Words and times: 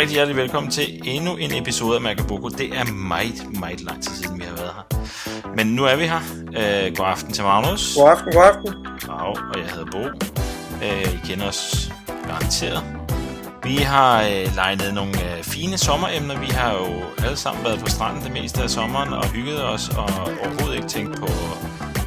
rigtig 0.00 0.14
hjertelig 0.14 0.36
velkommen 0.36 0.72
til 0.72 1.02
endnu 1.04 1.36
en 1.36 1.54
episode 1.54 1.94
af 1.96 2.00
Magaboko. 2.00 2.48
Det 2.48 2.78
er 2.78 2.84
meget, 2.92 3.58
meget 3.60 3.80
lang 3.80 4.02
tid 4.02 4.12
siden, 4.12 4.38
vi 4.38 4.44
har 4.44 4.56
været 4.56 4.70
her. 4.74 5.52
Men 5.56 5.66
nu 5.66 5.84
er 5.84 5.96
vi 5.96 6.06
her. 6.06 6.20
Øh, 6.56 6.96
god 6.96 7.06
aften 7.06 7.32
til 7.32 7.44
Magnus. 7.44 7.96
God 7.96 8.10
aften, 8.10 8.32
god 8.32 8.42
aften. 8.42 8.74
Wow, 9.08 9.34
og 9.52 9.58
jeg 9.58 9.66
hedder 9.74 9.90
Bo. 9.92 9.98
Øh, 10.84 11.14
I 11.14 11.18
kender 11.26 11.48
os 11.48 11.92
garanteret. 12.26 12.84
Vi 13.62 13.76
har 13.76 14.22
øh, 14.22 14.56
legnet 14.56 14.94
nogle 14.94 15.12
øh, 15.12 15.42
fine 15.42 15.78
sommeremner. 15.78 16.40
Vi 16.40 16.46
har 16.46 16.72
jo 16.72 16.86
alle 17.24 17.36
sammen 17.36 17.64
været 17.64 17.80
på 17.80 17.86
stranden 17.86 18.24
det 18.24 18.32
meste 18.32 18.62
af 18.62 18.70
sommeren 18.70 19.12
og 19.12 19.26
hygget 19.26 19.64
os 19.64 19.88
og 19.88 20.08
overhovedet 20.42 20.76
ikke 20.76 20.88
tænkt 20.88 21.18
på 21.18 21.28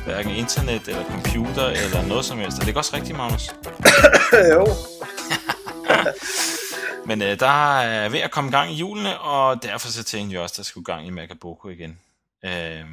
hverken 0.05 0.31
internet 0.31 0.87
eller 0.87 1.03
computer 1.03 1.65
eller 1.65 2.07
noget 2.07 2.25
som 2.25 2.37
helst. 2.37 2.59
Og 2.59 2.65
det 2.65 2.73
er 2.73 2.77
også 2.77 2.95
rigtigt, 2.95 3.17
Magnus. 3.17 3.49
jo. 4.53 4.67
Men 7.07 7.21
øh, 7.21 7.39
der 7.39 7.79
er 7.79 8.09
ved 8.09 8.19
at 8.19 8.31
komme 8.31 8.51
gang 8.51 8.71
i 8.71 8.75
julene, 8.75 9.19
og 9.19 9.63
derfor 9.63 9.87
så 9.87 10.03
tænkte 10.03 10.33
jeg 10.33 10.41
også, 10.41 10.53
at 10.53 10.57
der 10.57 10.63
skulle 10.63 10.85
gang 10.85 11.07
i 11.07 11.09
Magaboko 11.09 11.69
igen. 11.69 11.99
Øh, 12.45 12.85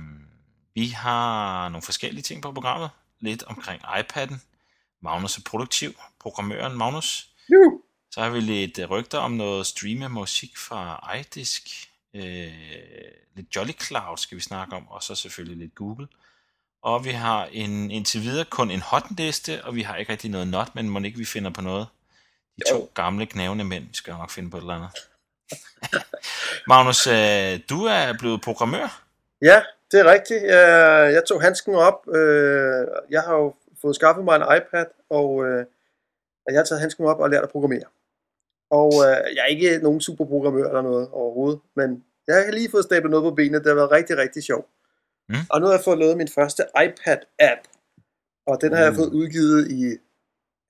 vi 0.75 0.87
har 0.87 1.69
nogle 1.69 1.83
forskellige 1.83 2.23
ting 2.23 2.43
på 2.43 2.53
programmet. 2.53 2.91
Lidt 3.21 3.43
omkring 3.43 3.83
iPad'en. 3.83 4.37
Magnus 5.03 5.39
er 5.39 5.43
produktiv. 5.47 5.93
Programmøren 6.21 6.79
Magnus. 6.79 7.29
Juhu. 7.53 7.81
Så 8.11 8.21
har 8.21 8.31
vi 8.31 8.41
lidt 8.41 8.79
øh, 8.79 8.91
rygter 8.91 9.19
om 9.19 9.33
noget 9.33 9.67
streame 9.67 10.09
musik 10.09 10.59
fra 10.59 11.15
iDisk. 11.19 11.63
Øh, 12.15 12.53
lidt 13.37 13.57
Jolly 13.57 13.73
Cloud 13.83 14.17
skal 14.17 14.37
vi 14.37 14.43
snakke 14.43 14.77
om, 14.77 14.89
og 14.89 15.03
så 15.03 15.15
selvfølgelig 15.15 15.59
lidt 15.59 15.75
Google. 15.75 16.09
Og 16.83 17.05
vi 17.05 17.11
har 17.11 17.45
en, 17.53 17.91
indtil 17.91 18.23
videre 18.23 18.45
kun 18.45 18.71
en 18.71 18.81
hotliste, 18.81 19.65
og 19.65 19.75
vi 19.75 19.83
har 19.83 19.97
ikke 19.97 20.13
rigtig 20.13 20.31
noget 20.31 20.49
not, 20.49 20.75
men 20.75 20.91
må 20.91 21.01
ikke 21.01 21.19
vi 21.19 21.25
finder 21.25 21.51
på 21.51 21.61
noget. 21.61 21.87
De 22.67 22.71
to 22.71 22.77
Jo. 22.77 22.89
gamle 22.95 23.27
knævende 23.27 23.65
mænd, 23.65 23.85
vi 23.85 23.95
skal 23.95 24.13
nok 24.15 24.31
finde 24.31 24.51
på 24.51 24.57
et 24.57 24.61
eller 24.61 24.75
andet. 24.75 24.91
Magnus, 26.71 27.07
øh, 27.07 27.61
du 27.71 27.85
er 27.85 28.19
blevet 28.19 28.41
programmør. 28.43 29.03
Ja, 29.43 29.63
det 29.93 30.01
er 30.01 30.05
rigtigt. 30.13 30.43
Jeg, 30.43 31.13
jeg 31.13 31.23
tog 31.29 31.43
handsken 31.43 31.75
op. 31.75 32.09
Øh, 32.15 32.87
Jeg 33.11 33.23
har 33.23 33.35
jo 33.35 33.55
fået 33.83 33.95
skaffet 33.97 34.25
mig 34.25 34.37
en 34.37 34.43
iPad, 34.57 34.87
og 35.11 35.45
øh, 35.47 35.67
jeg 36.51 36.59
har 36.59 36.65
taget 36.65 36.81
handsken 36.81 37.05
op 37.07 37.21
og 37.21 37.31
lært 37.31 37.43
at 37.43 37.51
programmere. 37.51 37.85
Og 38.71 38.93
øh, 38.95 39.17
jeg 39.37 39.43
er 39.43 39.47
ikke 39.47 39.79
nogen 39.83 40.01
superprogrammør 40.01 40.67
eller 40.69 40.83
noget 40.83 41.09
overhovedet, 41.09 41.61
men 41.77 42.05
jeg 42.27 42.35
har 42.37 42.53
lige 42.53 42.71
fået 42.71 42.85
stablet 42.85 43.11
noget 43.11 43.25
på 43.25 43.35
benene. 43.35 43.59
Det 43.59 43.67
har 43.67 43.75
været 43.75 43.91
rigtig, 43.91 44.17
rigtig 44.17 44.43
sjovt. 44.43 44.67
Mm. 45.29 45.35
Og 45.51 45.61
nu 45.61 45.67
har 45.67 45.73
jeg 45.75 45.85
fået 45.85 45.99
lavet 45.99 46.17
min 46.17 46.29
første 46.29 46.63
iPad-app, 46.85 47.61
og 48.47 48.61
den 48.61 48.73
har 48.73 48.83
jeg 48.83 48.91
Mm. 48.91 48.97
fået 48.97 49.09
udgivet 49.13 49.71
i 49.71 49.97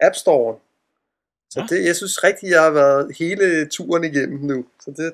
App 0.00 0.14
Store. 0.14 0.56
Så 1.50 1.66
det, 1.70 1.84
jeg 1.84 1.96
synes 1.96 2.24
rigtig, 2.24 2.50
jeg 2.50 2.62
har 2.62 2.70
været 2.70 3.16
hele 3.18 3.68
turen 3.68 4.04
igennem 4.04 4.38
nu. 4.40 4.64
Så 4.84 4.90
det, 4.90 5.12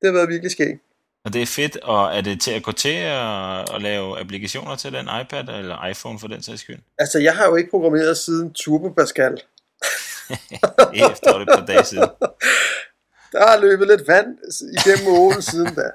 det 0.00 0.04
har 0.08 0.12
været 0.12 0.28
virkelig 0.28 0.50
skægt. 0.50 0.80
Og 1.24 1.32
det 1.32 1.42
er 1.42 1.46
fedt, 1.46 1.76
og 1.76 2.16
er 2.16 2.20
det 2.20 2.40
til 2.40 2.50
at 2.50 2.62
gå 2.62 2.72
til 2.72 2.94
at, 2.98 3.74
at 3.74 3.82
lave 3.82 4.20
applikationer 4.20 4.76
til 4.76 4.92
den 4.92 5.08
iPad 5.22 5.48
eller 5.58 5.86
iPhone 5.86 6.18
for 6.18 6.28
den 6.28 6.42
sags 6.42 6.60
skyld? 6.60 6.78
Altså, 6.98 7.18
jeg 7.18 7.36
har 7.36 7.46
jo 7.46 7.56
ikke 7.56 7.70
programmeret 7.70 8.16
siden 8.18 8.52
Turbo 8.52 8.88
Pascal. 8.88 9.32
Det 10.92 11.00
er 11.00 11.10
efter 11.12 11.34
et 11.38 11.48
par 11.48 11.66
dage 11.66 11.84
siden. 11.84 12.08
Der 13.32 13.48
har 13.48 13.60
løbet 13.60 13.86
lidt 13.86 14.08
vand 14.08 14.38
igennem 14.78 15.14
åen 15.14 15.42
siden 15.42 15.74
da. 15.74 15.90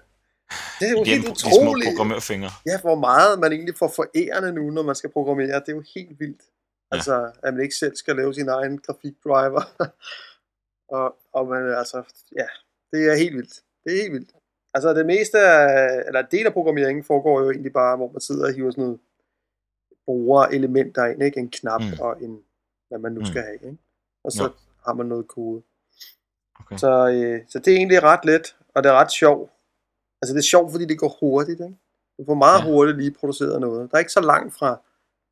Det 0.80 0.88
er 0.88 0.92
jo 0.92 1.04
Gennem 1.06 1.24
helt 1.26 1.36
de 1.36 1.40
små 1.40 1.50
utroligt. 1.50 1.90
programmørfingre. 1.90 2.52
Ja, 2.66 2.80
hvor 2.82 2.96
meget 2.96 3.40
man 3.40 3.52
egentlig 3.52 3.78
får 3.78 3.94
forærende 3.96 4.52
nu, 4.54 4.72
når 4.72 4.84
man 4.84 4.96
skal 4.96 5.10
programmere. 5.10 5.60
Det 5.60 5.70
er 5.70 5.76
jo 5.76 5.84
helt 5.96 6.20
vildt. 6.20 6.42
Ja. 6.96 6.98
Altså, 6.98 7.32
at 7.44 7.54
man 7.54 7.64
ikke 7.64 7.76
selv 7.76 7.96
skal 7.96 8.16
lave 8.16 8.34
sin 8.34 8.50
egen 8.50 8.78
grafikdriver. 8.78 9.62
og, 10.98 11.16
og 11.34 11.48
man, 11.48 11.74
altså, 11.78 12.04
ja, 12.38 12.48
det 12.92 13.12
er 13.12 13.16
helt 13.16 13.36
vildt. 13.36 13.54
Det 13.84 13.94
er 13.98 14.02
helt 14.02 14.14
vildt. 14.14 14.32
Altså, 14.74 14.94
det 14.94 15.06
meste 15.06 15.40
af, 15.40 16.04
eller 16.08 16.20
en 16.20 16.26
del 16.32 16.46
af 16.46 16.54
programmeringen 16.54 17.04
foregår 17.04 17.42
jo 17.42 17.52
egentlig 17.52 17.74
bare, 17.74 17.98
hvor 17.98 18.12
man 18.12 18.22
sidder 18.22 18.48
og 18.48 18.54
hiver 18.54 18.72
sådan 18.72 18.84
noget 18.84 19.00
bruger 20.06 20.46
elementer 20.46 21.06
ind, 21.06 21.24
ikke? 21.24 21.40
En 21.40 21.50
knap 21.50 21.82
Mm. 21.82 22.00
og 22.02 22.22
en, 22.24 22.42
hvad 22.90 23.00
man 23.00 23.12
nu 23.12 23.20
Mm. 23.20 23.26
skal 23.26 23.42
have, 23.42 23.54
ikke? 23.54 23.78
Og 24.24 24.32
så 24.32 24.44
Jo. 24.44 24.50
har 24.86 24.94
man 24.94 25.06
noget 25.06 25.28
kode. 25.28 25.62
Okay. 26.60 26.78
Så, 26.78 27.10
øh, 27.10 27.42
så 27.50 27.60
det 27.60 27.74
er 27.74 27.78
egentlig 27.78 28.04
ret 28.04 28.26
let, 28.26 28.56
og 28.76 28.84
det 28.84 28.90
er 28.90 28.94
ret 28.94 29.12
sjovt. 29.12 29.52
Altså 30.22 30.34
det 30.34 30.40
er 30.40 30.44
sjovt, 30.44 30.72
fordi 30.72 30.86
det 30.86 31.00
går 31.00 31.18
hurtigt. 31.20 31.60
Ikke? 31.62 31.76
Du 32.18 32.26
får 32.26 32.34
meget 32.34 32.60
Ja. 32.60 32.66
ja. 32.66 32.72
hurtigt 32.72 32.98
lige 32.98 33.12
produceret 33.12 33.62
noget. 33.62 33.92
Der 33.92 33.96
er 33.96 34.00
ikke 34.00 34.12
så 34.12 34.22
langt 34.22 34.54
fra 34.54 34.82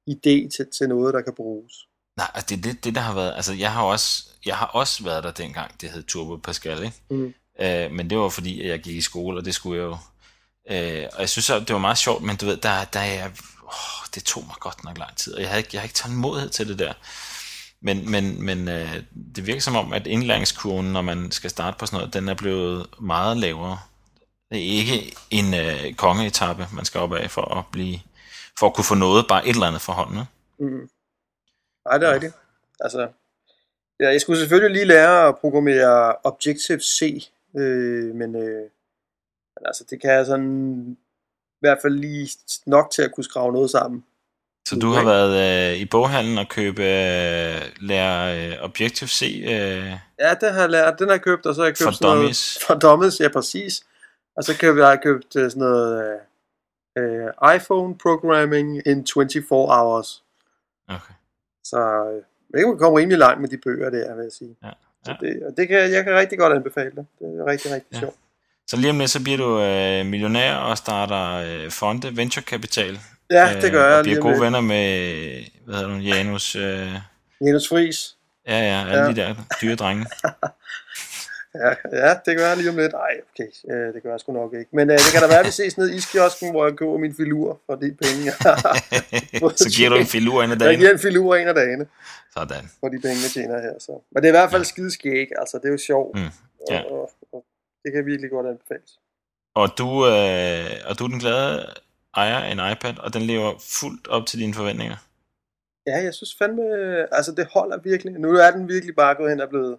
idé 0.09 0.49
til, 0.57 0.65
til 0.77 0.89
noget, 0.89 1.13
der 1.13 1.21
kan 1.21 1.33
bruges. 1.35 1.73
Nej, 2.17 2.31
altså 2.33 2.55
det 2.55 2.65
er 2.65 2.71
det, 2.71 2.83
det, 2.83 2.95
der 2.95 3.01
har 3.01 3.13
været... 3.13 3.35
Altså, 3.35 3.53
jeg 3.53 3.71
har 3.71 3.83
også, 3.83 4.23
jeg 4.45 4.57
har 4.57 4.65
også 4.65 5.03
været 5.03 5.23
der 5.23 5.31
dengang, 5.31 5.81
det 5.81 5.89
hed 5.89 6.03
Turbo 6.03 6.35
Pascal, 6.35 6.83
ikke? 6.83 6.97
Mm. 7.09 7.33
Øh, 7.59 7.91
men 7.91 8.09
det 8.09 8.17
var 8.17 8.29
fordi, 8.29 8.61
at 8.61 8.69
jeg 8.69 8.79
gik 8.79 8.95
i 8.95 9.01
skole, 9.01 9.39
og 9.39 9.45
det 9.45 9.55
skulle 9.55 9.81
jeg 9.81 9.85
jo. 9.85 9.97
Øh, 10.69 11.07
og 11.13 11.19
jeg 11.19 11.29
synes, 11.29 11.49
at 11.49 11.67
det 11.67 11.73
var 11.73 11.79
meget 11.79 11.97
sjovt, 11.97 12.23
men 12.23 12.35
du 12.35 12.45
ved, 12.45 12.57
der, 12.57 12.83
der 12.83 12.99
er... 12.99 13.29
Åh, 13.63 14.07
det 14.15 14.23
tog 14.23 14.43
mig 14.45 14.55
godt 14.59 14.83
nok 14.83 14.97
lang 14.97 15.17
tid, 15.17 15.33
og 15.33 15.41
jeg 15.41 15.49
havde 15.49 15.59
ikke, 15.59 15.69
jeg 15.73 15.81
havde 15.81 15.87
ikke 15.87 15.95
tålmodighed 15.95 16.49
til 16.49 16.67
det 16.67 16.79
der. 16.79 16.93
Men, 17.81 18.11
men, 18.11 18.43
men 18.43 18.67
øh, 18.67 19.03
det 19.35 19.47
virker 19.47 19.61
som 19.61 19.75
om, 19.75 19.93
at 19.93 20.07
indlæringskurven, 20.07 20.85
når 20.85 21.01
man 21.01 21.31
skal 21.31 21.49
starte 21.49 21.77
på 21.79 21.85
sådan 21.85 21.97
noget, 21.97 22.13
den 22.13 22.29
er 22.29 22.33
blevet 22.33 22.85
meget 22.99 23.37
lavere. 23.37 23.79
Det 24.51 24.59
er 24.59 24.77
ikke 24.77 25.15
en 25.31 25.53
øh, 25.53 25.93
kongeetappe, 25.93 26.67
man 26.73 26.85
skal 26.85 26.99
op 26.99 27.13
af 27.13 27.31
for 27.31 27.57
at 27.57 27.65
blive 27.71 27.99
for 28.59 28.67
at 28.67 28.73
kunne 28.73 28.85
få 28.85 28.95
noget, 28.95 29.25
bare 29.29 29.47
et 29.47 29.53
eller 29.55 29.67
andet 29.67 29.81
for 29.81 29.93
hånden. 29.93 30.19
Mm. 30.59 30.89
Nej, 31.85 31.97
det 31.97 32.05
er 32.05 32.09
Ja. 32.09 32.13
rigtigt. 32.13 32.33
Altså, 32.79 33.07
ja, 33.99 34.07
jeg 34.11 34.21
skulle 34.21 34.39
selvfølgelig 34.39 34.71
lige 34.73 34.85
lære 34.85 35.27
at 35.27 35.37
programmere 35.37 36.15
Objective-C, 36.23 37.29
øh, 37.57 38.15
men, 38.15 38.35
øh, 38.35 38.61
men 39.55 39.63
altså, 39.65 39.83
det 39.89 40.01
kan 40.01 40.11
jeg 40.11 40.25
sådan 40.25 40.97
i 41.53 41.59
hvert 41.61 41.77
fald 41.81 41.93
lige 41.93 42.29
nok 42.65 42.91
til 42.91 43.01
at 43.01 43.11
kunne 43.15 43.23
skrave 43.23 43.53
noget 43.53 43.69
sammen. 43.69 44.05
Så 44.67 44.75
du 44.79 44.87
har 44.91 45.03
været 45.05 45.71
øh, 45.73 45.77
i 45.79 45.85
boghandlen 45.85 46.37
og 46.37 46.47
købe 46.49 46.81
øh, 46.83 47.61
lære 47.81 48.47
øh, 48.51 48.63
Objective-C 48.63 49.21
øh, 49.45 49.91
Ja, 50.19 50.33
det 50.41 50.53
har 50.53 50.59
jeg 50.59 50.69
lært. 50.69 50.99
Den 50.99 51.07
har 51.07 51.13
jeg 51.15 51.21
købt, 51.21 51.45
og 51.45 51.55
så 51.55 51.61
har 51.61 51.65
jeg 51.67 51.73
købt 51.77 51.83
For 51.83 51.91
sådan 51.91 52.17
dummies. 52.17 52.57
noget... 52.57 52.67
For 52.67 52.89
dummies. 52.89 53.19
ja, 53.19 53.27
præcis. 53.29 53.83
Og 54.37 54.43
så 54.43 54.57
købte 54.57 54.85
jeg 54.87 54.99
købt 55.03 55.35
øh, 55.35 55.51
sådan 55.51 55.59
noget 55.59 56.05
øh, 56.13 56.19
øh, 56.97 57.55
iPhone 57.55 57.97
programming 57.97 58.87
in 58.87 59.07
24 59.13 59.49
hours. 59.51 60.23
okay. 60.87 61.13
Så 61.63 61.77
øh, 61.77 62.21
det 62.51 62.59
kan 62.59 62.67
man 62.69 62.77
komme 62.77 62.99
rimelig 62.99 63.17
langt 63.19 63.41
med 63.41 63.49
de 63.49 63.57
bøger 63.57 63.89
der, 63.89 64.15
vil 64.15 64.23
jeg 64.23 64.31
sige. 64.31 64.55
Ja, 64.63 64.69
Så 65.05 65.15
ja. 65.21 65.27
det, 65.27 65.43
og 65.43 65.57
det 65.57 65.67
kan, 65.67 65.91
jeg 65.91 66.03
kan 66.03 66.13
rigtig 66.15 66.37
godt 66.39 66.53
anbefale 66.53 66.91
det. 66.95 67.05
Det 67.19 67.27
er 67.39 67.45
rigtig, 67.45 67.71
rigtig 67.71 67.93
Ja. 67.93 67.99
sjovt. 67.99 68.15
Så 68.67 68.77
lige 68.77 68.89
om 68.89 68.99
lidt, 68.99 69.09
så 69.09 69.23
bliver 69.23 69.37
du 69.37 69.59
øh, 69.61 70.05
millionær 70.05 70.55
og 70.55 70.77
starter 70.77 71.25
øh, 71.65 71.71
fonde, 71.71 72.17
venture 72.17 72.43
capital. 72.43 72.99
Ja, 73.31 73.59
det 73.61 73.71
gør 73.71 73.85
øh, 73.85 73.89
jeg 73.91 73.97
Og 73.97 74.03
bliver 74.03 74.19
gode 74.19 74.41
venner 74.41 74.61
med, 74.61 75.43
hvad 75.65 75.75
hedder 75.75 75.89
du, 75.89 75.95
Janus. 75.95 76.55
Øh, 76.55 76.93
Janus 77.41 77.69
Friis. 77.69 78.17
ja, 78.47 78.59
ja, 78.59 78.85
alle 78.89 79.03
Ja. 79.03 79.07
de 79.09 79.15
der 79.15 79.35
dyre 79.61 79.75
drenge. 79.75 80.05
Ja, 81.61 81.69
ja, 82.03 82.13
det 82.25 82.37
gør 82.37 82.47
jeg 82.47 82.57
lige 82.57 82.69
om 82.69 82.77
lidt. 82.77 82.91
Nej, 82.91 83.13
okay, 83.33 83.49
øh, 83.71 83.93
det 83.93 84.03
gør 84.03 84.09
jeg 84.11 84.19
sgu 84.19 84.31
nok 84.33 84.53
ikke. 84.53 84.69
Men 84.73 84.89
øh, 84.89 84.97
det 84.97 85.09
kan 85.13 85.21
da 85.21 85.27
være, 85.27 85.39
at 85.39 85.45
vi 85.45 85.51
ses 85.51 85.77
nede 85.77 85.93
i 85.93 85.95
iskiosken, 85.95 86.51
hvor 86.51 86.65
jeg 86.67 86.75
køber 86.75 86.97
min 86.97 87.15
filur 87.15 87.59
for 87.65 87.75
de 87.75 87.95
penge, 88.03 88.21
jeg 88.25 88.35
har. 88.45 88.61
så 89.55 89.69
giver 89.77 89.89
du 89.89 89.95
en 89.95 90.05
filur 90.05 90.43
ind 90.43 90.51
ad 90.51 90.57
Jeg 90.57 90.65
dagen. 90.65 90.79
giver 90.79 90.91
en 90.91 90.99
filur 90.99 91.35
en 91.35 91.47
af 91.47 91.55
dagene. 91.55 91.87
Sådan. 92.37 92.63
for 92.79 92.87
de 92.89 92.99
penge, 93.05 93.17
jeg 93.25 93.31
tjener 93.33 93.61
her. 93.61 93.73
Så. 93.79 93.91
Men 94.11 94.23
det 94.23 94.27
er 94.29 94.33
i 94.33 94.37
hvert 94.39 94.51
fald 94.51 94.65
skide 94.65 94.91
skæg, 94.91 95.27
altså 95.41 95.57
det 95.57 95.65
er 95.65 95.71
jo 95.71 95.77
sjovt. 95.77 96.15
Mm, 96.17 96.29
ja. 96.71 96.81
Og, 96.83 96.91
og, 97.01 97.11
og, 97.33 97.45
det 97.83 97.93
kan 97.93 98.05
virkelig 98.05 98.29
godt 98.31 98.47
anbefales. 98.47 98.91
Og 99.55 99.67
du, 99.77 99.87
øh, 100.13 100.89
og 100.89 100.99
du 100.99 101.03
er 101.03 101.07
den 101.13 101.19
glade 101.19 101.65
ejer 102.15 102.37
af 102.37 102.51
en 102.51 102.61
iPad, 102.71 102.97
og 102.99 103.13
den 103.13 103.21
lever 103.21 103.53
fuldt 103.79 104.07
op 104.07 104.25
til 104.25 104.39
dine 104.39 104.53
forventninger. 104.53 104.95
Ja, 105.87 105.97
jeg 106.03 106.13
synes 106.13 106.35
fandme, 106.39 106.63
altså 107.15 107.31
det 107.31 107.47
holder 107.53 107.77
virkelig. 107.83 108.13
Nu 108.13 108.29
er 108.35 108.51
den 108.51 108.67
virkelig 108.67 108.95
bare 108.95 109.15
gået 109.15 109.29
hen 109.29 109.41
og 109.41 109.49
blevet 109.49 109.77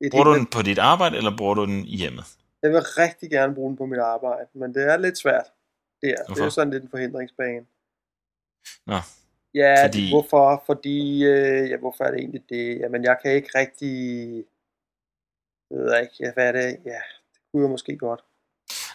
et 0.00 0.10
Bruger 0.12 0.24
du 0.24 0.34
den 0.34 0.46
på 0.46 0.62
dit 0.62 0.78
arbejde, 0.78 1.16
eller 1.16 1.36
bruger 1.36 1.54
du 1.54 1.64
den 1.64 1.84
i 1.86 1.96
hjemmet? 1.96 2.24
Jeg 2.62 2.70
vil 2.70 2.80
rigtig 2.80 3.30
gerne 3.30 3.54
bruge 3.54 3.68
den 3.68 3.76
på 3.76 3.86
mit 3.86 3.98
arbejde, 3.98 4.48
men 4.54 4.74
det 4.74 4.82
er 4.92 4.96
lidt 4.96 5.18
svært. 5.18 5.46
Det 6.02 6.10
er, 6.10 6.24
det 6.34 6.40
er 6.40 6.44
jo 6.44 6.50
sådan 6.50 6.72
lidt 6.72 6.82
en 6.82 6.90
forhindringsbane. 6.90 7.66
Nå, 8.86 8.96
Ja, 9.54 9.86
Fordi- 9.86 10.10
hvorfor? 10.10 10.62
Fordi, 10.66 11.24
øh, 11.24 11.70
ja, 11.70 11.76
hvorfor 11.76 12.04
er 12.04 12.10
det 12.10 12.18
egentlig 12.18 12.42
det? 12.48 12.78
Jamen, 12.80 13.04
jeg 13.04 13.16
kan 13.22 13.32
ikke 13.32 13.48
rigtig, 13.54 13.96
jeg 15.70 15.78
ved 15.78 16.00
ikke, 16.02 16.14
ja, 16.20 16.32
hvad 16.32 16.48
er 16.48 16.52
det? 16.52 16.62
Ja, 16.84 17.00
det 17.32 17.40
kunne 17.52 17.62
jeg 17.62 17.70
måske 17.70 17.96
godt. 17.96 18.20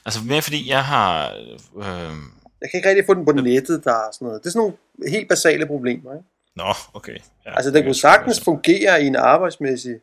altså 0.05 0.19
mere 0.27 0.41
fordi 0.41 0.69
jeg 0.69 0.85
har... 0.85 1.33
Øh, 1.75 2.15
Jeg 2.61 2.69
kan 2.71 2.77
ikke 2.77 2.89
rigtig 2.89 3.05
få 3.05 3.13
den 3.13 3.25
på 3.25 3.31
nettet, 3.31 3.83
der 3.83 3.91
er 3.93 4.11
sådan 4.13 4.25
noget. 4.25 4.41
Det 4.43 4.47
er 4.47 4.51
sådan 4.51 4.71
nogle 4.99 5.11
helt 5.11 5.29
basale 5.29 5.65
problemer, 5.67 6.13
ikke? 6.13 6.25
nå, 6.55 6.63
okay. 6.93 7.17
Ja, 7.45 7.55
Altså, 7.55 7.71
den 7.71 7.83
kunne 7.83 7.95
sagtens 7.95 8.43
fungere 8.43 9.03
i 9.03 9.07
en 9.07 9.15
arbejdsmæssig 9.15 9.99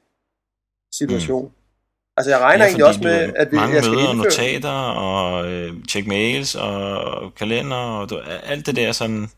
situation. 0.92 1.44
Mm. 1.44 1.52
Altså, 2.16 2.30
jeg 2.30 2.40
regner 2.40 2.64
ja, 2.64 2.68
egentlig 2.68 2.86
også 2.86 3.00
med, 3.02 3.32
at 3.36 3.50
vi, 3.50 3.56
mange 3.56 3.74
jeg 3.74 3.84
skal 3.84 3.94
møder 3.94 4.08
og 4.08 4.14
indføre... 4.14 4.30
notater 4.30 4.78
og 5.06 5.52
øh, 5.52 5.72
tjek 5.88 6.06
mails 6.06 6.54
og 6.54 7.34
kalender 7.34 7.76
og 7.76 8.10
du, 8.10 8.18
alt 8.42 8.66
det 8.66 8.76
der 8.76 8.92
sådan... 8.92 9.28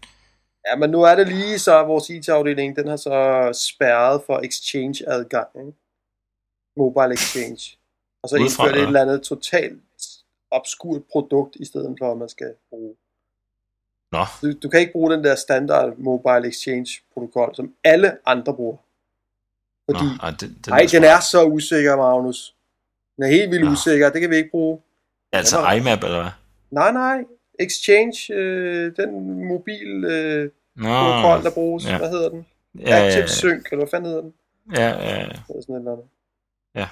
Ja, 0.68 0.76
men 0.76 0.90
nu 0.90 1.02
er 1.02 1.14
det 1.14 1.28
lige 1.28 1.58
så, 1.58 1.82
vores 1.82 2.10
IT-afdeling, 2.10 2.76
den 2.76 2.88
har 2.88 2.96
så 2.96 3.50
spærret 3.72 4.22
for 4.26 4.38
exchange-adgang, 4.38 5.48
ikke? 5.58 5.78
Mobile 6.76 7.12
exchange. 7.12 7.76
Og 8.22 8.28
så 8.28 8.36
Udefra, 8.36 8.64
indført 8.64 8.80
et 8.80 8.86
eller? 8.86 9.00
andet 9.00 9.22
totalt 9.22 9.80
obskurt 10.50 11.02
produkt, 11.12 11.56
i 11.56 11.64
stedet 11.64 11.96
for, 11.98 12.12
at 12.12 12.18
man 12.18 12.28
skal 12.28 12.54
bruge. 12.70 12.94
Nå, 14.12 14.24
Du, 14.42 14.52
du 14.62 14.68
kan 14.68 14.80
ikke 14.80 14.92
bruge 14.92 15.12
den 15.12 15.24
der 15.24 15.34
standard 15.34 15.96
mobile 15.98 16.48
exchange 16.48 16.90
protokol, 17.14 17.54
som 17.54 17.74
alle 17.84 18.18
andre 18.26 18.54
bruger. 18.54 18.76
Fordi, 19.90 20.04
Nå 20.04 20.22
ej, 20.22 20.30
det, 20.30 20.40
det 20.40 20.66
nej, 20.66 20.86
den 20.92 21.04
er 21.04 21.20
så 21.20 21.44
usikker, 21.44 21.96
Magnus. 21.96 22.54
Den 23.16 23.24
er 23.24 23.28
helt 23.28 23.50
vildt 23.50 23.64
Nå. 23.64 23.70
usikker, 23.70 24.10
det 24.10 24.20
kan 24.20 24.30
vi 24.30 24.36
ikke 24.36 24.50
bruge. 24.50 24.80
Altså 25.32 25.70
IMAP, 25.70 26.04
eller 26.04 26.20
hvad? 26.20 26.30
Nej, 26.70 26.92
nej. 26.92 27.24
Exchange, 27.58 28.34
øh, 28.34 28.96
den 28.96 29.44
mobil 29.48 30.04
øh, 30.04 30.50
Nå, 30.76 30.88
protokol, 30.88 31.44
der 31.44 31.50
bruges, 31.50 31.86
ja. 31.86 31.98
hvad 31.98 32.10
hedder 32.10 32.28
den? 32.28 32.46
ja, 32.78 32.96
ja, 32.96 33.06
Active 33.06 33.28
Sync, 33.28 33.64
eller 33.64 33.76
hvad 33.76 33.90
fanden 33.90 34.08
hedder 34.08 34.22
den? 34.22 34.34
ja, 34.76 34.88
ja, 34.88 35.16
ja. 35.16 35.22
Eller 35.22 35.36
sådan 35.60 35.74
et 35.74 35.78
eller 35.78 35.92
andet. 35.92 36.06
Ja. 36.74 36.88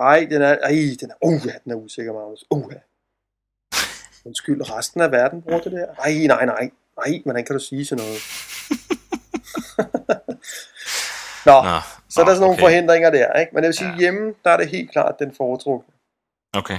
Ej, 0.00 0.26
den 0.30 0.42
er, 0.42 0.58
ej, 0.62 0.96
den 1.00 1.10
er, 1.10 1.14
uh, 1.26 1.46
ja, 1.46 1.52
den 1.64 1.72
er 1.72 1.76
usikker, 1.76 2.12
Magnus. 2.12 2.44
Uh, 2.50 2.72
ja. 2.72 2.78
Undskyld, 4.28 4.70
resten 4.70 5.00
af 5.00 5.12
verden 5.12 5.42
bruger 5.42 5.60
det 5.60 5.72
der. 5.72 5.86
Ej, 5.86 6.26
nej, 6.26 6.46
nej. 6.46 6.70
Nej, 6.96 7.22
hvordan 7.24 7.44
kan 7.44 7.56
du 7.56 7.60
sige 7.60 7.86
sådan 7.86 8.04
noget? 8.04 8.20
Nå, 11.46 11.62
Nå, 11.62 11.78
så 12.12 12.20
er 12.20 12.24
der 12.24 12.32
sådan 12.34 12.40
nogle 12.40 12.54
okay. 12.54 12.62
forhindringer 12.62 13.10
der, 13.10 13.32
ikke? 13.40 13.54
Men 13.54 13.64
jeg 13.64 13.68
vil 13.68 13.76
sige, 13.76 13.90
Ja. 13.90 13.98
hjemme, 13.98 14.34
der 14.44 14.50
er 14.50 14.56
det 14.56 14.68
helt 14.68 14.90
klart 14.92 15.14
den 15.18 15.34
foretrukne. 15.34 15.94
Okay. 16.52 16.78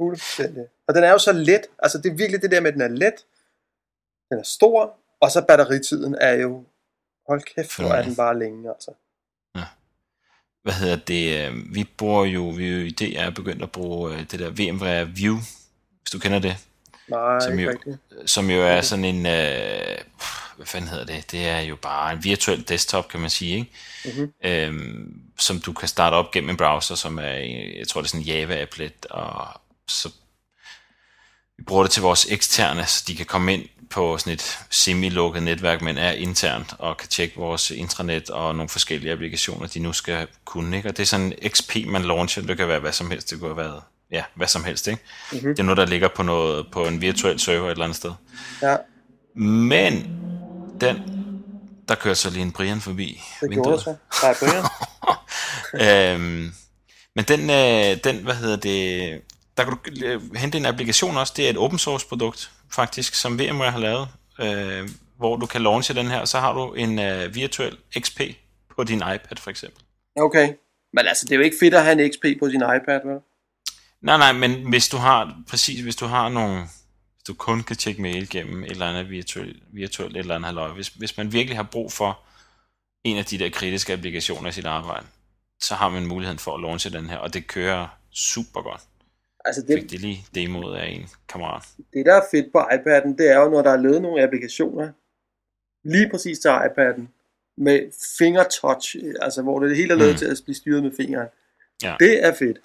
Fuldstændig. 0.00 0.64
Og 0.88 0.94
den 0.94 1.04
er 1.04 1.10
jo 1.10 1.18
så 1.18 1.32
let. 1.32 1.60
Altså, 1.78 1.98
det 1.98 2.10
er 2.12 2.14
virkelig 2.16 2.42
det 2.42 2.50
der 2.50 2.60
med, 2.60 2.68
at 2.68 2.74
den 2.74 2.82
er 2.82 2.88
let. 2.88 3.14
Den 4.30 4.38
er 4.38 4.42
stor. 4.42 4.96
Og 5.20 5.30
så 5.30 5.42
batteritiden 5.48 6.14
er 6.20 6.32
jo... 6.32 6.64
Hold 7.28 7.42
kæft, 7.54 7.76
hvor 7.80 7.88
er 7.88 8.02
den 8.02 8.16
bare 8.16 8.38
længe, 8.38 8.68
altså. 8.70 8.90
Hvad 10.62 10.74
hedder 10.74 10.96
det? 10.96 11.48
øh, 11.48 11.74
Vi 11.74 11.84
bruger 11.98 12.24
jo, 12.24 12.42
vi 12.48 12.66
er 12.68 12.72
jo 12.72 12.84
i 12.84 12.90
DR 12.90 13.30
begyndt 13.30 13.62
at 13.62 13.72
bruge 13.72 14.12
øh, 14.14 14.18
det 14.30 14.38
der 14.40 14.50
VMware 14.50 15.08
View, 15.08 15.36
hvis 16.02 16.10
du 16.12 16.18
kender 16.18 16.38
det, 16.38 16.56
Nej, 17.08 17.40
Som 17.40 17.52
ikke 17.52 17.62
jo- 17.64 17.70
rigtigt. 17.70 18.30
som 18.30 18.50
jo 18.50 18.56
er 18.62 18.80
sådan 18.80 19.04
en, 19.04 19.26
øh, 19.26 19.98
hvad 20.56 20.66
fanden 20.66 20.90
hedder 20.90 21.04
det? 21.04 21.30
Det 21.30 21.46
er 21.46 21.60
jo 21.60 21.76
bare 21.76 22.12
en 22.12 22.24
virtuel 22.24 22.68
desktop, 22.68 23.08
kan 23.08 23.20
man 23.20 23.30
sige, 23.30 23.56
ikke? 23.56 24.20
Mhm. 24.20 24.32
Øhm, 24.44 25.20
som 25.38 25.60
du 25.60 25.72
kan 25.72 25.88
starte 25.88 26.14
op 26.14 26.30
gennem 26.30 26.50
en 26.50 26.56
browser, 26.56 26.94
som 26.94 27.18
er, 27.18 27.22
jeg 27.78 27.88
tror 27.88 28.00
det 28.00 28.06
er 28.06 28.10
sådan 28.10 28.20
en 28.20 28.28
Java-applet, 28.28 29.06
og 29.10 29.60
så 29.88 30.08
vi 31.58 31.62
bruger 31.62 31.82
det 31.82 31.92
til 31.92 32.02
vores 32.02 32.26
eksterne, 32.30 32.86
så 32.86 33.04
de 33.08 33.16
kan 33.16 33.26
komme 33.26 33.54
ind 33.54 33.64
på 33.90 34.18
sådan 34.18 34.32
et 34.32 34.58
semi-lukket 34.70 35.42
netværk, 35.42 35.82
men 35.82 35.98
er 35.98 36.10
internt, 36.10 36.74
og 36.78 36.96
kan 36.96 37.08
tjekke 37.08 37.36
vores 37.36 37.70
intranet 37.70 38.30
og 38.30 38.54
nogle 38.54 38.68
forskellige 38.68 39.12
applikationer, 39.12 39.66
de 39.66 39.78
nu 39.78 39.92
skal 39.92 40.26
kunne. 40.44 40.76
Ikke? 40.76 40.88
Og 40.88 40.96
det 40.96 41.02
er 41.02 41.06
sådan 41.06 41.34
en 41.42 41.50
XP, 41.50 41.76
man 41.86 42.02
launcher. 42.02 42.42
Det 42.42 42.56
kan 42.56 42.68
være 42.68 42.80
hvad 42.80 42.92
som 42.92 43.10
helst. 43.10 43.30
Det 43.30 43.40
kunne 43.40 43.54
have 43.54 43.56
været 43.56 43.82
ja, 44.10 44.24
hvad 44.34 44.46
som 44.46 44.64
helst. 44.64 44.88
Ikke? 44.88 45.02
Mhm. 45.32 45.40
Det 45.40 45.58
er 45.58 45.62
noget, 45.62 45.76
der 45.76 45.86
ligger 45.86 46.08
på, 46.08 46.22
noget, 46.22 46.66
på 46.72 46.86
en 46.86 47.00
virtuel 47.00 47.40
server 47.40 47.66
et 47.66 47.70
eller 47.70 47.84
andet 47.84 47.96
sted. 47.96 48.12
Ja, 48.62 48.76
Men 49.34 50.20
den, 50.80 50.96
der 51.88 51.94
kørte 51.94 52.14
så 52.14 52.30
lige 52.30 52.42
en 52.42 52.52
Brian 52.52 52.80
forbi 52.80 53.22
det 53.40 53.50
gjorde 53.50 53.72
det 53.72 53.80
så. 53.80 53.96
Nej, 54.22 54.34
Brian. 54.40 54.64
øhm, 56.14 56.52
men 57.14 57.24
den, 57.24 57.40
øh, 57.50 58.04
den, 58.04 58.24
hvad 58.24 58.34
hedder 58.34 58.56
det, 58.56 59.22
der 59.56 59.64
kan 59.64 59.72
du 59.72 60.06
øh, 60.06 60.36
hente 60.36 60.58
en 60.58 60.66
applikation 60.66 61.16
også, 61.16 61.32
det 61.36 61.46
er 61.46 61.50
et 61.50 61.56
open 61.56 61.78
source 61.78 62.06
produkt, 62.06 62.50
faktisk, 62.72 63.14
som 63.14 63.38
VMware 63.38 63.70
har 63.70 63.78
lavet, 63.78 64.08
øh, 64.40 64.88
hvor 65.16 65.36
du 65.36 65.46
kan 65.46 65.62
launche 65.62 65.94
den 65.94 66.06
her, 66.06 66.24
så 66.24 66.38
har 66.38 66.52
du 66.52 66.74
en 66.74 66.98
øh, 66.98 67.34
virtuel 67.34 67.76
XP 68.00 68.20
på 68.76 68.84
din 68.84 68.98
iPad 68.98 69.36
for 69.38 69.50
eksempel. 69.50 69.82
Okay. 70.16 70.52
Men 70.92 71.06
altså, 71.06 71.26
det 71.26 71.32
er 71.32 71.36
jo 71.36 71.42
ikke 71.42 71.56
fedt 71.60 71.74
at 71.74 71.84
have 71.84 72.02
en 72.02 72.12
XP 72.12 72.24
på 72.40 72.50
sin 72.50 72.62
iPad, 72.76 73.00
vel? 73.04 73.20
Nej, 74.02 74.16
nej, 74.16 74.32
men 74.32 74.68
hvis 74.68 74.88
du 74.88 74.96
har, 74.96 75.36
præcis, 75.48 75.80
hvis 75.80 75.96
du 75.96 76.06
har 76.06 76.28
nogle, 76.28 76.62
du 77.26 77.34
kun 77.34 77.62
kan 77.62 77.76
tjekke 77.76 78.02
mail 78.02 78.30
gennem 78.30 78.64
et 78.64 78.70
eller 78.70 78.86
andet 78.86 79.10
virtuelt, 79.10 79.62
virtuelt 79.72 80.16
et 80.16 80.20
eller 80.20 80.34
andet 80.34 80.46
halløj, 80.46 80.68
hvis, 80.68 80.88
hvis 80.88 81.16
man 81.16 81.32
virkelig 81.32 81.56
har 81.56 81.68
brug 81.72 81.92
for 81.92 82.20
en 83.04 83.16
af 83.18 83.24
de 83.24 83.38
der 83.38 83.50
kritiske 83.50 83.92
applikationer 83.92 84.48
i 84.48 84.52
sit 84.52 84.66
arbejde, 84.66 85.06
så 85.62 85.74
har 85.74 85.88
man 85.88 86.06
muligheden 86.06 86.38
for 86.38 86.54
at 86.54 86.60
launche 86.60 86.90
den 86.90 87.10
her, 87.10 87.16
og 87.16 87.34
det 87.34 87.46
kører 87.46 87.98
super 88.12 88.62
godt. 88.62 88.80
Altså, 89.44 89.64
Fik 89.66 89.82
det, 89.82 89.90
de 89.90 89.96
lige 89.96 90.24
demoet 90.34 90.76
af 90.76 90.86
en 90.88 91.08
kammerat. 91.28 91.62
det 91.92 92.06
der 92.06 92.14
er 92.14 92.22
fedt 92.30 92.52
på 92.52 92.58
iPad'en, 92.58 93.16
det 93.18 93.30
er 93.30 93.40
jo, 93.40 93.48
når 93.50 93.62
der 93.62 93.70
er 93.70 93.76
lavet 93.76 94.02
nogle 94.02 94.22
applikationer, 94.22 94.92
lige 95.84 96.10
præcis 96.10 96.38
til 96.38 96.48
iPad'en, 96.48 97.02
med 97.58 97.80
fingertouch, 98.18 98.96
altså 99.22 99.42
hvor 99.42 99.60
det 99.60 99.76
hele 99.76 99.92
er 99.92 99.96
lavet 99.98 100.12
Mm. 100.12 100.18
til 100.18 100.26
at 100.26 100.40
blive 100.44 100.54
styret 100.54 100.82
med 100.82 100.92
fingeren. 100.96 101.28
Ja. 101.82 101.96
Det 102.00 102.24
er 102.24 102.34
fedt. 102.34 102.58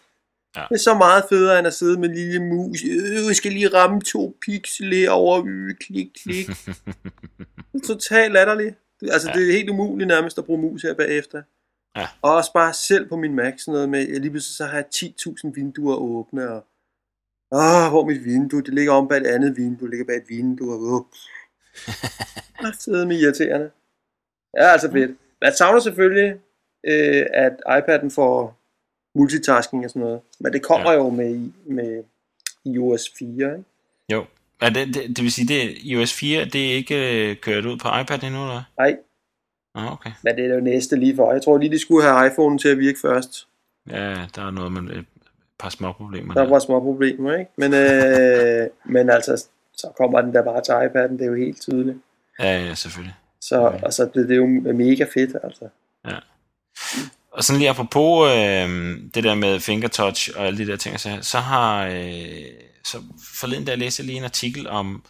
Ja. 0.55 0.61
Det 0.69 0.75
er 0.75 0.79
så 0.79 0.93
meget 0.93 1.23
federe, 1.29 1.59
end 1.59 1.67
at 1.67 1.73
sidde 1.73 1.99
med 1.99 2.09
en 2.09 2.15
lille 2.15 2.39
mus. 2.39 2.83
Øh, 2.83 3.27
jeg 3.27 3.35
skal 3.35 3.51
lige 3.51 3.67
ramme 3.67 4.01
to 4.01 4.37
pixel 4.45 4.93
herovre. 4.93 5.43
Øh, 5.47 5.75
klik, 5.75 6.07
klik. 6.23 6.47
Det 7.73 7.83
er 7.83 7.87
totalt 7.87 8.33
latterligt. 8.33 8.75
Altså, 9.01 9.29
Ja. 9.29 9.39
det 9.39 9.47
er 9.47 9.51
helt 9.51 9.69
umuligt 9.69 10.07
nærmest 10.07 10.37
at 10.37 10.45
bruge 10.45 10.61
mus 10.61 10.81
her 10.81 10.93
bagefter. 10.93 11.41
Ja. 11.97 12.07
Og 12.21 12.35
også 12.35 12.53
bare 12.53 12.73
selv 12.73 13.09
på 13.09 13.15
min 13.15 13.35
Mac, 13.35 13.53
sådan 13.59 13.71
noget 13.73 13.89
med, 13.89 13.99
jeg 14.09 14.19
lige 14.19 14.31
pludselig 14.31 14.55
så 14.55 14.65
har 14.65 14.75
jeg 14.75 14.85
10.000 14.95 15.51
vinduer 15.55 15.95
åbne, 15.95 16.49
og 16.49 16.65
åh, 17.51 17.89
hvor 17.91 18.01
er 18.01 18.05
mit 18.05 18.25
vindue? 18.25 18.61
Det 18.61 18.73
ligger 18.73 18.93
om 18.93 19.07
bag 19.07 19.17
et 19.17 19.27
andet 19.27 19.57
vindue, 19.57 19.87
det 19.87 19.89
ligger 19.89 20.05
bag 20.05 20.17
et 20.17 20.29
vindue, 20.29 20.73
og 20.73 20.79
åh. 20.81 21.01
Det 22.85 23.07
med 23.07 23.19
irriterende. 23.19 23.71
Ja, 24.57 24.63
altså 24.63 24.91
fedt. 24.91 25.17
Jeg 25.41 25.53
savner 25.53 25.79
selvfølgelig, 25.79 26.39
øh, 26.87 27.25
at 27.33 27.53
iPad'en 27.67 28.09
får 28.09 28.60
multitasking 29.15 29.83
og 29.85 29.89
sådan 29.89 30.01
noget. 30.01 30.19
Men 30.39 30.53
det 30.53 30.63
kommer 30.63 30.91
ja. 30.91 30.97
jo 30.97 31.09
med, 31.09 31.35
i- 31.35 31.53
med 31.65 32.03
iOS 32.65 33.11
4, 33.19 33.27
ikke? 33.57 33.63
Jo. 34.11 34.25
Er 34.61 34.69
det, 34.69 34.87
det, 34.87 35.07
det 35.17 35.21
vil 35.23 35.31
sige, 35.31 35.47
det 35.47 35.77
iOS 35.83 36.13
4, 36.13 36.45
det 36.45 36.71
er 36.71 36.75
ikke 36.75 37.29
øh, 37.29 37.35
kørt 37.37 37.65
ud 37.65 37.77
på 37.77 37.87
iPad 38.01 38.23
endnu, 38.23 38.41
eller? 38.41 38.63
Nej, 38.77 38.97
Nå, 39.75 39.81
okay. 39.91 40.11
men 40.23 40.35
det 40.35 40.45
er 40.45 40.53
jo 40.55 40.59
næste 40.61 40.95
lige 40.95 41.15
for. 41.15 41.33
Jeg 41.33 41.41
tror 41.41 41.57
lige, 41.57 41.71
de 41.71 41.79
skulle 41.79 42.07
have 42.07 42.27
iPhone 42.27 42.57
til 42.57 42.69
at 42.69 42.77
virke 42.79 42.99
først. 43.01 43.47
Ja, 43.89 44.25
der 44.35 44.47
er 44.47 44.51
noget 44.51 44.71
med 44.71 44.81
et 44.95 45.05
par 45.59 45.69
små 45.69 45.91
problemer 45.91 46.33
Der 46.33 46.49
var 46.49 46.59
små 46.59 46.79
problemer, 46.79 47.35
ikke? 47.37 47.51
Men, 47.57 47.73
øh, 47.73 48.67
men 48.95 49.09
altså, 49.09 49.45
så 49.73 49.87
kommer 49.97 50.21
den 50.21 50.33
der 50.33 50.43
bare 50.43 50.61
til 50.61 50.71
iPad'en, 50.71 51.11
det 51.13 51.21
er 51.21 51.25
jo 51.25 51.35
helt 51.35 51.61
tydeligt. 51.61 51.97
Ja, 52.39 52.65
ja, 52.65 52.75
selvfølgelig. 52.75 53.15
Så, 53.41 53.79
og 53.83 53.93
så 53.93 54.05
blev 54.07 54.27
det 54.27 54.37
jo 54.37 54.45
mega 54.73 55.05
fedt, 55.13 55.35
altså. 55.43 55.67
Og 57.31 57.43
sådan 57.43 57.59
lige 57.59 57.69
apropos 57.69 58.31
øh, 58.31 58.97
det 59.13 59.23
der 59.23 59.35
med 59.35 59.59
fingertouch 59.59 60.29
og 60.35 60.47
alle 60.47 60.65
de 60.65 60.71
der 60.71 60.77
ting, 60.77 60.99
så, 60.99 61.19
så 61.21 61.39
har 61.39 61.85
øh, 61.85 62.45
så 62.85 63.03
forleden 63.33 63.67
der 63.67 63.75
læste 63.75 64.01
jeg 64.01 64.05
lige 64.05 64.17
en 64.17 64.23
artikel 64.23 64.67
om 64.67 65.03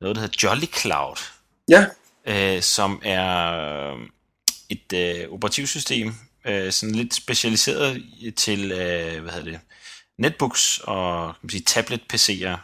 noget, 0.00 0.16
der 0.16 0.22
hedder 0.22 0.38
Jolly 0.42 0.66
Cloud, 0.80 1.16
Ja, 1.68 1.86
øh, 2.26 2.62
som 2.62 3.00
er 3.04 3.52
øh, 3.92 3.98
et 4.70 4.92
øh, 4.92 5.32
operativsystem, 5.32 6.14
øh, 6.46 6.72
sådan 6.72 6.94
lidt 6.94 7.14
specialiseret 7.14 8.04
til, 8.36 8.72
øh, 8.72 9.22
hvad 9.22 9.32
hedder 9.32 9.50
det, 9.50 9.60
netbooks 10.18 10.80
og 10.84 11.34
kan 11.34 11.38
man 11.42 11.50
sige, 11.50 11.64
tablet-PC'er, 11.64 12.56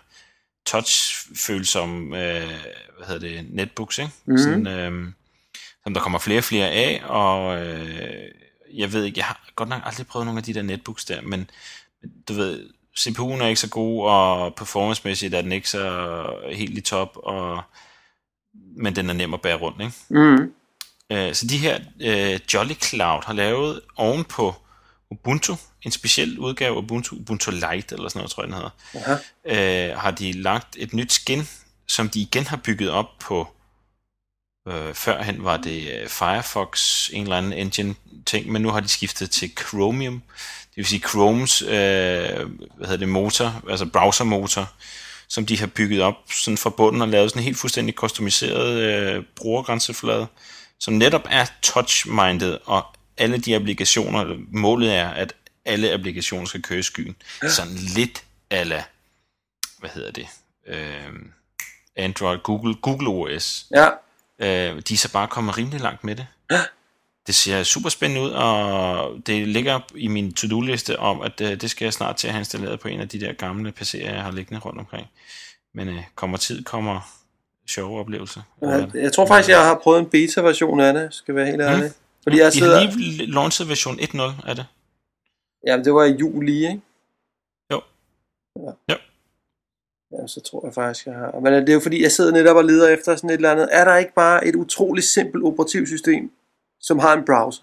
touch-følsomme, 0.66 2.04
øh, 2.06 2.49
hvad 2.97 3.06
hedder 3.06 3.28
det, 3.28 3.47
netbooks, 3.50 3.99
ikke? 3.99 4.11
Mhm. 4.25 4.38
Sådan, 4.38 4.66
øh, 4.66 5.12
som 5.83 5.94
der 5.94 6.00
kommer 6.00 6.18
flere 6.18 6.38
og 6.38 6.44
flere 6.44 6.71
af, 6.71 7.02
og 7.04 7.62
øh, 7.62 8.30
jeg 8.75 8.93
ved 8.93 9.04
ikke, 9.04 9.19
jeg 9.19 9.26
har 9.26 9.40
godt 9.57 9.69
nok 9.69 9.83
aldrig 9.85 10.07
prøvet 10.07 10.26
nogle 10.26 10.38
af 10.38 10.45
de 10.45 10.54
der 10.54 10.62
netbooks 10.62 11.04
der, 11.04 11.21
men 11.21 11.50
du 12.28 12.35
ved, 12.35 12.69
CPU'en 12.99 13.43
er 13.43 13.47
ikke 13.47 13.61
så 13.61 13.69
god, 13.69 14.04
og 14.04 14.54
performancemæssigt 14.54 15.35
er 15.35 15.43
den 15.43 15.52
ikke 15.52 15.71
så 15.71 16.26
helt 16.52 16.78
i 16.78 16.81
top, 16.81 17.16
og, 17.16 17.62
men 18.76 18.97
den 18.97 19.11
er 19.11 19.14
nem 19.14 19.35
at 19.35 19.40
bære 19.40 19.57
rundt, 19.57 19.81
ikke? 19.81 19.93
mm. 20.09 20.52
Øh, 21.11 21.35
så 21.35 21.47
de 21.47 21.59
her 21.59 21.78
øh, 22.00 22.40
Jolly 22.54 22.75
Cloud 22.83 23.23
har 23.25 23.33
lavet 23.33 23.81
ovenpå 23.97 24.54
Ubuntu, 25.11 25.57
en 25.83 25.90
speciel 25.90 26.38
udgave 26.38 26.75
af 26.75 26.78
Ubuntu, 26.78 27.16
Ubuntu 27.16 27.50
Lite 27.50 27.95
eller 27.95 28.09
sådan 28.09 28.19
noget, 28.19 28.31
tror 28.31 28.43
jeg 28.43 28.52
den 28.52 28.54
hedder, 28.54 28.71
Aha. 29.45 29.90
øh, 29.90 29.99
har 29.99 30.11
de 30.11 30.33
lagt 30.33 30.76
et 30.78 30.93
nyt 30.93 31.12
skin, 31.12 31.49
som 31.87 32.09
de 32.09 32.21
igen 32.21 32.47
har 32.47 32.57
bygget 32.57 32.90
op 32.90 33.19
på, 33.21 33.53
øh, 34.68 34.94
førhen 34.94 35.44
var 35.44 35.56
det 35.56 36.00
øh, 36.00 36.09
Firefox, 36.09 37.09
en 37.12 37.23
eller 37.23 37.37
anden 37.37 37.52
engine 37.52 37.94
ting, 38.26 38.52
men 38.52 38.62
nu 38.62 38.71
har 38.71 38.80
de 38.80 38.88
skiftet 38.88 39.30
til 39.30 39.52
Chromium, 39.59 40.23
det 40.75 40.76
vil 40.76 40.87
sige 40.87 41.09
Chromes, 41.09 41.62
øh, 41.62 41.68
hvad 41.68 42.87
hedder 42.87 42.97
det, 42.97 43.09
motor, 43.09 43.62
altså 43.71 43.87
browsermotor, 43.87 44.73
som 45.28 45.47
de 45.47 45.59
har 45.59 45.66
bygget 45.66 46.02
op 46.02 46.14
sådan 46.30 46.59
fra 46.59 46.71
bunden 46.71 47.02
og 47.02 47.09
lavet 47.09 47.30
sådan 47.30 47.40
en 47.40 47.44
helt 47.44 47.59
fuldstændig 47.59 47.94
customiseret 47.94 48.76
øh, 48.76 49.25
brugergrænseflade, 49.37 50.26
som 50.78 50.94
netop 50.94 51.26
er 51.30 51.47
touch-minded, 51.62 52.59
og 52.64 52.87
alle 53.16 53.38
de 53.38 53.56
applikationer, 53.56 54.37
målet 54.49 54.94
er, 54.94 55.09
at 55.09 55.33
alle 55.64 55.92
applikationer 55.92 56.47
skal 56.47 56.62
køre 56.62 56.78
i 56.78 56.83
skyen. 56.83 57.16
Ja. 57.42 57.49
Sådan 57.49 57.75
lidt 57.75 58.25
ala, 58.50 58.85
hvad 59.78 59.90
hedder 59.90 60.11
det, 60.11 60.26
øh, 60.66 61.12
Android, 61.97 62.38
Google, 62.38 62.75
Google 62.75 63.09
OS. 63.09 63.66
Ja, 63.75 63.88
Øh, 64.38 64.82
de 64.88 64.94
er 64.94 64.98
så 64.98 65.12
bare 65.12 65.28
kommet 65.28 65.58
rimelig 65.58 65.80
langt 65.80 66.04
med 66.04 66.16
det. 66.16 66.26
det 67.26 67.34
ser 67.34 67.62
super 67.62 67.88
spændende 67.88 68.22
ud, 68.22 68.30
og 68.30 69.26
det 69.26 69.48
ligger 69.48 69.80
i 69.94 70.08
min 70.08 70.32
to-do-liste 70.32 70.98
om, 70.98 71.20
at 71.20 71.40
øh, 71.40 71.60
det 71.60 71.70
skal 71.70 71.84
jeg 71.84 71.92
snart 71.92 72.16
til 72.16 72.26
at 72.26 72.32
have 72.32 72.40
installeret 72.40 72.80
på 72.80 72.88
en 72.88 73.00
af 73.00 73.08
de 73.08 73.20
der 73.20 73.32
gamle 73.32 73.72
PC'er, 73.80 74.04
jeg 74.12 74.22
har 74.22 74.30
liggende 74.30 74.60
rundt 74.60 74.78
omkring. 74.78 75.06
Men 75.74 75.88
øh, 75.88 76.02
kommer 76.14 76.36
tid, 76.36 76.64
kommer 76.64 77.00
sjove 77.66 78.00
oplevelser. 78.00 78.42
Jeg, 78.62 78.90
jeg 78.94 79.12
tror 79.12 79.26
faktisk, 79.26 79.48
jeg 79.48 79.64
har 79.64 79.80
prøvet 79.82 79.98
en 79.98 80.06
beta-version 80.06 80.80
af 80.80 80.94
det, 80.94 81.14
skal 81.14 81.34
være 81.34 81.46
helt 81.46 81.62
ærlig. 81.62 81.84
Mm. 81.84 81.92
Fordi 82.22 82.38
jeg 82.38 82.52
De 82.52 82.58
sidder... 82.58 82.80
har 82.80 82.96
lige 82.96 83.26
launchet 83.26 83.68
version 83.68 83.98
1.0 84.00 84.20
af 84.48 84.56
det. 84.56 84.66
Jamen, 85.66 85.84
det 85.84 85.94
var 85.94 86.04
i 86.04 86.12
juli, 86.12 86.56
ikke? 86.56 86.80
Jo. 87.72 87.82
Ja. 88.56 88.70
Jo. 88.92 88.96
Ja, 90.21 90.26
så 90.26 90.40
tror 90.40 90.66
jeg 90.66 90.75
faktisk, 90.75 91.06
jeg 91.06 91.14
har. 91.14 91.40
Men 91.40 91.52
det 91.52 91.68
er 91.68 91.75
jo 91.75 91.80
fordi, 91.80 92.02
jeg 92.02 92.12
sidder 92.12 92.33
netop 92.33 92.56
og 92.56 92.64
leder 92.64 92.88
efter 92.88 93.16
sådan 93.16 93.30
et 93.30 93.35
eller 93.35 93.50
andet. 93.50 93.68
Er 93.73 93.85
der 93.85 93.97
ikke 93.97 94.14
bare 94.14 94.47
et 94.47 94.54
utroligt 94.54 95.06
simpelt 95.06 95.44
operativsystem, 95.44 96.30
som 96.80 96.99
har 96.99 97.16
en 97.16 97.25
browser? 97.25 97.62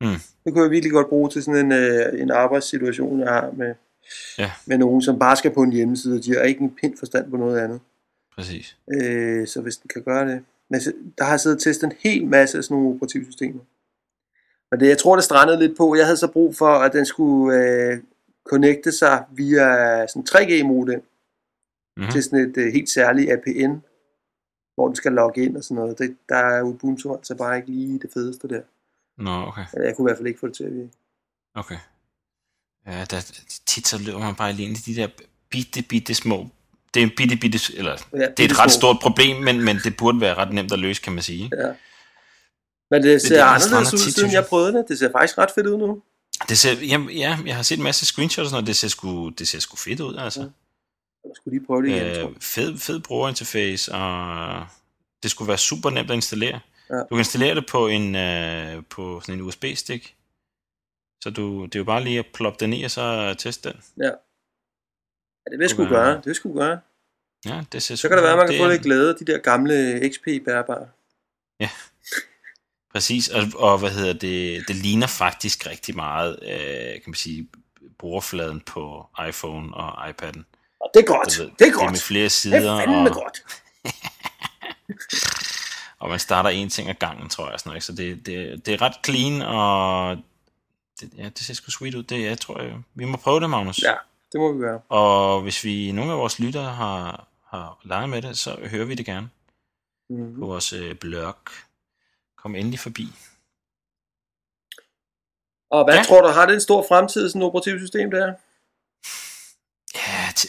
Mm. 0.00 0.20
Det 0.44 0.52
kunne 0.52 0.62
jeg 0.62 0.70
virkelig 0.70 0.92
godt 0.92 1.08
bruge 1.08 1.30
til 1.30 1.42
sådan 1.42 1.66
en, 1.66 1.72
øh, 1.72 2.20
en 2.20 2.30
arbejdssituation, 2.30 3.20
jeg 3.20 3.28
har 3.28 3.50
med, 3.56 3.74
Ja. 4.38 4.50
med 4.66 4.78
nogen, 4.78 5.02
som 5.02 5.18
bare 5.18 5.36
skal 5.36 5.50
på 5.50 5.62
en 5.62 5.72
hjemmeside, 5.72 6.18
og 6.18 6.24
de 6.24 6.34
har 6.34 6.42
ikke 6.42 6.60
en 6.60 6.74
pind 6.80 6.98
forstand 6.98 7.30
på 7.30 7.36
noget 7.36 7.58
andet. 7.60 7.80
Præcis. 8.36 8.76
Øh, 8.94 9.46
så 9.46 9.60
hvis 9.60 9.76
den 9.76 9.88
kan 9.88 10.02
gøre 10.02 10.28
det. 10.28 10.40
Men 10.70 10.80
der 11.18 11.24
har 11.24 11.30
jeg 11.32 11.40
siddet 11.40 11.56
og 11.56 11.62
testet 11.62 11.86
en 11.86 11.92
hel 12.00 12.26
masse 12.26 12.58
af 12.58 12.64
sådan 12.64 12.74
nogle 12.76 12.94
operativsystemer. 12.94 13.60
Men 14.70 14.80
det, 14.80 14.88
jeg 14.88 14.98
tror, 14.98 15.14
det 15.14 15.24
strandede 15.24 15.58
lidt 15.58 15.76
på. 15.76 15.94
Jeg 15.96 16.04
havde 16.04 16.16
så 16.16 16.26
brug 16.26 16.56
for, 16.56 16.68
at 16.70 16.92
den 16.92 17.06
skulle 17.06 17.58
øh, 17.58 17.98
connecte 18.50 18.92
sig 18.92 19.24
via 19.32 20.06
sådan 20.06 20.26
3G-modem 20.30 21.02
Mm-hmm. 21.96 22.12
til 22.12 22.22
sådan 22.22 22.38
et 22.50 22.56
øh, 22.56 22.72
helt 22.72 22.88
særligt 22.90 23.32
APN, 23.32 23.72
hvor 24.74 24.86
den 24.86 24.96
skal 24.96 25.12
logge 25.12 25.44
ind 25.44 25.56
og 25.56 25.64
sådan 25.64 25.74
noget. 25.74 25.98
Det, 25.98 26.16
der 26.28 26.36
er 26.36 26.62
Ubuntu 26.62 27.14
altså 27.14 27.34
bare 27.34 27.56
ikke 27.56 27.70
lige 27.70 27.98
det 27.98 28.10
fedeste 28.14 28.48
der. 28.48 28.60
Nå, 29.18 29.30
okay. 29.30 29.64
Jeg 29.84 29.96
kunne 29.96 30.04
i 30.04 30.08
hvert 30.08 30.16
fald 30.18 30.26
ikke 30.26 30.40
få 30.40 30.46
det 30.46 30.56
til 30.56 30.64
at 30.64 30.74
virke. 30.74 30.90
Okay. 31.54 31.78
Ja, 32.86 33.04
der, 33.10 33.32
tit 33.66 33.86
så 33.86 33.98
løber 33.98 34.18
man 34.18 34.34
bare 34.34 34.52
lige 34.52 34.68
ind 34.68 34.76
i 34.76 34.80
de 34.80 35.00
der 35.00 35.08
bitte, 35.50 35.82
bitte 35.82 36.14
små... 36.14 36.48
Det 36.94 37.02
er 37.02 37.06
en 37.06 37.12
bitte, 37.16 37.36
bitte... 37.36 37.58
Eller, 37.76 37.96
Ja, 38.12 38.18
det 38.36 38.40
er 38.40 38.44
et 38.44 38.58
ret 38.58 38.70
små. 38.70 38.78
stort 38.80 38.96
problem, 39.02 39.42
men, 39.42 39.64
men 39.64 39.76
det 39.84 39.96
burde 39.96 40.20
være 40.20 40.34
ret 40.34 40.52
nemt 40.52 40.72
at 40.72 40.78
løse, 40.78 41.02
kan 41.02 41.12
man 41.12 41.22
sige. 41.22 41.50
Ja. 41.58 41.72
Men 42.90 43.02
det 43.02 43.22
ser 43.22 43.28
der, 43.28 43.36
der 43.36 43.50
anderledes 43.50 43.94
ud, 43.94 43.98
siden 43.98 44.32
jeg 44.32 44.46
prøvede 44.46 44.72
det. 44.72 44.84
Det 44.88 44.98
ser 44.98 45.10
faktisk 45.12 45.38
ret 45.38 45.50
fedt 45.54 45.66
ud 45.66 45.78
nu. 45.78 46.02
Det 46.48 46.58
ser, 46.58 46.72
jamen, 46.72 47.10
ja, 47.10 47.38
jeg 47.46 47.56
har 47.56 47.62
set 47.62 47.78
en 47.78 47.84
masse 47.84 48.06
screenshots 48.06 48.52
og. 48.52 48.66
Det 48.66 48.76
ser 48.76 48.88
sgu, 48.88 49.28
det 49.28 49.48
ser 49.48 49.58
sgu 49.58 49.76
fedt 49.76 50.00
ud, 50.00 50.16
altså. 50.16 50.40
Jeg 50.40 50.50
skulle 51.36 51.58
lige 51.58 51.66
prøve 51.66 51.82
det 51.82 51.88
igen, 51.88 52.00
tror 52.14 52.28
Øh, 52.28 52.32
jeg. 52.34 52.42
fed, 52.42 52.78
fed 52.78 53.00
brugerinterface, 53.00 53.92
og 53.94 54.66
det 55.22 55.30
skulle 55.30 55.48
være 55.48 55.58
super 55.58 55.90
nemt 55.90 56.10
at 56.10 56.14
installere. 56.14 56.60
Ja. 56.90 56.96
Du 56.98 57.06
kan 57.08 57.18
installere 57.18 57.54
det 57.54 57.66
på 57.70 57.86
en, 57.88 58.16
øh, 58.16 58.82
på 58.90 59.20
sådan 59.20 59.34
en 59.34 59.40
USB-stik. 59.40 60.16
Så 61.22 61.30
du, 61.30 61.64
det 61.64 61.74
er 61.74 61.78
jo 61.78 61.84
bare 61.84 62.04
lige 62.04 62.18
at 62.18 62.26
ploppe 62.34 62.64
den 62.64 62.72
i, 62.72 62.82
og 62.84 62.90
så 62.90 63.34
teste 63.38 63.68
den. 63.72 63.80
Ja, 63.98 64.10
det 65.50 65.58
vil 65.58 65.60
jeg 65.60 65.70
sgu 65.70 65.84
gøre. 65.88 66.16
Det 66.16 66.26
vil 66.26 66.34
sgu 66.34 66.54
gøre. 66.58 66.80
Ja, 67.46 67.64
det 67.72 67.82
ser 67.82 67.94
Så 67.94 68.08
kan 68.08 68.16
det 68.16 68.24
være, 68.24 68.32
at 68.32 68.38
man 68.38 68.48
kan 68.48 68.58
få 68.58 68.68
lidt 68.68 68.82
glæde 68.82 69.08
af 69.08 69.14
de 69.16 69.24
der 69.32 69.38
gamle 69.38 70.00
XP-bærbare. 70.12 70.88
Præcis, 72.92 73.28
og, 73.28 73.42
og 73.54 73.78
hvad 73.78 73.90
hedder 73.90 74.12
det, 74.12 74.68
det 74.68 74.76
ligner 74.76 75.06
faktisk 75.06 75.66
rigtig 75.66 75.96
meget, 75.96 76.38
øh, 76.42 76.92
kan 76.92 77.02
man 77.06 77.14
sige, 77.14 77.48
brugerfladen 77.98 78.60
på 78.60 79.06
iPhone 79.28 79.74
og 79.74 80.08
iPad'en. 80.08 80.42
Og 80.84 80.90
det 80.94 81.00
er 81.00 81.06
godt. 81.06 81.38
Ved, 81.38 81.44
det 81.46 81.52
er 81.52 81.56
Det 81.58 81.68
er 81.68 81.72
godt. 81.72 81.90
med 81.90 81.98
flere 81.98 82.22
Det 82.24 82.32
sider, 82.32 82.74
er 82.74 82.78
fandme 82.80 83.10
og, 83.10 83.14
godt. 83.14 83.44
og 86.00 86.08
man 86.08 86.18
starter 86.18 86.50
en 86.50 86.68
ting 86.68 86.88
ad 86.88 86.94
gangen, 86.94 87.28
tror 87.28 87.50
jeg. 87.50 87.60
Sådan 87.60 87.68
noget, 87.70 87.76
ikke? 87.76 87.86
Så 87.86 87.92
det, 87.92 88.26
det, 88.26 88.66
det 88.66 88.74
er 88.74 88.82
ret 88.82 88.94
clean, 89.04 89.42
og 89.42 90.16
det, 91.00 91.10
ja, 91.18 91.24
det 91.24 91.38
ser 91.38 91.54
sgu 91.54 91.70
sweet 91.70 91.94
ud. 91.94 92.02
Det, 92.02 92.24
jeg 92.24 92.40
tror, 92.40 92.60
jeg, 92.62 92.72
vi 92.94 93.04
må 93.04 93.16
prøve 93.16 93.40
det, 93.40 93.50
Magnus. 93.50 93.82
Ja, 93.82 93.94
det 94.32 94.40
må 94.40 94.52
vi 94.52 94.58
gøre. 94.58 94.80
Og 94.88 95.40
hvis 95.42 95.64
vi 95.64 95.92
nogle 95.92 96.12
af 96.12 96.18
vores 96.18 96.38
lyttere 96.38 96.72
har, 96.72 97.26
har 97.50 97.78
leget 97.84 98.08
med 98.08 98.22
det, 98.22 98.38
så 98.38 98.56
hører 98.70 98.84
vi 98.84 98.94
det 98.94 99.06
gerne 99.06 99.28
Mm-hmm. 100.10 100.40
på 100.40 100.46
vores 100.46 100.72
øh, 100.72 100.94
blog. 100.96 101.34
Kom 102.36 102.54
endelig 102.54 102.80
forbi. 102.80 103.08
Og 105.70 105.84
hvad 105.84 105.94
ja. 105.94 106.02
tror 106.02 106.20
du, 106.22 106.28
har 106.28 106.46
det 106.46 106.54
en 106.54 106.60
stor 106.60 106.84
fremtid, 106.88 107.28
sådan 107.28 107.42
et 107.42 107.46
operativsystem 107.46 108.10
der? 108.10 108.34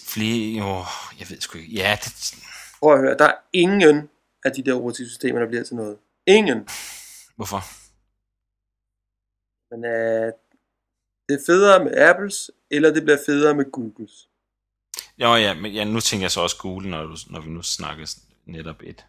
Flere, 0.07 0.57
jo, 0.57 0.85
jeg 1.19 1.29
ved 1.29 1.41
sgu 1.41 1.57
ikke. 1.57 1.73
Ja, 1.73 1.97
det, 2.03 2.35
Prøv 2.79 2.93
at 2.93 2.99
høre, 2.99 3.17
der 3.17 3.25
er 3.25 3.35
ingen 3.53 4.09
af 4.45 4.51
de 4.51 4.63
der 4.63 4.73
operativsystemer, 4.73 5.39
der 5.39 5.47
bliver 5.47 5.63
til 5.63 5.75
noget. 5.75 5.97
Ingen. 6.25 6.67
hvorfor? 7.35 7.61
Men 9.71 9.85
øh, 9.85 10.33
det 11.29 11.35
er 11.35 11.43
federe 11.45 11.83
med 11.83 11.97
Apples, 11.97 12.51
eller 12.71 12.93
det 12.93 13.03
bliver 13.03 13.17
federe 13.25 13.55
med 13.55 13.71
Googles. 13.71 14.29
Jo, 15.17 15.35
ja, 15.35 15.53
men 15.53 15.71
ja, 15.71 15.83
nu 15.83 15.99
tænker 15.99 16.23
jeg 16.23 16.31
så 16.31 16.41
også 16.41 16.57
Google, 16.57 16.89
når, 16.89 17.03
du, 17.03 17.15
når 17.29 17.41
vi 17.41 17.49
nu 17.49 17.61
snakker 17.61 18.15
netop 18.45 18.81
et 18.83 19.05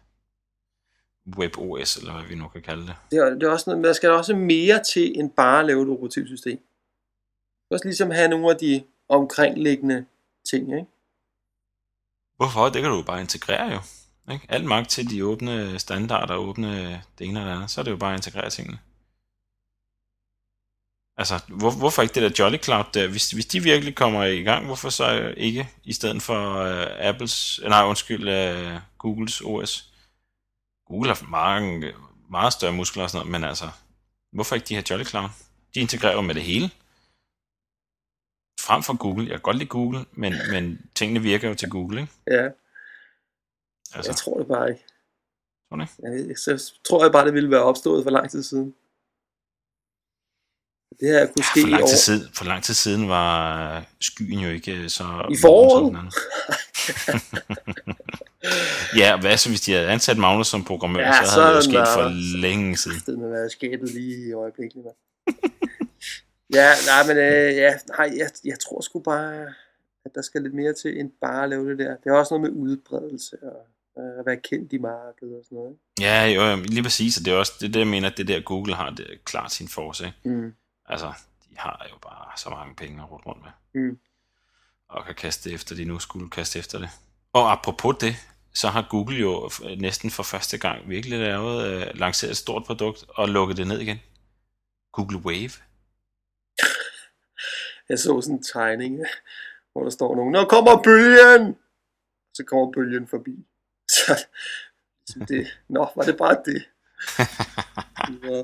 WebOS, 1.37 1.97
eller 1.97 2.13
hvad 2.13 2.23
vi 2.29 2.35
nu 2.35 2.47
kan 2.47 2.61
kalde 2.61 2.81
det. 2.81 2.95
Det 3.11 3.19
er, 3.19 3.29
det 3.29 3.43
er 3.43 3.49
også 3.49 3.69
noget, 3.69 3.85
der 3.85 3.93
skal 3.93 4.09
også 4.09 4.35
mere 4.35 4.83
til, 4.83 5.19
end 5.19 5.31
bare 5.31 5.59
at 5.59 5.65
lave 5.65 5.83
et 5.83 5.89
operativsystem. 5.89 6.57
Du 6.57 7.65
skal 7.65 7.75
også 7.75 7.85
ligesom 7.85 8.11
have 8.11 8.27
nogle 8.27 8.49
af 8.49 8.57
de 8.57 8.83
omkringliggende 9.09 10.05
ting, 10.51 10.63
ikke? 10.63 10.91
Hvorfor? 12.35 12.69
Det 12.69 12.81
kan 12.81 12.91
du 12.91 12.97
jo 12.97 13.03
bare 13.03 13.21
integrere 13.21 13.73
jo. 13.73 13.79
Ikke? 14.33 14.45
Alt 14.49 14.65
magt 14.65 14.89
til 14.89 15.09
de 15.09 15.25
åbne 15.25 15.79
standarder, 15.79 16.35
åbne 16.35 17.03
det 17.19 17.27
ene 17.27 17.39
eller 17.39 17.55
andet, 17.55 17.71
så 17.71 17.81
er 17.81 17.83
det 17.83 17.91
jo 17.91 17.97
bare 17.97 18.13
at 18.13 18.17
integrere 18.17 18.49
tingene. 18.49 18.79
Altså, 21.17 21.39
hvor, 21.47 21.71
hvorfor 21.71 22.01
ikke 22.01 22.15
det 22.15 22.23
der 22.23 22.43
Jolly 22.43 22.57
Cloud 22.63 22.83
der? 22.93 23.07
Hvis, 23.07 23.31
hvis 23.31 23.45
de 23.45 23.63
virkelig 23.63 23.95
kommer 23.95 24.23
i 24.23 24.41
gang, 24.41 24.65
hvorfor 24.65 24.89
så 24.89 25.33
ikke 25.37 25.69
i 25.83 25.93
stedet 25.93 26.21
for 26.21 26.61
uh, 26.61 27.07
Apples, 27.07 27.59
øh, 27.63 27.69
nej 27.69 27.83
undskyld, 27.83 28.27
uh, 28.27 28.81
Googles 28.97 29.41
OS? 29.41 29.93
Google 30.87 31.09
har 31.09 31.25
mange, 31.29 31.93
meget 32.29 32.53
større 32.53 32.73
muskler 32.73 33.03
og 33.03 33.09
sådan 33.09 33.27
noget, 33.27 33.41
men 33.41 33.49
altså, 33.49 33.69
hvorfor 34.31 34.55
ikke 34.55 34.67
de 34.67 34.75
her 34.75 34.83
Jolly 34.89 35.05
Cloud? 35.05 35.29
De 35.73 35.79
integrerer 35.79 36.13
jo 36.13 36.21
med 36.21 36.35
det 36.35 36.43
hele. 36.43 36.71
Frem 38.59 38.83
for 38.83 38.97
Google. 38.97 39.23
Jeg 39.23 39.31
kan 39.31 39.41
godt 39.41 39.57
lide 39.57 39.69
Google, 39.69 40.05
men, 40.11 40.33
men 40.51 40.79
tingene 40.95 41.19
virker 41.21 41.49
jo 41.49 41.55
til 41.55 41.69
Google, 41.69 42.01
ikke? 42.01 42.13
Ja, 42.31 42.47
Altså, 43.95 44.11
jeg 44.11 44.15
tror 44.15 44.37
det 44.37 44.47
bare 44.47 44.69
ikke. 44.69 44.83
tror 45.69 45.81
ikke? 45.81 45.93
Jeg, 46.03 46.11
ved- 46.11 46.35
så 46.35 46.73
tror 46.89 47.03
jeg 47.03 47.11
bare, 47.11 47.25
det 47.25 47.33
ville 47.33 47.51
være 47.51 47.63
opstået 47.63 48.03
for 48.03 48.11
lang 48.11 48.31
tid 48.31 48.43
siden. 48.43 48.75
Det 50.99 51.07
her 51.09 51.25
kunne 51.25 51.43
ske 51.43 51.61
For 51.61 51.67
i 51.67 51.71
lang, 51.71 51.83
tid 51.87 51.93
år. 51.93 51.97
siden, 51.97 52.29
for 52.33 52.45
lang 52.45 52.63
tid 52.63 52.73
siden 52.73 53.09
var 53.09 53.83
skyen 54.01 54.39
jo 54.39 54.49
ikke 54.49 54.89
så... 54.89 55.03
I 55.31 55.37
foråret? 55.41 56.13
ja, 59.01 59.19
hvad 59.19 59.37
så 59.37 59.49
hvis 59.49 59.61
de 59.61 59.71
havde 59.73 59.87
ansat 59.87 60.17
Magnus 60.17 60.47
som 60.47 60.63
programmør, 60.63 60.99
Ja, 60.99 61.07
ja, 61.15 61.25
så 61.25 61.41
havde 61.41 61.49
det 61.49 61.55
jo 61.55 61.61
sket 61.71 61.87
for 61.93 62.37
længe 62.37 62.77
siden. 62.77 62.99
Det 63.05 63.19
med 63.19 63.29
været 63.29 63.51
skabet 63.51 63.91
lige 63.93 64.29
i 64.29 64.33
øjeblikket. 64.33 64.83
mand. 64.85 64.95
ja, 66.53 66.69
nej, 66.87 67.07
men 67.07 67.17
øh, 67.17 67.55
ja, 67.55 67.73
nej, 67.97 68.13
jeg, 68.17 68.29
jeg 68.45 68.59
tror 68.59 68.81
sgu 68.81 68.99
bare, 68.99 69.53
at 70.05 70.11
der 70.15 70.21
skal 70.21 70.41
lidt 70.41 70.53
mere 70.53 70.73
til, 70.73 70.99
end 70.99 71.11
bare 71.21 71.43
at 71.43 71.49
lave 71.49 71.69
det 71.69 71.79
der. 71.79 71.95
Det 71.97 72.09
er 72.09 72.13
også 72.13 72.37
noget 72.37 72.53
med 72.53 72.61
udbredelse 72.61 73.37
og 73.43 73.67
øh, 74.03 74.19
at 74.19 74.25
være 74.25 74.37
kendt 74.37 74.73
i 74.73 74.77
markedet 74.77 75.35
og 75.37 75.43
sådan 75.43 75.55
noget. 75.57 75.77
Ja, 76.01 76.25
jo, 76.25 76.41
jo, 76.41 76.55
lige 76.63 76.83
præcis, 76.83 77.17
og 77.17 77.25
det 77.25 77.33
er 77.33 77.37
også 77.37 77.53
det, 77.59 77.67
er 77.67 77.71
det 77.71 77.79
jeg 77.79 77.87
mener, 77.87 78.09
at 78.09 78.17
det 78.17 78.27
der 78.27 78.39
Google 78.41 78.75
har, 78.75 78.89
det 78.89 79.13
er 79.13 79.17
klart 79.25 79.51
sin 79.51 79.67
force, 79.67 80.05
ikke? 80.05 80.29
Mm. 80.29 80.53
Altså, 80.85 81.13
de 81.49 81.55
har 81.57 81.87
jo 81.91 81.97
bare 82.01 82.37
så 82.37 82.49
mange 82.49 82.75
penge 82.75 83.01
at 83.03 83.11
rundt 83.11 83.25
rundt 83.25 83.41
med. 83.43 83.81
Mm. 83.81 83.97
Og 84.89 85.05
kan 85.05 85.15
kaste 85.15 85.51
efter, 85.51 85.75
de 85.75 85.85
nu 85.85 85.99
skulle 85.99 86.29
kaste 86.29 86.59
efter 86.59 86.79
det. 86.79 86.89
Og 87.33 87.51
apropos 87.51 87.95
det, 88.01 88.15
så 88.53 88.67
har 88.67 88.87
Google 88.89 89.17
jo 89.17 89.45
f- 89.47 89.75
næsten 89.75 90.11
for 90.11 90.23
første 90.23 90.57
gang 90.57 90.89
virkelig 90.89 91.19
lavet, 91.19 91.67
øh, 91.67 91.87
lanceret 91.93 92.31
et 92.31 92.37
stort 92.37 92.63
produkt 92.63 93.05
og 93.09 93.29
lukket 93.29 93.57
det 93.57 93.67
ned 93.67 93.79
igen. 93.79 93.97
Google 94.91 95.17
Wave. 95.17 95.49
Jeg 97.89 97.99
så 97.99 98.21
sådan 98.21 98.35
en 98.35 98.43
tegning, 98.43 98.99
hvor 99.71 99.83
der 99.83 99.89
står 99.89 100.15
nogen, 100.15 100.31
Nå 100.31 100.45
kommer 100.45 100.83
bølgen! 100.83 101.55
Så 102.33 102.43
kommer 102.43 102.71
bølgen 102.71 103.07
forbi. 103.07 103.35
Så 103.89 104.25
så 105.05 105.25
det, 105.27 105.47
nå, 105.69 105.89
var 105.95 106.03
det 106.03 106.17
bare 106.17 106.37
det? 106.45 106.63
Ja. 108.23 108.43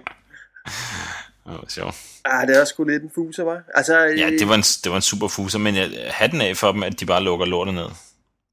Det 1.46 1.52
var 1.62 1.66
sjovt. 1.70 1.96
Ah, 2.26 2.48
det 2.48 2.58
er 2.58 2.66
sgu 2.66 2.84
lidt 2.84 3.04
en 3.04 3.12
fuser, 3.16 3.44
var. 3.44 3.64
Altså, 3.76 3.98
Ja, 3.98 4.30
det 4.30 4.48
var 4.48 4.56
en, 4.56 4.62
det 4.84 4.90
var 4.90 4.96
en 4.96 5.02
super 5.02 5.28
fuser, 5.28 5.60
men 5.60 5.76
jeg, 5.76 6.12
hatten 6.14 6.42
af 6.42 6.58
for 6.58 6.72
dem, 6.72 6.84
at 6.84 7.00
de 7.00 7.06
bare 7.06 7.24
lukker 7.24 7.46
lortet 7.46 7.74
ned. 7.74 7.90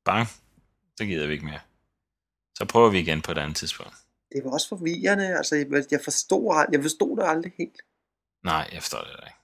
Bang. 0.04 0.28
Så 0.96 1.04
gider 1.04 1.26
vi 1.26 1.32
ikke 1.32 1.44
mere. 1.44 1.60
Så 2.54 2.64
prøver 2.64 2.90
vi 2.90 2.98
igen 2.98 3.22
på 3.22 3.32
et 3.32 3.38
andet 3.38 3.56
tidspunkt. 3.56 3.94
det 4.32 4.44
var 4.44 4.50
også 4.50 4.68
forvirrende. 4.68 5.36
Altså, 5.36 5.56
jeg, 5.90 6.00
forstod, 6.04 6.66
jeg 6.72 6.82
forstod 6.82 7.16
det 7.16 7.24
aldrig 7.26 7.52
helt. 7.58 7.80
Nej, 8.44 8.70
jeg 8.72 8.82
forstår 8.82 9.00
det 9.00 9.10
ikke. 9.26 9.39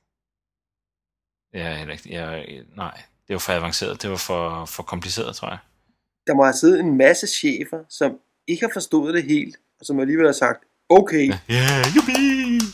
Jeg 1.56 1.78
heller 1.78 1.92
ikke. 1.92 2.14
Jeg, 2.14 2.62
nej, 2.76 3.00
det 3.28 3.34
var 3.34 3.38
for 3.38 3.52
avanceret. 3.52 4.02
Det 4.02 4.10
var 4.10 4.16
for, 4.16 4.64
for 4.64 4.82
kompliceret, 4.82 5.36
tror 5.36 5.48
jeg. 5.48 5.58
Der 6.26 6.34
må 6.34 6.44
have 6.44 6.52
siddet 6.52 6.80
en 6.80 6.96
masse 6.96 7.26
chefer, 7.26 7.78
som 7.88 8.18
ikke 8.48 8.66
har 8.66 8.70
forstået 8.72 9.14
det 9.14 9.22
helt, 9.22 9.56
og 9.80 9.86
som 9.86 10.00
alligevel 10.00 10.26
har 10.26 10.32
sagt, 10.32 10.64
Okay, 10.88 11.32
Ja, 11.48 11.54
yeah, 11.54 11.84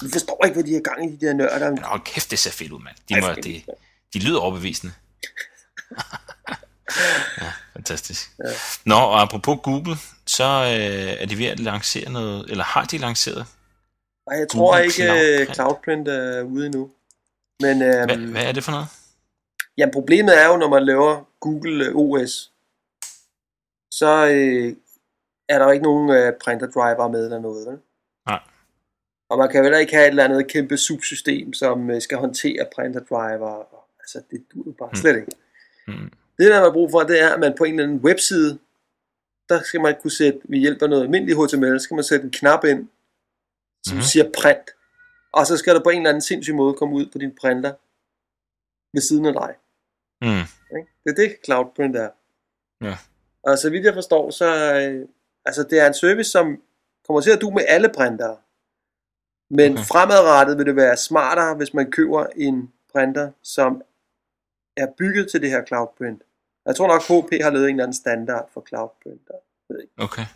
du 0.01 0.09
forstår 0.13 0.41
ikke, 0.45 0.55
hvad 0.55 0.65
de 0.65 0.73
har 0.73 0.81
gang 0.81 1.13
i, 1.13 1.17
de 1.17 1.27
der 1.27 1.33
nørder. 1.33 1.71
Men 1.71 1.83
hold 1.83 2.01
kæft, 2.05 2.31
det 2.31 2.39
ser 2.39 2.51
fedt 2.51 2.73
ud, 2.73 2.81
mand. 2.81 2.97
De, 3.09 3.21
må, 3.21 3.35
de, 3.43 3.63
de 4.15 4.19
lyder 4.19 4.41
overbevisende. 4.41 4.93
ja, 7.43 7.53
fantastisk. 7.73 8.31
Ja. 8.45 8.51
Nå, 8.85 8.95
og 8.95 9.23
apropos 9.23 9.59
Google, 9.63 9.97
så 10.27 10.45
øh, 10.45 11.23
er 11.23 11.27
de 11.27 11.39
ved 11.39 11.47
at 11.47 11.61
lancere 11.61 12.11
noget, 12.11 12.51
eller 12.51 12.65
har 12.65 12.85
de 12.85 12.99
lanceret? 12.99 13.47
Nej, 14.31 14.39
jeg 14.39 14.49
tror 14.49 14.67
Google 14.67 14.85
ikke, 14.85 14.95
Cloud 14.95 15.45
Cloud 15.45 15.55
Cloudprint 15.55 16.09
er 16.09 16.43
ude 16.43 16.67
endnu. 16.67 16.91
Men 17.63 17.83
øhm, 17.83 18.05
Hvad, 18.07 18.17
hvad 18.33 18.45
er 18.45 18.53
det 18.53 18.65
for 18.65 18.73
noget? 18.73 18.87
jamen, 19.79 19.93
problemet 19.93 20.43
er 20.43 20.47
jo, 20.49 20.57
når 20.57 20.69
man 20.69 20.85
laver 20.85 21.29
Google 21.41 21.87
øh, 21.87 21.97
OS, 21.97 22.53
så 23.91 24.27
øh, 24.35 24.77
er 25.49 25.59
der 25.59 25.65
jo 25.65 25.71
ikke 25.71 25.85
nogen 25.85 26.11
øh, 26.11 26.33
printer 26.45 26.67
driver 26.71 27.09
med 27.09 27.25
eller 27.25 27.41
noget. 27.41 27.67
Vel? 27.67 27.79
Nej. 28.27 28.41
Og 29.29 29.39
man 29.39 29.49
kan 29.49 29.59
jo 29.59 29.63
heller 29.63 29.79
ikke 29.79 29.93
have 29.95 30.05
et 30.07 30.11
eller 30.11 30.25
andet 30.25 30.49
kæmpe 30.49 30.77
subsystem, 30.77 31.53
som 31.53 31.91
øh, 31.91 32.03
skal 32.03 32.19
håndtere 32.19 32.67
printer 32.75 33.01
driver. 33.01 33.51
Og, 33.51 33.85
altså, 34.01 34.23
det 34.31 34.45
duer 34.55 34.65
jo 34.67 34.73
bare 34.79 34.89
Mm. 34.93 34.97
slet 34.97 35.17
ikke. 35.17 35.33
Mm. 35.89 36.13
Det, 36.39 36.51
der 36.51 36.55
man 36.55 36.63
har 36.63 36.73
brug 36.73 36.91
for, 36.91 37.01
det 37.01 37.21
er, 37.23 37.29
at 37.35 37.41
man 37.41 37.55
på 37.59 37.65
en 37.65 37.73
eller 37.75 37.85
anden 37.85 38.05
webside, 38.05 38.59
der 39.49 39.63
skal 39.63 39.81
man 39.81 39.95
kunne 40.03 40.11
sætte, 40.11 40.41
ved 40.45 40.59
hjælp 40.59 40.83
af 40.83 40.89
noget 40.91 41.03
almindelig 41.03 41.37
HTML, 41.37 41.81
så 41.81 41.85
skal 41.85 41.95
man 41.95 42.05
sætte 42.05 42.25
en 42.25 42.31
knap 42.31 42.65
ind, 42.65 42.89
som 43.87 43.97
mm. 43.97 44.03
siger 44.03 44.31
print. 44.41 44.71
Og 45.33 45.47
så 45.47 45.57
skal 45.57 45.75
der 45.75 45.83
på 45.83 45.91
en 45.91 45.97
eller 45.97 46.11
anden 46.11 46.21
sindssyg 46.21 46.55
måde 46.55 46.75
komme 46.75 46.95
ud 46.95 47.07
på 47.13 47.19
din 47.19 47.35
printer 47.41 47.73
ved 48.93 49.03
siden 49.03 49.27
af 49.27 49.33
dig. 49.33 49.55
Mm. 50.23 50.47
Det 51.05 51.11
er 51.11 51.15
det, 51.15 51.37
CloudPrint 51.45 51.97
er. 51.97 52.11
Ja. 52.81 52.99
Og 53.43 53.59
så 53.59 53.71
vidt 53.71 53.85
jeg 53.85 53.95
forstår, 53.95 54.31
så 54.31 54.75
øh, 54.75 55.09
altså 55.45 55.63
det 55.63 55.79
er 55.81 55.87
en 55.87 55.95
service, 55.95 56.31
som 56.31 56.63
kommer 57.07 57.21
til 57.21 57.31
at 57.31 57.41
du 57.41 57.51
med 57.51 57.65
alle 57.69 57.89
printere. 57.89 58.37
Men 59.51 59.73
Okay. 59.73 59.85
fremadrettet 59.85 60.59
vil 60.59 60.67
det 60.67 60.77
være 60.77 60.97
smartere, 60.97 61.55
hvis 61.55 61.75
man 61.75 61.91
køber 61.91 62.27
en 62.37 62.73
printer, 62.93 63.31
som 63.43 63.83
er 64.77 64.87
bygget 64.99 65.31
til 65.31 65.43
det 65.43 65.51
her 65.51 65.65
CloudPrint. 65.65 66.23
Jeg 66.67 66.77
tror 66.77 66.89
nok, 66.89 67.03
HP 67.03 67.43
har 67.43 67.51
lavet 67.51 67.69
en 67.69 67.75
eller 67.75 67.85
anden 67.85 67.95
standard 67.95 68.51
for 68.53 68.65
CloudPrint. 68.69 69.29
Okay. 69.99 70.27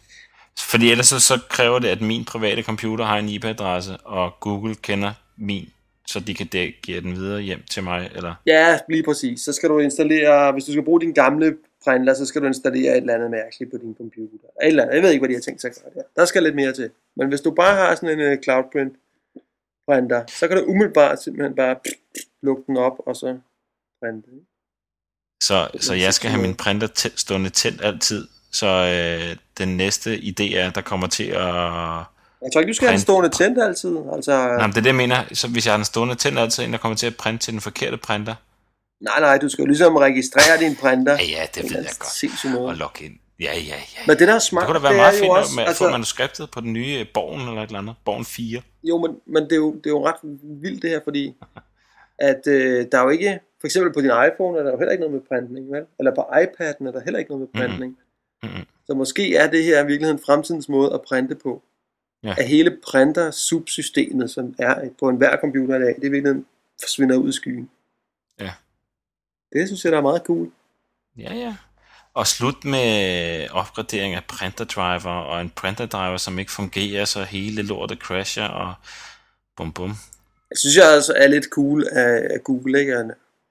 Fordi 0.59 0.91
ellers 0.91 1.07
så, 1.07 1.21
så 1.21 1.41
kræver 1.49 1.79
det, 1.79 1.89
at 1.89 2.01
min 2.01 2.25
private 2.25 2.63
computer 2.63 3.05
har 3.05 3.19
en 3.19 3.29
IP-adresse, 3.29 3.97
og 3.97 4.33
Google 4.41 4.75
kender 4.75 5.13
min, 5.37 5.69
så 6.07 6.21
de 6.21 6.35
kan 6.35 6.47
de- 6.47 6.73
give 6.83 7.01
den 7.01 7.15
videre 7.17 7.41
hjem 7.41 7.63
til 7.71 7.83
mig, 7.83 8.11
eller... 8.15 8.35
Ja, 8.47 8.79
lige 8.89 9.03
præcis. 9.03 9.41
Så 9.41 9.53
skal 9.53 9.69
du 9.69 9.79
installere, 9.79 10.53
hvis 10.53 10.65
du 10.65 10.73
skal 10.73 10.85
bruge 10.85 11.01
din 11.01 11.13
gamle 11.13 11.57
printer, 11.85 12.15
så 12.15 12.27
skal 12.27 12.43
du 12.43 12.47
installere 12.47 12.93
et 12.93 12.97
eller 12.97 13.15
andet 13.15 13.31
mærkeligt 13.31 13.71
på 13.71 13.77
din 13.83 13.95
computer. 13.95 14.49
Et 14.63 14.67
eller 14.67 14.83
andet. 14.83 14.95
Jeg 14.95 15.03
ved 15.03 15.11
ikke, 15.11 15.21
hvad 15.21 15.29
de 15.29 15.35
har 15.35 15.41
tænkt 15.41 15.61
sig 15.61 15.69
at 15.69 15.83
gøre 15.83 15.93
der. 15.95 16.03
Der 16.17 16.25
skal 16.25 16.43
lidt 16.43 16.55
mere 16.55 16.73
til. 16.73 16.91
Men 17.17 17.29
hvis 17.29 17.41
du 17.41 17.51
bare 17.51 17.77
har 17.77 17.95
sådan 17.95 18.21
en 18.21 18.33
uh, 18.33 18.39
CloudPrint 18.45 18.95
printer, 19.89 20.25
så 20.29 20.49
kan 20.49 20.57
du 20.57 20.65
umiddelbart 20.65 21.23
simpelthen 21.23 21.55
bare 21.57 21.77
lukke 22.43 22.63
den 22.67 22.77
op, 22.77 22.97
og 23.07 23.17
så 23.17 23.39
printe. 24.01 24.29
Så, 25.43 25.69
så 25.81 25.95
jeg 25.95 26.15
skal 26.15 26.31
have 26.31 26.43
min 26.43 26.55
printer 26.55 27.11
stående 27.17 27.51
tændt 27.51 27.85
altid, 27.85 28.29
så 28.53 28.67
øh, 28.67 29.37
den 29.59 29.77
næste 29.77 30.15
idé 30.15 30.57
er, 30.57 30.71
der 30.71 30.81
kommer 30.81 31.07
til 31.07 31.25
at... 31.25 31.45
Jeg 32.43 32.53
tror 32.53 32.61
ikke, 32.61 32.71
du 32.71 32.75
skal 32.75 32.89
have 32.89 32.93
den 32.93 32.99
Print. 32.99 33.01
stående 33.03 33.29
tændt 33.29 33.59
altid. 33.63 33.97
Altså, 34.17 34.33
Nej, 34.33 34.67
men 34.67 34.71
det 34.71 34.77
er 34.77 34.81
det, 34.83 34.87
jeg 34.87 34.95
mener. 34.95 35.17
Så 35.33 35.49
hvis 35.49 35.67
jeg 35.67 35.73
har 35.73 35.79
den 35.79 35.85
stående 35.85 36.15
tændt 36.15 36.39
altid, 36.39 36.65
en 36.65 36.73
der 36.73 36.79
kommer 36.79 36.97
til 36.97 37.07
at 37.07 37.17
printe 37.17 37.45
til 37.45 37.53
den 37.53 37.61
forkerte 37.61 37.97
printer. 37.97 38.35
nej, 39.01 39.21
nej, 39.21 39.39
du 39.39 39.49
skal 39.49 39.63
jo 39.63 39.67
ligesom 39.67 39.97
registrere 39.97 40.59
din 40.61 40.77
printer. 40.77 41.13
Ja, 41.13 41.25
ja, 41.25 41.47
det 41.55 41.63
ved 41.63 41.71
jeg 41.83 41.91
godt. 41.99 42.55
Måde. 42.55 42.69
Og 42.69 42.77
logge 42.77 43.05
ind. 43.05 43.15
Ja, 43.41 43.53
ja, 43.55 43.59
ja. 43.59 44.01
Men 44.07 44.19
det 44.19 44.29
der 44.29 44.29
er 44.29 44.33
Det 44.33 44.43
smart, 44.43 44.67
kunne 44.67 44.75
da 44.75 44.81
være 44.83 44.93
det 44.93 45.01
meget 45.01 45.15
fint 45.15 45.31
også, 45.31 45.55
med 45.55 45.63
at 45.63 45.69
altså, 45.69 45.85
få 45.85 45.91
manuskriptet 45.91 46.51
på 46.51 46.61
den 46.61 46.73
nye 46.73 47.07
Borgen 47.15 47.41
eller 47.49 47.63
et 47.63 47.67
eller 47.67 47.79
andet. 47.79 47.95
Borgen 48.05 48.25
4. 48.25 48.61
Jo, 48.85 48.99
men, 48.99 49.11
men 49.27 49.43
det, 49.45 49.53
er 49.53 49.57
jo, 49.57 49.73
det 49.75 49.87
er 49.87 49.91
jo 49.91 50.07
ret 50.07 50.21
vildt 50.63 50.83
det 50.83 50.91
her, 50.91 51.01
fordi 51.05 51.35
at 52.19 52.43
øh, 52.47 52.87
der 52.93 52.99
er 52.99 53.03
jo 53.03 53.09
ikke, 53.09 53.41
for 53.61 53.67
eksempel 53.67 53.93
på 53.93 54.01
din 54.01 54.11
iPhone 54.29 54.59
er 54.59 54.63
der 54.63 54.71
jo 54.73 54.79
heller 54.79 54.93
ikke 54.93 55.05
noget 55.05 55.15
med 55.15 55.23
printning, 55.29 55.73
vel? 55.73 55.85
Eller 55.99 56.15
på 56.15 56.21
iPad'en 56.21 56.87
er 56.89 56.93
der 56.93 57.01
heller 57.05 57.19
ikke 57.19 57.31
noget 57.31 57.49
med 57.49 57.61
printning. 57.61 57.97
Mhm. 58.43 58.67
Så 58.87 58.95
måske 58.95 59.37
er 59.37 59.51
det 59.51 59.65
her 59.65 59.83
i 59.85 59.87
virkeligheden 59.87 60.23
fremtidens 60.27 60.69
måde 60.69 60.93
at 60.93 61.03
printe 61.03 61.35
på. 61.35 61.63
Ja. 62.23 62.35
At 62.39 62.49
hele 62.49 62.79
printer-subsystemet, 62.87 64.31
som 64.31 64.55
er 64.59 64.89
på 64.99 65.09
enhver 65.09 65.37
computer 65.41 65.77
i 65.77 65.79
dag, 65.79 65.95
det 65.95 66.05
i 66.05 66.11
virkeligheden 66.11 66.47
forsvinder 66.81 67.17
ud 67.17 67.29
i 67.29 67.33
skyen. 67.33 67.71
Ja. 68.41 68.53
Det 69.53 69.69
synes 69.69 69.85
jeg, 69.85 69.93
der 69.93 69.99
er 69.99 70.03
meget 70.03 70.23
cool. 70.23 70.51
Ja, 71.19 71.35
ja. 71.35 71.57
Og 72.15 72.27
slut 72.27 72.65
med 72.65 73.49
opgradering 73.51 74.15
af 74.15 74.25
printer 74.25 74.65
driver, 74.65 75.11
og 75.11 75.41
en 75.41 75.51
printer 75.51 75.87
driver, 75.87 76.17
som 76.17 76.39
ikke 76.39 76.53
fungerer, 76.53 77.05
så 77.05 77.25
hele 77.25 77.63
lortet 77.63 77.99
crasher, 77.99 78.45
og 78.45 78.75
bum 79.57 79.73
bum. 79.73 79.91
Jeg 80.51 80.59
synes 80.59 80.77
jeg 80.77 80.93
altså 80.93 81.13
er 81.17 81.29
lidt 81.29 81.45
cool 81.45 81.87
af, 81.93 82.29
af 82.31 82.45
Google, 82.45 82.81
ikke? 82.81 83.05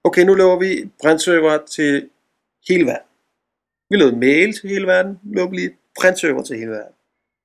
Okay, 0.03 0.21
nu 0.21 0.33
laver 0.33 0.59
vi 0.59 0.89
printserver 1.01 1.59
til 1.75 2.09
hele 2.67 2.85
verden. 2.85 3.04
Vi 3.89 3.95
lavede 3.97 4.17
mail 4.17 4.53
til 4.53 4.69
hele 4.69 4.87
verden, 4.87 5.19
vi 5.23 5.55
lige 5.57 5.71
printserver 5.99 6.43
til 6.43 6.57
hele 6.57 6.71
verden. 6.71 6.95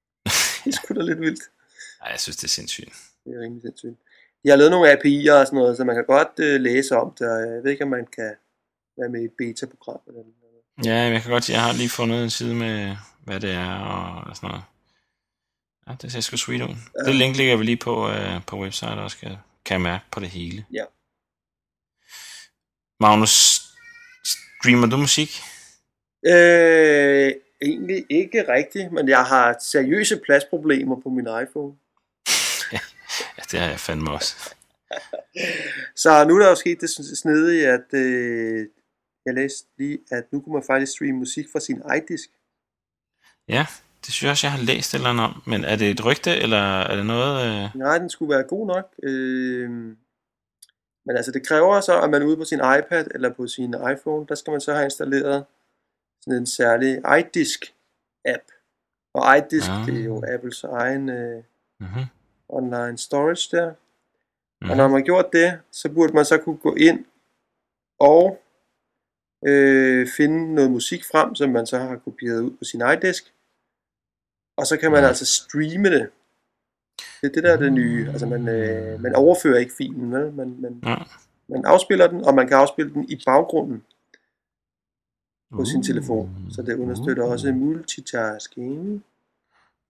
Det 0.65 0.71
er 0.73 0.77
sgu 0.77 0.95
da 0.95 1.03
lidt 1.03 1.21
vildt. 1.21 1.43
Ej, 2.03 2.11
jeg 2.11 2.21
synes, 2.21 2.37
det 2.37 2.45
er 2.45 2.49
sindssygt. 2.49 2.93
Det 3.25 3.35
er 3.35 3.41
rimelig 3.41 3.63
sindssygt. 3.63 3.97
Jeg 4.45 4.53
har 4.53 4.57
lavet 4.57 4.71
nogle 4.71 4.93
API'er 4.93 5.33
og 5.33 5.47
sådan 5.47 5.57
noget, 5.57 5.77
så 5.77 5.85
man 5.85 5.97
kan 5.97 6.05
godt 6.05 6.33
uh, 6.39 6.61
læse 6.69 6.97
om 6.97 7.15
det, 7.19 7.25
jeg 7.25 7.61
ved 7.63 7.71
ikke, 7.71 7.85
om 7.85 7.91
man 7.91 8.07
kan 8.17 8.35
være 8.99 9.09
med 9.09 9.21
i 9.23 9.25
et 9.25 9.33
beta-program. 9.39 10.01
Eller 10.07 10.21
noget. 10.23 10.85
Ja, 10.85 11.13
jeg 11.13 11.23
kan 11.23 11.31
godt 11.31 11.45
sige, 11.45 11.57
jeg 11.57 11.65
har 11.65 11.73
lige 11.73 11.89
fundet 11.89 12.23
en 12.25 12.31
side 12.31 12.55
med, 12.55 12.97
hvad 13.25 13.41
det 13.41 13.51
er, 13.51 13.75
og 14.29 14.37
sådan 14.37 14.49
noget. 14.49 14.63
Ja, 15.87 15.95
det 16.03 16.13
ser 16.13 16.21
sgu 16.21 16.37
sweet 16.37 16.63
ud. 16.63 16.69
Ja. 16.69 17.07
Det 17.07 17.15
link 17.15 17.37
ligger 17.37 17.57
vi 17.57 17.65
lige 17.65 17.77
på, 17.77 18.09
uh, 18.09 18.45
på 18.47 18.59
website 18.59 19.01
også, 19.07 19.19
kan, 19.19 19.31
kan 19.65 19.75
jeg 19.75 19.81
mærke 19.81 20.05
på 20.13 20.21
det 20.21 20.29
hele. 20.29 20.65
Ja. 20.73 20.85
Magnus, 23.01 23.63
streamer 24.25 24.87
du 24.87 24.97
musik? 24.97 25.31
Øh, 26.27 27.33
egentlig 27.63 28.07
ikke 28.11 28.53
rigtigt, 28.53 28.93
men 28.93 29.09
jeg 29.09 29.25
har 29.25 29.57
seriøse 29.61 30.21
pladsproblemer 30.25 31.01
på 31.01 31.09
min 31.09 31.29
iPhone. 31.43 31.75
Ja, 33.39 33.43
det 33.51 33.61
har 33.61 33.69
jeg 33.69 33.81
fandme 33.81 34.11
også. 34.11 34.55
Så 36.03 36.25
nu 36.29 36.35
er 36.37 36.39
der 36.43 36.49
jo 36.49 36.55
sket 36.55 36.81
det 36.81 36.91
snedige, 36.91 37.69
at 37.69 37.95
øh, 37.95 38.67
jeg 39.27 39.35
læste 39.35 39.69
lige, 39.79 39.99
at 40.11 40.25
nu 40.33 40.41
kunne 40.41 40.53
man 40.53 40.63
faktisk 40.67 40.93
streame 40.93 41.19
musik 41.19 41.47
fra 41.53 41.61
sin 41.61 41.83
iDisk. 41.97 42.31
Ja, 43.49 43.67
det 44.07 44.15
synes 44.15 44.23
jeg 44.23 44.31
også, 44.31 44.47
jeg 44.47 44.53
har 44.53 44.65
læst 44.65 44.95
eller 44.95 45.09
andet 45.09 45.25
om. 45.25 45.43
Men 45.47 45.65
er 45.65 45.77
det 45.77 45.91
et 45.91 46.05
rygte, 46.05 46.37
eller 46.37 46.81
er 46.81 46.97
det 46.97 47.07
noget... 47.07 47.47
Øh... 47.47 47.77
Nej, 47.77 47.99
den 47.99 48.11
skulle 48.11 48.35
være 48.35 48.43
god 48.43 48.67
nok. 48.67 48.95
Øh, 49.03 49.71
men 51.07 51.17
altså, 51.17 51.33
det 51.33 51.47
kræver 51.47 51.81
så, 51.81 52.01
at 52.01 52.11
man 52.11 52.23
er 52.23 52.27
ude 52.27 52.37
på 52.37 52.45
sin 52.45 52.59
iPad 52.59 53.07
eller 53.15 53.33
på 53.33 53.47
sin 53.47 53.75
iPhone, 53.93 54.27
der 54.29 54.35
skal 54.35 54.51
man 54.51 54.61
så 54.61 54.73
have 54.73 54.85
installeret 54.85 55.45
sådan 56.21 56.39
en 56.39 56.47
særlig 56.47 56.99
iDisk-app. 57.19 58.45
Og 59.15 59.37
iDisk, 59.39 59.69
Ah. 59.71 59.81
ah. 59.81 59.87
det 59.87 60.01
er 60.01 60.05
jo 60.05 60.25
Apples 60.35 60.65
egen 60.65 61.09
øh, 61.09 61.43
Mm-hmm. 61.81 62.05
online 62.49 62.99
storage 62.99 63.57
der. 63.57 63.73
Mhm. 64.61 64.71
Og 64.71 64.77
når 64.77 64.89
man 64.89 65.01
har 65.01 65.05
gjort 65.05 65.33
det, 65.33 65.61
så 65.73 65.89
burde 65.93 66.13
man 66.13 66.25
så 66.25 66.39
kunne 66.39 66.57
gå 66.57 66.75
ind 66.75 67.05
og 68.01 68.41
øh, 69.47 70.09
finde 70.17 70.55
noget 70.55 70.71
musik 70.71 71.05
frem, 71.05 71.35
som 71.35 71.51
man 71.51 71.67
så 71.67 71.79
har 71.79 71.97
kopieret 71.97 72.41
ud 72.41 72.51
på 72.51 72.65
sin 72.65 72.81
iDisk. 72.95 73.35
Og 74.57 74.67
så 74.67 74.77
kan 74.77 74.91
man 74.91 75.01
Mhm. 75.01 75.09
altså 75.09 75.27
streame 75.27 75.91
det. 75.91 76.11
Det 77.21 77.27
er 77.29 77.33
det, 77.33 77.43
der 77.43 77.53
er 77.53 77.57
det 77.57 77.73
nye. 77.73 78.09
Altså 78.09 78.27
man, 78.27 78.49
øh, 78.49 79.01
man 79.01 79.15
overfører 79.15 79.59
ikke 79.59 79.73
filen, 79.79 80.13
vel? 80.13 80.33
Man, 80.33 80.57
man, 80.61 80.81
Ja. 80.87 80.97
man 81.49 81.65
afspiller 81.65 82.07
den, 82.07 82.25
og 82.25 82.35
man 82.35 82.49
kan 82.49 82.57
afspille 82.57 82.93
den 82.95 83.05
i 83.11 83.23
baggrunden 83.27 83.85
på 85.57 85.65
sin 85.65 85.79
Uh. 85.79 85.85
telefon. 85.85 86.31
Så 86.51 86.63
det 86.63 86.75
understøtter 86.79 87.25
Uh. 87.25 87.31
også 87.31 87.53
multitasking. 87.53 89.05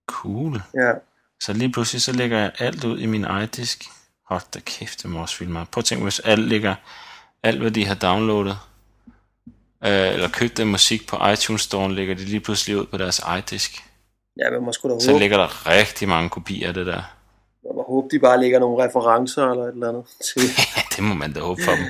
Cool. 0.06 0.62
Ja, 0.74 0.92
Så 1.40 1.52
lige 1.52 1.72
pludselig, 1.72 2.02
så 2.02 2.12
lægger 2.12 2.38
jeg 2.38 2.52
alt 2.58 2.84
ud 2.84 2.98
i 2.98 3.06
min 3.06 3.26
iDisk. 3.42 3.84
Hold 4.28 4.42
da 4.54 4.60
kæft, 4.60 5.02
det 5.02 5.10
må 5.10 5.20
også 5.20 5.36
filme 5.36 5.66
Prøv 5.72 5.80
at 5.80 5.84
tænke, 5.84 6.02
hvis 6.02 6.18
alt 6.20 6.48
ligger, 6.48 6.74
alt 7.42 7.60
hvad 7.60 7.70
de 7.70 7.86
har 7.86 7.94
downloadet, 7.94 8.56
øh, 9.84 10.12
eller 10.14 10.28
købt 10.28 10.60
af 10.60 10.66
musik 10.66 11.06
på 11.08 11.16
iTunes 11.32 11.60
Store, 11.62 11.92
lægger 11.92 12.14
de 12.14 12.24
lige 12.24 12.40
pludselig 12.40 12.76
ud 12.78 12.86
på 12.86 12.96
deres 12.98 13.20
iDisk. 13.38 13.84
ja 14.38 14.50
man 14.50 14.62
må 14.62 14.72
sgu 14.72 14.88
da 14.94 15.00
Så 15.00 15.10
håbe, 15.10 15.20
ligger 15.20 15.36
der 15.36 15.66
rigtig 15.66 16.08
mange 16.08 16.28
kopier 16.30 16.68
af 16.68 16.74
det 16.74 16.86
der. 16.86 17.02
man 17.64 17.74
må 17.76 17.82
håbe, 17.88 18.08
de 18.10 18.18
bare 18.18 18.40
lægger 18.40 18.58
nogle 18.58 18.84
referencer 18.84 19.50
eller 19.50 19.64
et 19.64 19.72
eller 19.74 19.88
andet 19.88 20.04
til. 20.34 20.42
Ja, 20.76 20.82
det 20.96 21.04
må 21.04 21.14
man 21.14 21.32
da 21.32 21.40
håbe 21.40 21.62
for 21.64 21.72
dem. 21.72 21.84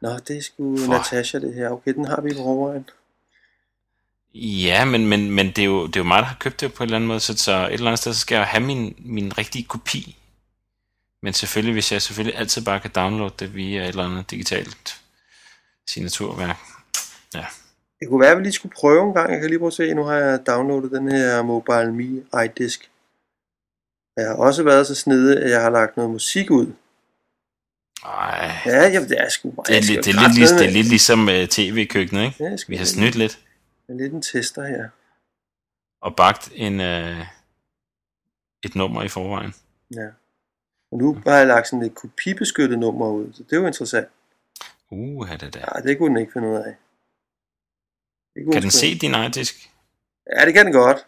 Nå, 0.00 0.08
det 0.28 0.36
er 0.38 0.42
sgu 0.42 0.76
For- 0.78 0.92
Natasha 0.92 1.38
det 1.38 1.54
her. 1.54 1.68
Okay, 1.70 1.94
den 1.94 2.04
har 2.04 2.20
vi 2.20 2.34
på 2.34 2.40
overvejen. 2.42 2.88
Ja, 4.34 4.84
men, 4.84 5.06
men, 5.06 5.30
men 5.30 5.46
det, 5.46 5.58
er 5.58 5.64
jo, 5.64 5.86
det 5.86 5.96
er 5.96 6.00
jo 6.00 6.04
mig, 6.04 6.18
der 6.18 6.24
har 6.24 6.36
købt 6.40 6.60
det 6.60 6.74
på 6.74 6.82
en 6.82 6.86
eller 6.86 6.96
anden 6.96 7.08
måde, 7.08 7.20
så, 7.20 7.36
så 7.36 7.52
et 7.66 7.72
eller 7.72 7.86
andet 7.86 7.98
sted, 7.98 8.14
så 8.14 8.20
skal 8.20 8.34
jeg 8.34 8.40
jo 8.40 8.44
have 8.46 8.62
min, 8.64 8.94
min 8.98 9.38
rigtige 9.38 9.64
kopi. 9.64 10.16
Men 11.22 11.32
selvfølgelig, 11.32 11.72
hvis 11.72 11.92
jeg 11.92 12.02
selvfølgelig 12.02 12.38
altid 12.38 12.62
bare 12.64 12.80
kan 12.80 12.90
downloade 12.94 13.34
det 13.38 13.54
via 13.54 13.82
et 13.82 13.88
eller 13.88 14.04
andet 14.04 14.30
digitalt 14.30 15.00
signaturværk. 15.88 16.56
Ja, 17.34 17.44
Det 18.00 18.08
kunne 18.08 18.20
være, 18.20 18.30
at 18.30 18.38
vi 18.38 18.42
lige 18.42 18.52
skulle 18.52 18.74
prøve 18.80 19.08
en 19.08 19.14
gang. 19.14 19.32
Jeg 19.32 19.40
kan 19.40 19.48
lige 19.50 19.58
prøve 19.58 19.66
at 19.68 19.72
se. 19.74 19.94
Nu 19.94 20.04
har 20.04 20.14
jeg 20.14 20.46
downloadet 20.46 20.90
den 20.90 21.12
her 21.12 21.42
Mobile 21.42 21.92
Me 21.92 22.22
iDisk. 22.44 22.90
Jeg 24.16 24.26
har 24.26 24.34
også 24.34 24.62
været 24.62 24.86
så 24.86 24.94
snedig, 24.94 25.42
at 25.42 25.50
jeg 25.50 25.62
har 25.62 25.70
lagt 25.70 25.96
noget 25.96 26.10
musik 26.10 26.50
ud. 26.50 26.66
Ej, 28.04 28.50
Ja, 28.66 28.88
jamen, 28.88 29.08
det 29.08 29.20
er 29.20 29.28
sgu 29.28 29.52
meget. 29.56 29.68
det 29.68 29.76
er, 29.76 29.82
lidt, 29.82 30.04
det, 30.04 30.14
er 30.14 30.20
lidt, 30.28 30.38
lig- 30.38 30.58
det 30.58 30.66
er 30.66 30.70
lidt 30.70 30.86
ligesom 30.88 31.28
uh, 31.28 31.34
tv-køkkenet, 31.50 32.24
ikke? 32.24 32.44
Ja, 32.44 32.56
Vi 32.68 32.76
har 32.76 32.84
snydt 32.84 33.14
lidt 33.14 33.38
Jeg 33.88 33.94
er 33.94 33.98
lidt 33.98 34.12
en 34.12 34.22
tester 34.22 34.64
her. 34.66 34.88
og 36.00 36.16
bagt 36.16 36.50
en, 36.54 36.74
uh, 36.80 37.26
et 38.64 38.74
nummer 38.74 39.02
i 39.02 39.08
forvejen. 39.08 39.52
Ja. 39.94 40.08
Og 40.90 40.98
nu 40.98 41.14
har 41.26 41.36
jeg 41.36 41.46
lagt 41.46 41.68
sådan 41.68 41.82
et 41.86 41.94
kopibeskyttet 41.94 42.78
nummer 42.78 43.08
ud, 43.10 43.32
så 43.32 43.42
det 43.42 43.52
er 43.52 43.60
jo 43.60 43.66
interessant. 43.66 44.08
Uh, 44.90 45.28
det 45.30 45.54
der. 45.54 45.60
Nej, 45.72 45.80
det 45.82 45.98
kunne 45.98 46.08
den 46.08 46.20
ikke 46.20 46.32
finde 46.32 46.48
ud 46.48 46.56
af. 46.56 46.76
Det 48.34 48.44
kunne 48.44 48.52
Kan 48.52 48.62
den 48.62 48.70
se 48.70 48.98
din 48.98 49.14
iDisk? 49.26 49.54
Ja, 50.32 50.44
det 50.46 50.54
kan 50.54 50.64
den 50.66 50.72
godt. 50.74 51.06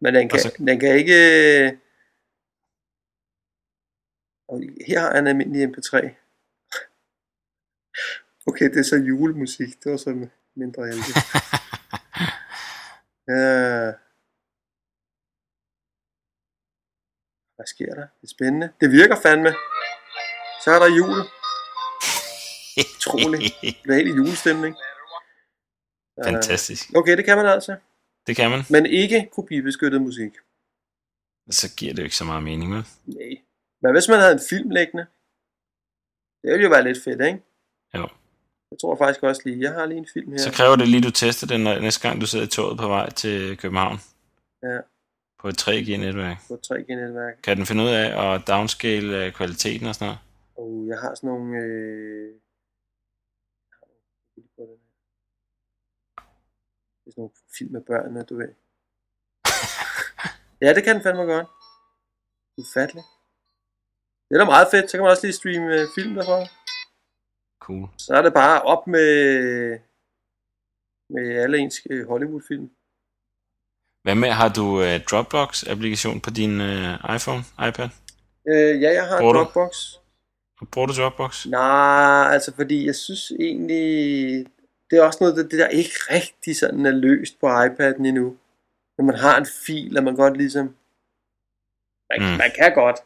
Men 0.00 0.14
den 0.14 0.28
kan, 0.28 0.36
Og 0.36 0.40
så- 0.40 0.54
den 0.58 0.80
kan 0.80 0.96
ikke... 0.98 1.18
Og 4.48 4.60
her 4.86 5.00
har 5.00 5.10
jeg 5.10 5.18
en 5.18 5.26
almindelig 5.26 5.64
MP3. 5.68 5.92
Okay, 8.48 8.64
det 8.64 8.78
er 8.78 8.82
så 8.82 8.96
julemusik. 8.96 9.84
Det 9.84 9.90
var 9.92 9.96
så 9.96 10.28
mindre 10.56 10.82
heldigt. 10.90 11.16
ja. 13.28 13.92
Hvad 17.56 17.65
sker 17.76 17.94
der? 17.94 18.06
Det 18.20 18.26
er 18.28 18.34
spændende. 18.36 18.68
Det 18.80 18.88
virker 18.98 19.16
fandme. 19.24 19.50
Så 20.64 20.68
er 20.76 20.80
der 20.84 20.90
jul. 21.00 21.18
Utroligt. 22.82 23.54
Det 23.84 23.90
er 23.92 23.98
helt 24.00 24.12
i 24.14 24.16
julestemning. 24.20 24.74
Fantastisk. 26.24 26.82
Okay, 26.98 27.16
det 27.16 27.24
kan 27.24 27.36
man 27.36 27.46
altså. 27.46 27.76
Det 28.26 28.36
kan 28.36 28.50
man. 28.50 28.60
Men 28.70 28.86
ikke 28.86 29.28
kopibeskyttet 29.32 30.02
musik. 30.02 30.32
Så 31.50 31.74
giver 31.76 31.92
det 31.92 31.98
jo 32.02 32.04
ikke 32.04 32.16
så 32.16 32.24
meget 32.24 32.42
mening, 32.42 32.74
vel? 32.74 32.84
Nej. 33.06 33.32
Men 33.82 33.92
hvis 33.92 34.08
man 34.08 34.18
havde 34.20 34.32
en 34.32 34.46
film 34.50 34.70
liggende, 34.70 35.06
det 36.42 36.48
ville 36.52 36.64
jo 36.64 36.70
være 36.70 36.84
lidt 36.84 37.04
fedt, 37.04 37.20
ikke? 37.20 37.40
Jo. 37.94 38.08
Jeg 38.70 38.78
tror 38.80 38.96
faktisk 38.96 39.22
også 39.22 39.42
lige, 39.44 39.60
jeg 39.60 39.72
har 39.72 39.86
lige 39.86 39.98
en 39.98 40.08
film 40.14 40.30
her. 40.32 40.38
Så 40.38 40.52
kræver 40.52 40.76
det 40.76 40.88
lige, 40.88 40.98
at 40.98 41.04
du 41.04 41.10
tester 41.10 41.46
den 41.46 41.60
næste 41.60 42.08
gang, 42.08 42.20
du 42.20 42.26
sidder 42.26 42.46
i 42.46 42.48
toget 42.48 42.78
på 42.78 42.88
vej 42.88 43.10
til 43.10 43.56
København. 43.56 43.98
Ja. 44.62 44.78
På 45.40 45.48
et 45.48 45.58
3G-netværk. 45.62 46.36
På 46.48 46.54
3G-netværk. 46.66 47.34
Kan 47.42 47.56
den 47.56 47.66
finde 47.66 47.84
ud 47.84 47.88
af 47.88 48.34
at 48.34 48.48
downscale 48.48 49.24
øh, 49.24 49.32
kvaliteten 49.32 49.86
og 49.86 49.94
sådan 49.94 50.06
noget? 50.06 50.20
Og 50.56 50.86
jeg 50.88 50.98
har 50.98 51.14
sådan 51.14 51.28
nogle... 51.28 51.58
Øh... 51.58 52.34
Det 57.06 57.10
er 57.10 57.14
sådan 57.14 57.22
nogle 57.22 57.32
film 57.58 57.72
med 57.72 57.80
børnene, 57.80 58.22
du 58.22 58.36
ved. 58.36 58.52
ja, 60.64 60.74
det 60.74 60.84
kan 60.84 60.94
den 60.94 61.02
fandme 61.02 61.22
godt. 61.22 61.46
Ufatteligt. 62.58 63.06
Det 64.28 64.34
er 64.34 64.38
da 64.38 64.44
meget 64.44 64.68
fedt. 64.70 64.90
Så 64.90 64.96
kan 64.96 65.02
man 65.02 65.10
også 65.10 65.26
lige 65.26 65.38
streame 65.40 65.74
øh, 65.76 65.88
film 65.94 66.14
derfra. 66.14 66.38
Cool. 67.64 67.88
Så 67.98 68.14
er 68.14 68.22
det 68.22 68.34
bare 68.34 68.62
op 68.62 68.86
med, 68.86 69.12
med 71.14 71.36
alle 71.42 71.58
ens 71.58 71.86
øh, 71.90 72.08
Hollywood-film. 72.08 72.75
Hvad 74.06 74.14
med, 74.14 74.30
har 74.30 74.48
du 74.48 74.64
uh, 74.64 74.96
Dropbox-applikation 75.10 76.20
på 76.20 76.30
din 76.30 76.60
uh, 76.60 77.14
iPhone, 77.16 77.42
iPad? 77.68 77.88
Øh, 78.48 78.82
ja, 78.82 78.90
jeg 78.98 79.06
har 79.08 79.20
Bruger 79.20 79.32
du? 79.32 79.38
Dropbox. 79.38 79.72
Bruger 80.72 80.86
du 80.86 80.92
Dropbox? 81.02 81.46
Nej, 81.46 82.28
altså 82.32 82.52
fordi 82.54 82.86
jeg 82.86 82.94
synes 82.94 83.32
egentlig, 83.40 83.82
det 84.90 84.98
er 84.98 85.02
også 85.02 85.18
noget, 85.20 85.36
det, 85.36 85.50
det 85.50 85.58
der 85.58 85.68
ikke 85.68 85.90
rigtig 86.10 86.56
sådan 86.56 86.86
er 86.86 86.90
løst 86.90 87.40
på 87.40 87.46
iPad'en 87.64 88.06
endnu. 88.06 88.36
Når 88.98 89.04
man 89.04 89.14
har 89.14 89.38
en 89.38 89.46
fil, 89.66 89.98
og 89.98 90.04
man 90.04 90.16
godt 90.16 90.36
ligesom, 90.36 90.66
man, 92.10 92.18
Mm. 92.32 92.38
man 92.38 92.50
kan 92.58 92.74
godt, 92.74 92.96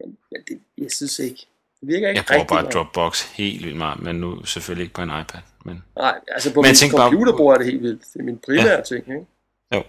men, 0.00 0.18
men 0.32 0.40
det, 0.48 0.60
jeg 0.78 0.90
synes 0.90 1.18
ikke, 1.18 1.46
det 1.80 1.88
virker 1.88 2.08
ikke 2.08 2.18
Jeg 2.18 2.44
bruger 2.46 2.62
bare. 2.62 2.70
Dropbox 2.70 3.22
helt 3.32 3.64
vildt 3.64 3.78
meget, 3.78 4.00
men 4.02 4.16
nu 4.16 4.44
selvfølgelig 4.44 4.82
ikke 4.84 4.94
på 4.94 5.02
en 5.02 5.08
iPad. 5.20 5.40
Men 5.64 5.82
Nej, 5.96 6.20
altså 6.28 6.54
på 6.54 6.62
Men 6.62 6.68
min 6.68 6.74
tænker 6.74 6.96
bare- 6.96 7.10
computer 7.10 7.36
bruger 7.36 7.54
jeg 7.54 7.58
det 7.58 7.66
helt 7.72 7.82
vildt. 7.82 8.02
Det 8.12 8.20
er 8.20 8.24
min 8.24 8.38
primære 8.38 8.70
ja. 8.70 8.80
ting, 8.80 9.08
ikke? 9.08 9.26
Jo. 9.74 9.82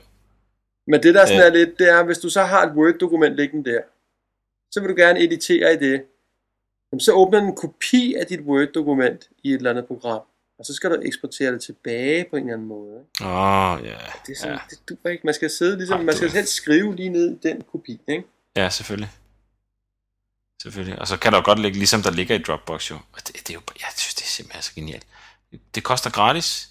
Men 0.89 1.04
det 1.04 1.15
der 1.15 1.25
sådan 1.25 1.41
Øh. 1.41 1.47
er 1.47 1.54
lidt, 1.54 1.80
det 1.80 1.89
er, 1.89 2.04
hvis 2.04 2.17
du 2.17 2.30
så 2.30 2.43
har 2.43 2.62
et 2.65 2.73
Word-dokument 2.75 3.36
liggende 3.36 3.71
der, 3.71 3.82
så 4.71 4.80
vil 4.82 4.89
du 4.89 4.95
gerne 4.95 5.23
editere 5.23 5.73
i 5.73 5.78
det. 5.78 6.04
Jamen, 6.91 6.99
så 6.99 7.12
åbner 7.12 7.39
en 7.41 7.56
kopi 7.56 8.15
af 8.19 8.25
dit 8.28 8.39
Word-dokument 8.39 9.30
i 9.43 9.49
et 9.49 9.56
eller 9.56 9.69
andet 9.69 9.86
program. 9.86 10.21
Og 10.60 10.65
så 10.65 10.73
skal 10.73 10.89
du 10.89 11.02
eksportere 11.02 11.52
det 11.52 11.62
tilbage 11.62 12.25
på 12.30 12.36
en 12.36 12.43
eller 12.43 12.54
anden 12.54 12.67
måde. 12.67 12.99
Åh, 13.21 13.28
oh, 13.28 13.86
ja. 13.86 13.97
Det 14.28 14.32
er 14.32 14.38
sådan, 14.38 14.54
ja. 14.54 14.54
ja. 14.54 14.60
det 14.69 14.89
duer 14.89 15.12
ikke. 15.12 15.21
Man 15.25 15.34
skal 15.34 15.49
sidde 15.49 15.78
ligesom, 15.78 15.99
Ej, 15.99 16.06
man 16.06 16.15
skal 16.15 16.30
helst 16.30 16.54
skrive 16.54 16.95
lige 16.95 17.10
ned 17.10 17.32
i 17.32 17.47
den 17.47 17.62
kopi, 17.71 18.02
ikke? 18.08 18.23
Ja, 18.56 18.69
selvfølgelig. 18.69 19.10
Selvfølgelig. 20.62 20.99
Og 20.99 21.08
så 21.08 21.17
kan 21.19 21.32
der 21.32 21.38
jo 21.38 21.45
godt 21.45 21.60
ligge, 21.60 21.78
ligesom 21.78 22.02
der 22.02 22.12
ligger 22.12 22.36
i 22.36 22.38
Dropbox 22.38 22.91
jo. 22.91 22.95
Og 22.95 23.28
det, 23.28 23.36
det 23.36 23.49
er 23.49 23.54
jo, 23.54 23.62
jeg 23.80 23.88
synes, 23.97 24.15
det 24.15 24.23
er 24.23 24.28
simpelthen 24.28 24.63
så 24.63 24.71
genialt. 24.75 25.08
Det 25.75 25.84
koster 25.84 26.10
gratis, 26.10 26.69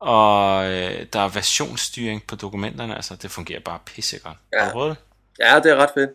og 0.00 0.64
øh, 0.64 1.06
der 1.12 1.20
er 1.20 1.28
versionsstyring 1.28 2.26
på 2.26 2.36
dokumenterne, 2.36 2.94
altså 2.96 3.16
det 3.16 3.30
fungerer 3.30 3.60
bare 3.60 3.78
pissegodt. 3.86 4.36
Ja. 4.52 4.58
Har 4.58 4.66
du 4.66 4.72
prøvet 4.72 4.96
det? 4.96 5.44
Ja, 5.46 5.60
det 5.60 5.72
er 5.72 5.76
ret 5.76 5.90
fedt. 5.94 6.10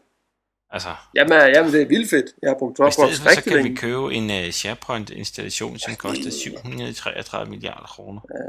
Altså, 0.70 0.90
Jamen, 1.16 1.34
jamen 1.34 1.72
det 1.74 1.82
er 1.82 1.86
vildt 1.86 2.10
fedt. 2.10 2.26
Jeg 2.42 2.50
har 2.50 2.56
brugt 2.60 2.78
Dropbox 2.78 2.96
for, 2.96 3.08
så 3.08 3.30
rigtig 3.30 3.54
kan 3.54 3.64
vi 3.64 3.76
købe 3.76 4.14
en 4.14 4.30
uh, 4.30 4.50
SharePoint-installation, 4.50 5.80
som 5.80 5.96
koster 5.96 6.32
733 6.32 7.50
milliarder 7.50 7.88
kroner. 7.88 8.22
Ja. 8.34 8.46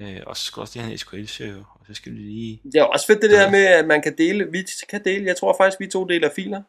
Øh, 0.00 0.22
og 0.26 0.36
så 0.36 0.44
skal 0.44 0.60
også 0.60 0.72
lige 0.74 0.82
have 0.84 0.92
en 0.92 0.98
SQL-server, 0.98 1.76
og 1.80 1.86
så 1.86 1.94
skal 1.94 2.12
du 2.12 2.16
lige... 2.16 2.60
Det 2.64 2.74
er 2.74 2.82
også 2.82 3.06
fedt 3.06 3.22
det 3.22 3.30
der 3.30 3.50
med, 3.50 3.64
at 3.64 3.86
man 3.86 4.02
kan 4.02 4.18
dele, 4.18 4.50
vi 4.52 4.66
kan 4.88 5.04
dele, 5.04 5.26
jeg 5.26 5.36
tror 5.36 5.56
faktisk, 5.56 5.80
vi 5.80 5.86
to 5.86 6.04
deler 6.04 6.30
filer. 6.36 6.62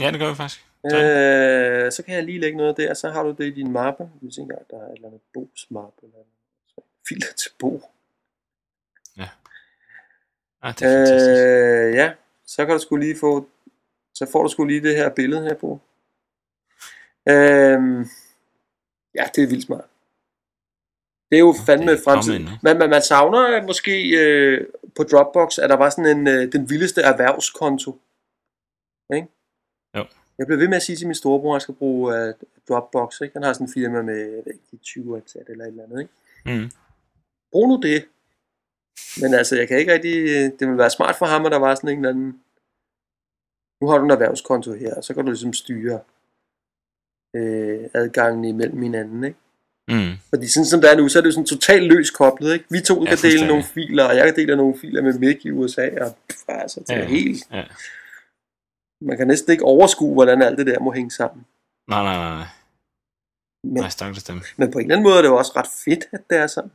Ja, 0.00 0.10
det 0.10 0.20
gør 0.20 0.28
vi 0.28 0.34
faktisk. 0.34 0.64
Øh, 0.84 1.92
så 1.92 2.02
kan 2.06 2.14
jeg 2.14 2.24
lige 2.24 2.40
lægge 2.40 2.56
noget 2.56 2.76
der, 2.76 2.94
så 2.94 3.10
har 3.10 3.22
du 3.22 3.30
det 3.30 3.46
i 3.46 3.50
din 3.50 3.72
mappe. 3.72 4.04
Hvis 4.22 4.38
ikke 4.38 4.54
der 4.70 4.76
er 4.76 4.86
et 4.86 4.94
eller 4.94 5.08
andet 5.08 5.20
Bo's 5.38 5.66
mappe. 5.70 5.96
Eller 6.02 6.16
noget. 6.16 6.39
Filer 7.10 7.32
til 7.36 7.50
Bo. 7.58 7.82
Ah, 10.62 10.74
det 10.78 10.82
er 10.82 11.06
fantastisk. 11.06 11.40
Øh, 11.44 11.94
ja, 11.94 12.12
så 12.46 12.66
kan 12.66 12.74
du 12.74 12.80
skulle 12.80 13.06
lige 13.06 13.18
få, 13.18 13.48
så 14.14 14.26
får 14.32 14.42
du 14.42 14.48
skulle 14.48 14.72
lige 14.72 14.88
det 14.88 14.96
her 14.96 15.08
billede 15.08 15.42
her 15.42 15.54
på. 15.54 15.80
Øh, 17.28 18.06
ja, 19.14 19.24
det 19.34 19.44
er 19.44 19.48
vildt 19.48 19.64
smart. 19.64 19.84
Det 21.30 21.36
er 21.36 21.40
jo 21.40 21.54
fandme 21.66 21.98
fremtiden. 22.04 22.48
Men 22.62 22.78
man, 22.78 22.90
man 22.90 23.02
savner 23.02 23.62
måske 23.66 24.08
øh, 24.18 24.66
på 24.96 25.02
Dropbox, 25.02 25.58
at 25.58 25.70
der 25.70 25.76
var 25.76 25.90
sådan 25.90 26.18
en, 26.18 26.28
øh, 26.28 26.52
den 26.52 26.70
vildeste 26.70 27.02
erhvervskonto. 27.02 28.00
Ikke? 29.14 29.28
Jo. 29.96 30.04
Jeg 30.38 30.46
blev 30.46 30.58
ved 30.58 30.68
med 30.68 30.76
at 30.76 30.82
sige 30.82 30.96
til 30.96 31.06
min 31.06 31.14
storebror, 31.14 31.52
at 31.52 31.54
jeg 31.54 31.62
skal 31.62 31.74
bruge 31.74 32.28
uh, 32.28 32.34
Dropbox. 32.68 33.20
Ikke? 33.20 33.32
Han 33.32 33.42
har 33.42 33.52
sådan 33.52 33.66
en 33.66 33.72
firma 33.72 34.02
med 34.02 34.42
ikke, 34.46 34.60
de 34.70 34.76
20 34.76 35.16
ansatte 35.16 35.52
eller 35.52 35.64
et 35.64 35.68
eller 35.68 35.84
andet. 35.84 36.00
Ikke? 36.00 36.12
Mm. 36.60 36.70
Brug 37.52 37.68
nu 37.68 37.80
det. 37.82 38.04
Men 39.22 39.34
altså, 39.34 39.56
jeg 39.56 39.68
kan 39.68 39.78
ikke 39.78 39.92
rigtig... 39.92 40.14
Det 40.58 40.60
ville 40.68 40.78
være 40.78 40.90
smart 40.90 41.16
for 41.18 41.26
ham, 41.26 41.46
at 41.46 41.52
der 41.52 41.58
var 41.58 41.74
sådan 41.74 41.90
en 41.90 41.96
eller 41.98 42.10
anden... 42.10 42.40
Nu 43.80 43.88
har 43.88 43.98
du 43.98 44.04
en 44.04 44.10
erhvervskonto 44.10 44.72
her, 44.72 44.94
og 44.94 45.04
så 45.04 45.14
kan 45.14 45.24
du 45.24 45.30
ligesom 45.30 45.52
styre 45.52 46.00
øh, 47.36 47.80
adgangen 47.94 48.44
imellem 48.44 48.82
hinanden, 48.82 49.24
ikke? 49.24 49.38
Mm. 49.88 50.12
Fordi 50.28 50.48
sådan 50.52 50.66
som 50.66 50.80
det 50.80 50.90
er 50.92 50.96
nu, 50.96 51.08
så 51.08 51.18
er 51.18 51.22
det 51.22 51.26
jo 51.28 51.32
sådan 51.32 51.46
totalt 51.46 51.84
løs 51.92 52.10
koblet, 52.10 52.52
ikke? 52.52 52.64
Vi 52.70 52.80
to 52.80 53.04
kan 53.04 53.18
dele 53.22 53.46
nogle 53.46 53.64
filer, 53.64 54.04
og 54.04 54.16
jeg 54.16 54.24
kan 54.26 54.36
dele 54.36 54.56
nogle 54.56 54.78
filer 54.78 55.02
med 55.02 55.18
Mick 55.18 55.44
i 55.44 55.50
USA, 55.50 55.88
og 56.04 56.16
pff, 56.28 56.42
altså, 56.48 56.84
er 56.88 56.98
Ja, 56.98 57.04
helt... 57.04 57.42
ja. 57.52 57.64
Man 59.02 59.16
kan 59.16 59.26
næsten 59.26 59.52
ikke 59.52 59.64
overskue, 59.64 60.14
hvordan 60.14 60.42
alt 60.42 60.58
det 60.58 60.66
der 60.66 60.80
må 60.80 60.92
hænge 60.92 61.10
sammen. 61.10 61.46
Nej, 61.88 62.02
nej, 62.02 62.16
nej, 62.16 62.34
nej. 62.38 62.46
Men, 63.64 63.72
Nej, 63.82 63.88
stakkels 63.88 64.24
dem. 64.24 64.40
men 64.56 64.70
på 64.72 64.78
en 64.78 64.84
eller 64.84 64.94
anden 64.96 65.04
måde 65.04 65.16
er 65.18 65.22
det 65.22 65.28
jo 65.28 65.36
også 65.36 65.52
ret 65.56 65.70
fedt, 65.84 66.04
at 66.12 66.20
det 66.30 66.38
er 66.38 66.46
sådan. 66.46 66.70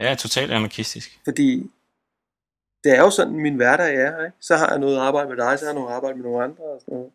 Ja, 0.00 0.14
totalt 0.14 0.52
anarkistisk. 0.52 1.20
Fordi 1.24 1.70
det 2.84 2.92
er 2.92 3.00
jo 3.00 3.10
sådan, 3.10 3.32
min 3.34 3.54
hverdag 3.56 3.94
er, 3.96 4.24
ikke? 4.24 4.36
Så 4.40 4.56
har 4.56 4.68
jeg 4.70 4.78
noget 4.78 4.98
arbejde 4.98 5.28
med 5.28 5.36
dig, 5.36 5.58
så 5.58 5.64
har 5.64 5.72
jeg 5.72 5.80
noget 5.80 5.94
arbejde 5.94 6.16
med 6.16 6.24
nogle 6.24 6.44
andre, 6.44 6.64
og 6.64 6.80
sådan 6.80 6.94
noget. 6.94 7.12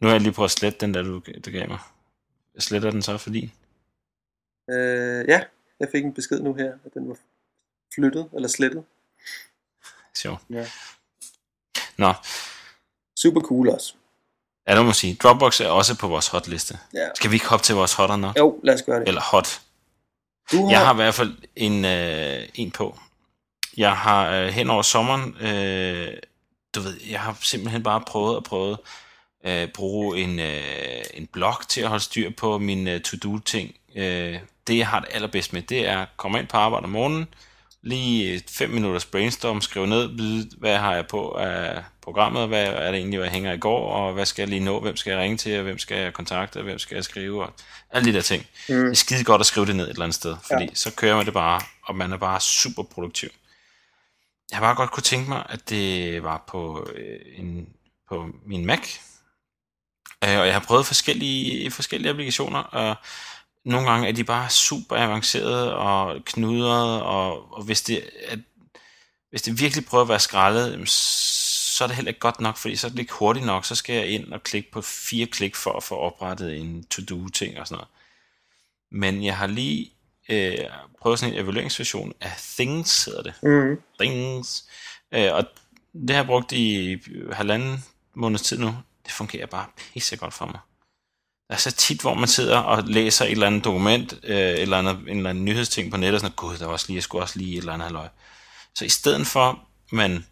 Nu 0.00 0.06
har 0.08 0.14
jeg 0.14 0.20
lige 0.20 0.32
prøvet 0.32 0.46
at 0.48 0.50
slette 0.50 0.78
den 0.80 0.94
der, 0.94 1.02
du, 1.02 1.22
du 1.44 1.50
gav 1.50 1.68
mig. 1.68 1.78
Jeg 2.54 2.62
sletter 2.62 2.90
den 2.90 3.02
så 3.02 3.18
for 3.18 3.30
din. 3.30 3.52
Øh, 4.70 5.24
ja, 5.28 5.44
jeg 5.80 5.88
fik 5.92 6.04
en 6.04 6.12
besked 6.14 6.40
nu 6.40 6.54
her, 6.54 6.72
at 6.84 6.94
den 6.94 7.08
var 7.08 7.16
flyttet, 7.94 8.28
eller 8.34 8.48
slettet. 8.48 8.84
Sjov. 10.14 10.40
Ja. 10.50 10.66
Nå, 11.98 12.14
Super 13.16 13.40
cool 13.40 13.68
også. 13.68 13.94
ja, 14.68 14.76
det 14.76 14.84
må 14.84 14.92
sige. 14.92 15.14
Dropbox 15.14 15.60
er 15.60 15.68
også 15.68 15.98
på 15.98 16.08
vores 16.08 16.28
hotliste. 16.28 16.78
Ja. 16.94 17.08
Skal 17.14 17.30
vi 17.30 17.36
ikke 17.36 17.46
hoppe 17.46 17.64
til 17.64 17.74
vores 17.74 17.94
hotter 17.94 18.16
nok? 18.16 18.38
Jo, 18.38 18.60
lad 18.62 18.74
os 18.74 18.82
gøre 18.82 19.00
det. 19.00 19.08
Eller 19.08 19.20
hot. 19.20 19.60
Du 20.52 20.64
har, 20.64 20.70
Jeg 20.70 20.86
har 20.86 20.92
i 20.92 20.96
hvert 20.96 21.14
fald 21.14 21.36
en, 21.56 21.84
øh, 21.84 22.48
en 22.54 22.70
på. 22.70 22.98
Jeg 23.76 23.96
har 23.96 24.30
øh, 24.30 24.48
hen 24.48 24.70
over 24.70 24.82
sommeren, 24.82 25.36
øh, 25.40 26.08
du 26.74 26.80
ved, 26.80 26.96
jeg 27.10 27.20
har 27.20 27.38
simpelthen 27.40 27.82
bare 27.82 28.00
prøvet 28.00 28.36
og 28.36 28.44
prøvet 28.44 28.78
øh, 29.44 29.68
bruge 29.74 30.18
en, 30.18 30.38
øh, 30.38 31.04
en 31.14 31.26
blog 31.26 31.68
til 31.68 31.80
at 31.80 31.88
holde 31.88 32.04
styr 32.04 32.30
på 32.30 32.58
mine 32.58 32.92
øh, 32.92 33.00
to-do-ting. 33.00 33.74
Øh, 33.94 34.38
det, 34.66 34.78
jeg 34.78 34.88
har 34.88 35.00
det 35.00 35.08
allerbedst 35.12 35.52
med, 35.52 35.62
det 35.62 35.88
er 35.88 35.98
at 35.98 36.08
komme 36.16 36.38
ind 36.38 36.46
på 36.46 36.56
arbejde 36.56 36.84
om 36.84 36.90
morgenen, 36.90 37.28
lige 37.82 38.42
fem 38.48 38.70
minutters 38.70 39.04
brainstorm, 39.04 39.60
skrive 39.60 39.86
ned, 39.86 40.58
hvad 40.58 40.76
har 40.76 40.94
jeg 40.94 41.06
på 41.06 41.30
af 41.30 41.84
programmet, 42.02 42.48
hvad 42.48 42.66
er 42.66 42.90
det 42.90 42.98
egentlig, 42.98 43.18
hvad 43.18 43.28
hænger 43.28 43.52
i 43.52 43.58
går, 43.58 43.92
og 43.92 44.12
hvad 44.12 44.26
skal 44.26 44.42
jeg 44.42 44.48
lige 44.48 44.64
nå, 44.64 44.80
hvem 44.80 44.96
skal 44.96 45.10
jeg 45.10 45.20
ringe 45.20 45.36
til, 45.36 45.56
og 45.56 45.62
hvem 45.62 45.78
skal 45.78 45.98
jeg 45.98 46.12
kontakte, 46.12 46.56
og 46.56 46.64
hvem 46.64 46.78
skal 46.78 46.94
jeg 46.94 47.04
skrive, 47.04 47.44
og 47.44 47.52
alle 47.90 48.12
de 48.12 48.16
der 48.16 48.22
ting. 48.22 48.46
Mm. 48.68 48.74
Det 48.74 48.90
er 48.90 48.94
skide 48.94 49.24
godt 49.24 49.40
at 49.40 49.46
skrive 49.46 49.66
det 49.66 49.76
ned 49.76 49.84
et 49.84 49.90
eller 49.90 50.02
andet 50.02 50.14
sted, 50.14 50.36
fordi 50.46 50.64
ja. 50.64 50.74
så 50.74 50.94
kører 50.94 51.16
man 51.16 51.26
det 51.26 51.34
bare, 51.34 51.60
og 51.82 51.94
man 51.94 52.12
er 52.12 52.16
bare 52.16 52.40
super 52.40 52.82
produktiv. 52.82 53.28
Jeg 54.50 54.58
har 54.58 54.64
bare 54.64 54.74
godt 54.74 54.90
kunne 54.90 55.02
tænke 55.02 55.28
mig, 55.28 55.46
at 55.48 55.70
det 55.70 56.22
var 56.22 56.44
på, 56.48 56.88
øh, 56.94 57.20
en, 57.36 57.68
på 58.08 58.26
min 58.46 58.66
Mac, 58.66 58.98
øh, 60.24 60.38
og 60.38 60.46
jeg 60.46 60.52
har 60.52 60.64
prøvet 60.66 60.86
forskellige, 60.86 61.70
forskellige 61.70 62.10
applikationer, 62.10 62.58
og 62.58 62.96
nogle 63.68 63.90
gange 63.90 64.08
er 64.08 64.12
de 64.12 64.24
bare 64.24 64.50
super 64.50 64.96
avancerede 64.96 65.76
og 65.76 66.24
knudrede, 66.24 67.02
og, 67.02 67.52
og 67.52 67.62
hvis, 67.62 67.82
det, 67.82 68.04
at, 68.28 68.38
hvis 69.30 69.42
det 69.42 69.60
virkelig 69.60 69.84
prøver 69.84 70.02
at 70.02 70.08
være 70.08 70.20
skrællet, 70.20 70.88
så 70.88 71.84
er 71.84 71.88
det 71.88 71.96
heller 71.96 72.08
ikke 72.08 72.20
godt 72.20 72.40
nok, 72.40 72.56
fordi 72.56 72.76
så 72.76 72.86
er 72.86 72.90
det 72.90 72.98
ikke 72.98 73.12
hurtigt 73.12 73.46
nok, 73.46 73.64
så 73.64 73.74
skal 73.74 73.94
jeg 73.94 74.08
ind 74.08 74.32
og 74.32 74.42
klikke 74.42 74.70
på 74.70 74.82
fire 74.82 75.26
klik 75.26 75.56
for 75.56 75.72
at 75.72 75.82
få 75.82 75.96
oprettet 75.96 76.60
en 76.60 76.84
to-do-ting 76.84 77.58
og 77.58 77.66
sådan 77.66 77.76
noget. 77.76 77.88
Men 78.90 79.24
jeg 79.24 79.36
har 79.36 79.46
lige 79.46 79.90
øh, 80.28 80.58
prøvet 81.00 81.18
sådan 81.18 81.34
en 81.34 81.40
evalueringsversion 81.40 82.12
af 82.20 82.32
Things, 82.58 83.04
hedder 83.04 83.22
det. 83.22 83.34
Mm. 83.42 83.80
Things. 84.00 84.64
Øh, 85.12 85.34
og 85.34 85.44
det 85.92 86.10
har 86.10 86.16
jeg 86.16 86.26
brugt 86.26 86.52
i 86.52 86.96
halvanden 87.32 87.84
måneds 88.14 88.42
tid 88.42 88.58
nu. 88.58 88.74
Det 89.04 89.12
fungerer 89.12 89.46
bare 89.46 89.66
pissegodt 89.76 90.34
for 90.34 90.46
mig. 90.46 90.58
Der 91.48 91.54
er 91.54 91.58
så 91.58 91.72
tit, 91.72 92.00
hvor 92.00 92.14
man 92.14 92.28
sidder 92.28 92.58
og 92.58 92.82
læser 92.86 93.24
et 93.24 93.30
eller 93.30 93.46
andet 93.46 93.64
dokument, 93.64 94.12
øh, 94.22 94.58
eller 94.58 94.78
andet, 94.78 94.98
en 95.08 95.16
eller 95.16 95.30
anden 95.30 95.44
nyhedsting 95.44 95.90
på 95.90 95.96
nettet, 95.96 96.14
og 96.14 96.20
sådan, 96.20 96.36
gud, 96.36 96.56
der 96.56 96.64
var 96.66 96.72
også 96.72 96.86
lige, 96.88 96.96
jeg 96.96 97.02
skulle 97.02 97.24
også 97.24 97.38
lige 97.38 97.52
et 97.52 97.58
eller 97.58 97.72
andet 97.72 97.86
halvøj. 97.86 98.08
Så 98.74 98.84
i 98.84 98.88
stedet 98.88 99.26
for, 99.26 99.60
man 99.92 100.26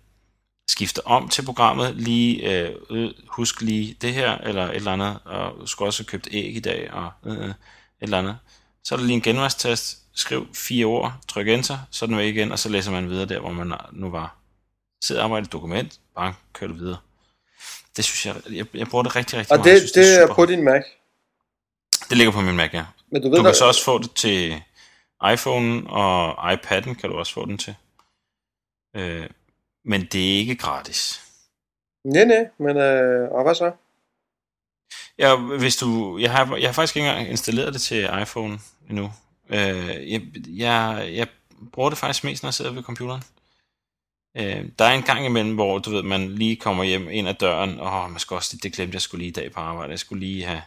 skifter 0.68 1.02
om 1.04 1.28
til 1.28 1.44
programmet, 1.44 1.96
lige 1.96 2.52
øh, 2.52 3.10
husk 3.28 3.60
lige 3.60 3.96
det 4.00 4.14
her, 4.14 4.38
eller 4.38 4.68
et 4.68 4.76
eller 4.76 4.92
andet, 4.92 5.18
og 5.24 5.68
skulle 5.68 5.88
også 5.88 6.02
have 6.02 6.06
købt 6.06 6.28
æg 6.30 6.56
i 6.56 6.60
dag, 6.60 6.92
og 6.92 7.10
øh, 7.26 7.48
et 7.48 7.54
eller 8.00 8.18
andet. 8.18 8.38
Så 8.84 8.94
er 8.94 8.98
der 8.98 9.06
lige 9.06 9.16
en 9.16 9.22
genvejstest, 9.22 9.98
skriv 10.14 10.46
fire 10.54 10.86
ord, 10.86 11.12
tryk 11.28 11.48
enter, 11.48 11.78
så 11.90 12.04
er 12.04 12.06
den 12.06 12.16
væk 12.16 12.34
igen, 12.34 12.52
og 12.52 12.58
så 12.58 12.68
læser 12.68 12.90
man 12.90 13.10
videre 13.10 13.26
der, 13.26 13.40
hvor 13.40 13.52
man 13.52 13.72
nu 13.92 14.10
var. 14.10 14.36
Sid 15.04 15.16
og 15.16 15.24
arbejde 15.24 15.44
et 15.44 15.52
dokument, 15.52 16.00
bare 16.14 16.34
kør 16.52 16.66
det 16.66 16.78
videre. 16.78 16.96
Det 17.96 18.04
synes 18.04 18.26
jeg, 18.26 18.34
jeg, 18.52 18.66
jeg 18.74 18.88
bruger 18.88 19.02
det 19.02 19.16
rigtig, 19.16 19.38
rigtig 19.38 19.52
og 19.52 19.58
meget. 19.58 19.74
Og 19.74 19.80
det, 19.80 19.94
det, 19.94 19.94
det 19.94 20.18
er, 20.18 20.26
er 20.26 20.34
på 20.34 20.46
din 20.46 20.64
Mac? 20.64 20.82
Det 22.08 22.16
ligger 22.16 22.32
på 22.32 22.40
min 22.40 22.56
Mac, 22.56 22.70
ja. 22.72 22.84
Men 23.10 23.22
du, 23.22 23.28
ved, 23.28 23.36
du 23.36 23.42
kan 23.42 23.48
der... 23.48 23.58
så 23.58 23.64
også 23.64 23.84
få 23.84 23.98
det 23.98 24.10
til 24.10 24.62
iPhone 25.32 25.90
og 25.90 26.52
iPad'en 26.52 26.94
kan 26.94 27.10
du 27.10 27.16
også 27.16 27.32
få 27.32 27.46
den 27.46 27.58
til. 27.58 27.74
Øh, 28.96 29.26
men 29.84 30.00
det 30.12 30.34
er 30.34 30.38
ikke 30.38 30.56
gratis. 30.56 31.22
Nej, 32.04 32.24
nej, 32.24 32.48
men 32.58 32.76
øh, 32.76 33.30
og 33.30 33.42
hvad 33.42 33.54
så? 33.54 33.72
Ja, 35.18 35.36
hvis 35.36 35.76
du, 35.76 36.18
jeg 36.18 36.32
har, 36.32 36.56
jeg 36.56 36.68
har 36.68 36.72
faktisk 36.72 36.96
ikke 36.96 37.08
engang 37.08 37.28
installeret 37.28 37.74
det 37.74 37.82
til 37.82 38.08
iPhone 38.22 38.58
endnu. 38.90 39.12
Øh, 39.48 40.12
jeg, 40.12 40.22
jeg, 40.48 41.08
jeg 41.12 41.26
bruger 41.72 41.88
det 41.88 41.98
faktisk 41.98 42.24
mest, 42.24 42.42
når 42.42 42.48
jeg 42.48 42.54
sidder 42.54 42.72
ved 42.72 42.82
computeren. 42.82 43.22
Øh, 44.36 44.64
der 44.78 44.84
er 44.84 44.92
en 44.92 45.02
gang 45.02 45.26
imellem, 45.26 45.54
hvor 45.54 45.78
du 45.78 45.90
ved, 45.90 46.02
man 46.02 46.34
lige 46.34 46.56
kommer 46.56 46.84
hjem 46.84 47.08
ind 47.10 47.28
ad 47.28 47.34
døren, 47.34 47.80
og 47.80 48.02
oh, 48.02 48.10
man 48.10 48.20
skal 48.20 48.34
også, 48.34 48.56
det 48.62 48.72
glemte 48.72 48.94
jeg 48.94 49.02
skulle 49.02 49.22
lige 49.22 49.28
i 49.28 49.32
dag 49.32 49.52
på 49.52 49.60
arbejde, 49.60 49.90
jeg 49.90 49.98
skulle 49.98 50.26
lige 50.26 50.44
have, 50.44 50.62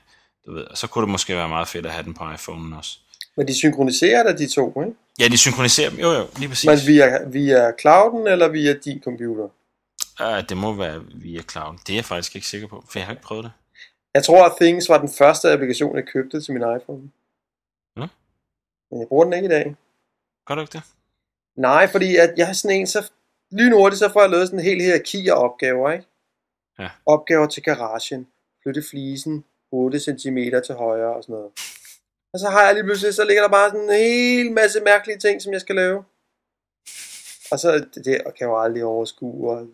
du 0.50 0.56
ved, 0.56 0.68
så 0.74 0.88
kunne 0.88 1.02
det 1.02 1.12
måske 1.12 1.36
være 1.36 1.50
meget 1.50 1.68
fedt 1.68 1.86
at 1.86 1.92
have 1.92 2.04
den 2.04 2.14
på 2.14 2.32
iPhone 2.34 2.78
også. 2.78 3.00
Men 3.38 3.48
de 3.48 3.56
synkroniserer 3.56 4.24
da 4.24 4.34
de 4.38 4.48
to, 4.48 4.82
ikke? 4.82 4.96
Ja, 5.20 5.28
de 5.28 5.38
synkroniserer 5.38 5.90
dem, 5.90 6.00
jo 6.00 6.12
jo, 6.12 6.28
lige 6.38 6.50
præcis. 6.50 6.66
Men 6.66 6.78
via, 6.88 7.24
via 7.28 7.72
clouden 7.80 8.28
eller 8.28 8.48
via 8.48 8.74
din 8.74 9.02
computer? 9.04 9.48
Ja, 10.20 10.42
det 10.42 10.58
må 10.58 10.74
være 10.74 11.04
via 11.16 11.42
clouden. 11.42 11.80
Det 11.88 11.94
er 11.94 11.98
jeg 11.98 12.06
faktisk 12.06 12.36
ikke 12.36 12.48
sikker 12.48 12.68
på, 12.68 12.84
for 12.90 13.00
jeg 13.00 13.06
har 13.06 13.14
ikke 13.14 13.24
prøvet 13.24 13.44
det. 13.44 13.52
Jeg 14.14 14.24
tror, 14.24 14.46
at 14.46 14.54
Things 14.62 14.90
var 14.90 14.98
den 14.98 15.10
første 15.18 15.52
applikation, 15.52 15.96
jeg 15.96 16.06
købte 16.06 16.42
til 16.42 16.54
min 16.54 16.64
iPhone. 16.78 17.12
Ja. 17.98 18.08
Men 18.92 19.00
jeg 19.00 19.08
bruger 19.08 19.24
den 19.24 19.34
ikke 19.34 19.46
i 19.46 19.50
dag. 19.50 19.76
Gør 20.48 20.56
du 20.56 20.62
ikke 20.62 20.72
det? 20.72 20.84
Nej, 21.56 21.92
fordi 21.92 22.16
at 22.16 22.34
jeg 22.38 22.46
har 22.46 22.54
sådan 22.54 22.78
en, 22.78 22.88
så 22.88 23.12
lynhurtigt, 23.52 24.00
så 24.00 24.10
får 24.14 24.22
jeg 24.22 24.30
lavet 24.30 24.48
sådan 24.48 24.60
en 24.60 24.66
hel 24.66 24.82
hierarki 24.82 25.28
af 25.28 25.34
opgaver, 25.34 25.92
ikke? 25.92 26.06
Ja. 26.80 26.90
Opgaver 27.06 27.48
til 27.48 27.64
garagen, 27.64 28.28
flytte 28.64 28.84
flisen 28.90 29.46
8 29.72 30.00
cm 30.00 30.38
til 30.66 30.76
højre 30.76 31.16
og 31.16 31.24
sådan 31.24 31.34
noget. 31.34 31.52
Og 32.34 32.40
så 32.40 32.50
har 32.50 32.66
jeg 32.66 32.74
lige 32.74 32.84
pludselig, 32.84 33.14
så 33.14 33.24
ligger 33.24 33.44
der 33.44 33.50
bare 33.50 33.70
sådan 33.70 33.90
en 33.90 33.96
hel 33.96 34.52
masse 34.52 34.82
mærkelige 34.82 35.18
ting, 35.18 35.42
som 35.42 35.54
jeg 35.54 35.62
skal 35.62 35.76
lave. 35.76 36.04
Og 37.52 37.60
så 37.60 37.86
det, 37.94 38.06
det 38.06 38.22
kan 38.24 38.34
jeg 38.40 38.48
jo 38.48 38.62
aldrig 38.62 38.84
overskue, 38.84 39.52
og 39.52 39.68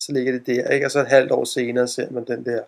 så 0.00 0.12
ligger 0.12 0.32
det 0.32 0.46
der, 0.46 0.68
ikke? 0.68 0.86
Og 0.86 0.90
så 0.90 1.00
et 1.00 1.08
halvt 1.08 1.32
år 1.32 1.44
senere 1.44 1.88
ser 1.88 2.10
man 2.10 2.24
den 2.24 2.44
der 2.44 2.62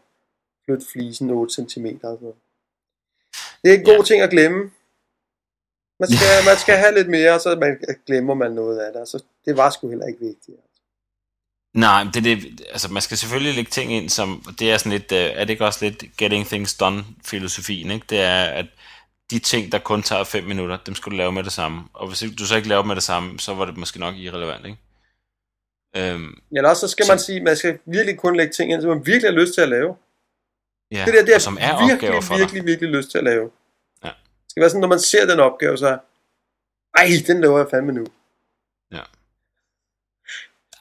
flytte 0.64 0.86
flisen 0.92 1.30
8 1.30 1.54
cm 1.54 1.86
og 1.86 2.00
sådan 2.02 2.18
noget. 2.20 2.36
Det 3.64 3.74
er 3.74 3.78
en 3.78 3.84
god 3.84 3.96
ja. 3.96 4.02
ting 4.02 4.22
at 4.22 4.30
glemme. 4.30 4.70
Man 6.00 6.08
skal, 6.08 6.34
man 6.50 6.56
skal 6.56 6.76
have 6.76 6.94
lidt 6.94 7.08
mere, 7.08 7.40
så 7.40 7.56
man 7.56 7.80
glemmer 8.06 8.34
man 8.34 8.52
noget 8.52 8.78
af 8.78 8.92
det. 8.92 9.08
Så 9.08 9.24
det 9.44 9.56
var 9.56 9.70
sgu 9.70 9.88
heller 9.88 10.06
ikke 10.06 10.20
vigtigt. 10.20 10.56
Nej, 11.74 12.06
det, 12.14 12.24
det, 12.24 12.62
altså 12.70 12.92
man 12.92 13.02
skal 13.02 13.16
selvfølgelig 13.16 13.54
lægge 13.54 13.70
ting 13.70 13.92
ind, 13.92 14.08
som, 14.08 14.54
det 14.58 14.72
er 14.72 14.78
sådan 14.78 14.92
lidt, 14.92 15.12
uh, 15.12 15.18
er 15.18 15.44
det 15.44 15.50
ikke 15.50 15.64
også 15.64 15.84
lidt 15.84 16.04
getting 16.16 16.46
things 16.46 16.74
done 16.74 17.04
filosofien, 17.24 17.90
ikke? 17.90 18.06
Det 18.10 18.20
er, 18.20 18.44
at 18.44 18.66
de 19.30 19.38
ting, 19.38 19.72
der 19.72 19.78
kun 19.78 20.02
tager 20.02 20.24
5 20.24 20.44
minutter, 20.44 20.76
dem 20.86 20.94
skal 20.94 21.12
du 21.12 21.16
lave 21.16 21.32
med 21.32 21.44
det 21.44 21.52
samme. 21.52 21.82
Og 21.92 22.08
hvis 22.08 22.24
du 22.38 22.46
så 22.46 22.56
ikke 22.56 22.68
laver 22.68 22.82
med 22.82 22.94
det 22.94 23.02
samme, 23.02 23.38
så 23.38 23.54
var 23.54 23.64
det 23.64 23.76
måske 23.76 24.00
nok 24.00 24.14
irrelevant, 24.16 24.66
ikke? 24.66 24.78
Øhm, 25.96 26.38
ja, 26.52 26.56
eller 26.56 26.70
også 26.70 26.80
så 26.80 26.88
skal 26.88 27.06
så, 27.06 27.12
man 27.12 27.18
sige, 27.18 27.40
man 27.40 27.56
skal 27.56 27.78
virkelig 27.86 28.18
kun 28.18 28.36
lægge 28.36 28.52
ting 28.52 28.72
ind, 28.72 28.82
som 28.82 28.90
man 28.90 29.06
virkelig 29.06 29.30
har 29.30 29.40
lyst 29.40 29.54
til 29.54 29.60
at 29.60 29.68
lave. 29.68 29.96
Ja, 30.90 31.04
det 31.06 31.14
der, 31.14 31.24
det 31.24 31.34
er, 31.34 31.38
som 31.38 31.58
er 31.60 31.86
virkelig, 31.86 31.94
opgaver 31.94 32.20
for 32.20 32.36
virkelig, 32.38 32.62
dig. 32.62 32.66
virkelig 32.66 32.90
lyst 32.90 33.10
til 33.10 33.18
at 33.18 33.24
lave. 33.24 33.50
Ja. 34.04 34.08
Det 34.08 34.50
skal 34.50 34.60
være 34.60 34.70
sådan, 34.70 34.80
når 34.80 34.88
man 34.88 35.00
ser 35.00 35.26
den 35.26 35.40
opgave, 35.40 35.78
så 35.78 35.98
ej, 36.96 37.08
den 37.26 37.40
laver 37.40 37.58
jeg 37.58 37.66
fandme 37.70 37.92
nu. 37.92 38.06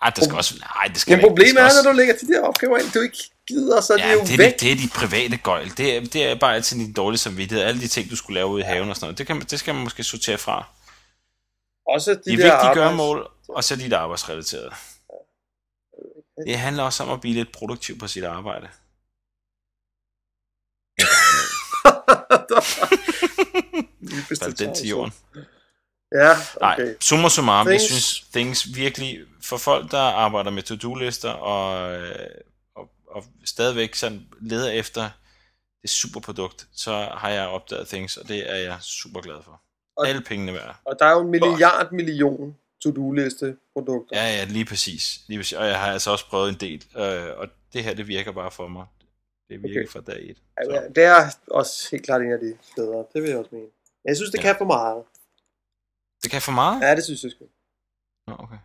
Ja. 0.02 0.06
Ej, 0.06 0.12
det 0.16 0.24
skal 0.24 0.38
også... 0.38 0.56
Nej, 0.76 0.88
det 0.88 0.98
skal 0.98 1.18
Men 1.18 1.28
problemet 1.28 1.62
er, 1.62 1.84
når 1.84 1.92
du 1.92 1.98
lægger 1.98 2.14
de 2.22 2.28
der 2.28 2.42
opgaver 2.42 2.78
ind, 2.78 2.92
du 2.92 3.02
ikke 3.02 3.18
gider, 3.48 3.82
så 3.82 3.96
ja, 3.98 4.04
det 4.04 4.10
er 4.10 4.14
jo 4.14 4.22
det, 4.22 4.38
væk. 4.38 4.60
Det 4.60 4.72
er 4.72 4.76
de 4.76 4.90
private 4.96 5.38
gøjl. 5.38 5.78
Det 5.78 5.98
er, 5.98 6.02
det 6.02 6.24
er 6.24 6.36
bare 6.36 6.56
altid 6.56 6.78
din 6.78 6.94
dårlige 6.94 7.20
samvittighed. 7.20 7.66
Alle 7.66 7.82
de 7.82 7.88
ting, 7.88 8.10
du 8.10 8.16
skulle 8.16 8.36
lave 8.36 8.48
ude 8.48 8.62
i 8.62 8.64
haven 8.64 8.90
og 8.90 8.96
sådan 8.96 9.06
noget, 9.06 9.18
det, 9.18 9.28
kan, 9.28 9.42
det 9.42 9.60
skal 9.60 9.74
man 9.74 9.84
måske 9.84 10.04
sortere 10.04 10.38
fra. 10.38 10.66
Også 11.88 12.12
de, 12.12 12.16
de 12.16 12.22
der 12.24 12.32
vigtige 12.36 12.52
arbejds... 12.52 12.78
gørmål, 12.78 13.32
og 13.50 13.64
så 13.64 13.76
de 13.76 13.90
der 13.90 13.98
arbejdsrelaterede. 13.98 14.72
Det 16.48 16.58
handler 16.58 16.84
også 16.84 17.04
om 17.04 17.10
at 17.10 17.22
blive 17.22 17.36
lidt 17.36 17.52
produktiv 17.52 17.98
på 17.98 18.08
sit 18.08 18.24
arbejde. 18.24 18.68
Faldt 24.40 24.60
den 24.60 24.76
til 24.76 24.88
jorden. 24.88 25.14
Ja, 26.12 26.32
okay. 26.62 26.84
Nej, 26.84 26.96
summa 27.00 27.30
summarum, 27.30 27.68
things. 27.68 27.84
jeg 27.84 27.90
synes, 27.90 28.26
things 28.34 28.76
virkelig, 28.76 29.20
for 29.44 29.58
folk, 29.58 29.92
der 29.92 29.98
arbejder 29.98 30.52
med 30.52 30.64
to-do-lister, 30.64 31.30
og, 31.30 31.94
øh, 31.94 32.28
og, 32.76 32.90
og 33.08 33.24
stadigvæk 33.46 33.96
sådan 33.96 34.28
leder 34.42 34.72
efter 34.72 35.10
det 35.82 35.90
superprodukt, 35.90 36.68
så 36.74 36.92
har 36.94 37.30
jeg 37.30 37.48
opdaget 37.48 37.88
things, 37.88 38.18
og 38.18 38.28
det 38.28 38.52
er 38.52 38.56
jeg 38.56 38.78
super 38.82 39.22
glad 39.22 39.44
for. 39.44 39.62
Og, 39.98 40.08
Alle 40.08 40.22
pengene 40.22 40.54
værd. 40.54 40.76
Og 40.86 40.96
der 41.00 41.06
er 41.06 41.12
jo 41.12 41.22
en 41.22 41.32
milliard 41.32 41.92
million 41.92 42.58
to-do-liste 42.84 43.58
produkter. 43.74 44.18
Ja, 44.18 44.38
ja, 44.38 44.44
lige 44.44 44.66
præcis. 44.66 45.20
lige 45.28 45.40
præcis. 45.40 45.58
Og 45.58 45.68
jeg 45.68 45.80
har 45.80 45.92
altså 45.92 46.12
også 46.12 46.30
prøvet 46.30 46.50
en 46.50 46.60
del, 46.60 46.86
øh, 46.98 47.38
og 47.38 47.48
det 47.74 47.84
her, 47.84 47.94
det 47.94 48.08
virker 48.08 48.32
bare 48.32 48.52
for 48.52 48.68
mig. 48.68 48.86
Det 49.50 49.64
virker 49.64 49.82
okay. 49.82 49.90
fra 49.90 50.02
dag 50.02 50.30
et. 50.30 50.38
Ja, 50.70 50.82
det 50.96 51.04
er 51.04 51.16
også 51.48 51.88
helt 51.92 52.06
klart 52.06 52.22
en 52.22 52.32
af 52.32 52.40
de 52.40 52.58
steder. 52.72 53.04
Det 53.14 53.22
vil 53.22 53.30
jeg 53.30 53.40
også 53.40 53.50
mene. 53.54 53.68
Jeg 54.06 54.16
synes, 54.16 54.32
det 54.32 54.38
ja. 54.38 54.42
kan 54.42 54.56
for 54.58 54.66
meget. 54.66 55.04
Det 56.24 56.32
kan 56.32 56.42
for 56.42 56.52
meget? 56.52 56.82
Ja, 56.82 56.96
det 56.96 57.04
synes 57.04 57.24
jeg 57.24 57.32
sgu. 57.32 57.46
Nå, 58.28 58.36
okay. 58.40 58.58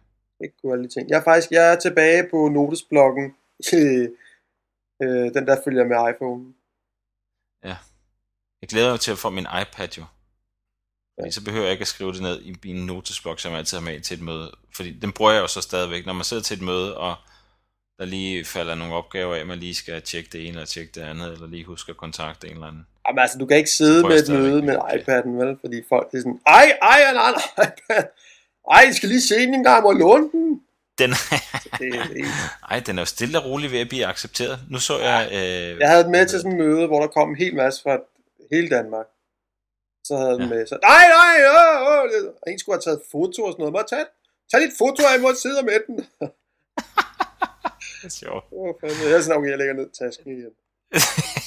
Ikke 0.45 0.57
kunne 0.61 0.73
alle 0.73 0.89
ting. 0.89 1.11
Jeg 1.11 1.19
er 1.19 1.25
faktisk 1.25 1.51
jeg 1.51 1.73
er 1.73 1.77
tilbage 1.77 2.29
på 2.31 2.49
notesbloggen. 2.49 3.37
øh, 5.03 5.27
den 5.35 5.47
der 5.47 5.57
følger 5.65 5.85
med 5.85 5.97
iPhone. 6.15 6.55
Ja. 7.65 7.77
Jeg 8.61 8.69
glæder 8.69 8.91
mig 8.91 9.01
til 9.01 9.13
at 9.13 9.19
få 9.19 9.31
min 9.31 9.47
iPad 9.63 9.89
jo. 9.99 10.05
Ja. 11.19 11.31
så 11.31 11.45
behøver 11.45 11.65
jeg 11.65 11.73
ikke 11.73 11.83
at 11.83 11.89
skrive 11.89 12.13
det 12.13 12.23
ned 12.23 12.43
i 12.43 12.57
min 12.65 12.87
notesblog, 12.87 13.41
som 13.41 13.51
jeg 13.53 13.59
altid 13.59 13.79
har 13.79 13.85
med 13.85 14.01
til 14.01 14.15
et 14.17 14.25
møde. 14.25 14.53
Fordi 14.77 14.99
den 14.99 15.13
bruger 15.13 15.33
jeg 15.33 15.41
jo 15.41 15.47
så 15.47 15.61
stadigvæk. 15.61 16.07
Når 16.07 16.13
man 16.13 16.25
sidder 16.25 16.43
til 16.43 16.57
et 16.57 16.63
møde, 16.63 16.99
og 16.99 17.17
der 17.99 18.05
lige 18.05 18.45
falder 18.45 18.75
nogle 18.75 18.95
opgaver 18.95 19.35
af, 19.35 19.47
man 19.47 19.59
lige 19.59 19.75
skal 19.75 20.03
tjekke 20.03 20.31
det 20.33 20.41
ene 20.41 20.49
eller 20.49 20.65
tjekke 20.65 20.93
det 20.93 21.01
andet, 21.01 21.33
eller 21.33 21.47
lige 21.47 21.65
huske 21.65 21.91
at 21.91 21.97
kontakte 21.97 22.47
en 22.47 22.53
eller 22.53 22.67
anden. 22.67 22.87
Jamen 23.07 23.19
altså, 23.19 23.39
du 23.39 23.47
kan 23.47 23.57
ikke 23.57 23.71
sidde 23.71 24.09
med 24.09 24.23
et 24.23 24.33
møde 24.33 24.63
med 24.63 24.77
iPad'en, 24.77 25.29
vel? 25.29 25.57
Fordi 25.61 25.83
folk 25.89 26.07
er 26.15 26.19
sådan, 26.19 26.41
ej, 26.47 26.79
ej, 26.83 26.99
en 27.11 27.17
anden 27.27 27.43
iPad. 27.57 28.05
Ej, 28.71 28.83
jeg 28.87 28.95
skal 28.95 29.09
lige 29.09 29.21
se 29.21 29.39
den 29.47 29.55
en 29.55 29.65
gang, 29.65 29.83
må 29.83 29.93
låne 29.93 30.31
den. 30.33 30.63
Den, 30.99 31.11
ej, 32.71 32.81
den 32.87 32.99
er 32.99 33.03
jo 33.03 33.07
stille 33.07 33.39
og 33.39 33.45
rolig 33.45 33.73
ved 33.73 33.81
at 33.81 33.89
blive 33.89 34.07
accepteret. 34.07 34.59
Nu 34.71 34.79
så 34.79 34.99
jeg... 34.99 35.29
Øh, 35.33 35.81
jeg 35.81 35.89
havde 35.89 36.05
den 36.05 36.13
med 36.13 36.27
til 36.27 36.39
sådan 36.41 36.53
et 36.53 36.59
møde, 36.59 36.87
hvor 36.87 37.01
der 37.01 37.07
kom 37.07 37.31
en 37.31 37.37
hel 37.37 37.55
masse 37.57 37.83
fra 37.83 37.99
hele 38.53 38.69
Danmark. 38.69 39.07
Så 40.05 40.17
havde 40.17 40.33
den 40.33 40.43
ja. 40.43 40.49
med, 40.49 40.67
så 40.67 40.79
nej, 40.83 41.05
nej, 41.19 41.37
åh, 41.57 41.91
åh, 41.91 41.99
og 42.43 42.53
en 42.53 42.59
skulle 42.59 42.77
have 42.77 42.83
taget 42.83 43.01
foto 43.13 43.43
og 43.43 43.53
sådan 43.53 43.61
noget. 43.63 43.73
Må 43.73 43.79
jeg 43.79 43.87
tage 43.89 44.07
Tag 44.51 44.61
lidt 44.61 44.79
foto 44.79 45.03
af 45.13 45.21
mig 45.21 45.31
og 45.31 45.37
sidde 45.37 45.63
med 45.63 45.81
den. 45.87 45.97
Det 48.03 48.05
er 48.05 48.09
sjovt. 48.09 48.45
Jeg 48.83 49.13
er 49.13 49.21
sådan, 49.21 49.39
okay, 49.39 49.51
jeg 49.51 49.59
lægger 49.59 49.75
ned 49.75 49.89
tasken 50.01 50.31
igen. 50.31 50.53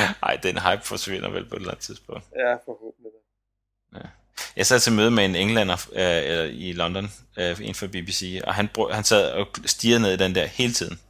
Ej, 0.22 0.36
den 0.36 0.58
hype 0.58 0.82
forsvinder 0.84 1.30
vel 1.30 1.44
på 1.44 1.54
et 1.54 1.60
eller 1.60 1.70
andet 1.70 1.84
tidspunkt. 1.84 2.24
Ja, 2.36 2.54
forhåbentlig. 2.54 3.10
Jeg 4.56 4.66
sad 4.66 4.80
til 4.80 4.92
møde 4.92 5.10
med 5.10 5.24
en 5.24 5.34
englænder 5.34 5.86
øh, 5.92 6.54
i 6.54 6.72
London, 6.72 7.12
øh, 7.36 7.50
inden 7.60 7.74
for 7.74 7.86
BBC, 7.86 8.40
og 8.44 8.54
han, 8.54 8.68
brug, 8.68 8.94
han 8.94 9.04
sad 9.04 9.32
og 9.32 9.48
stirrede 9.66 10.02
ned 10.02 10.12
i 10.12 10.16
den 10.16 10.34
der 10.34 10.46
hele 10.46 10.72
tiden. 10.72 11.00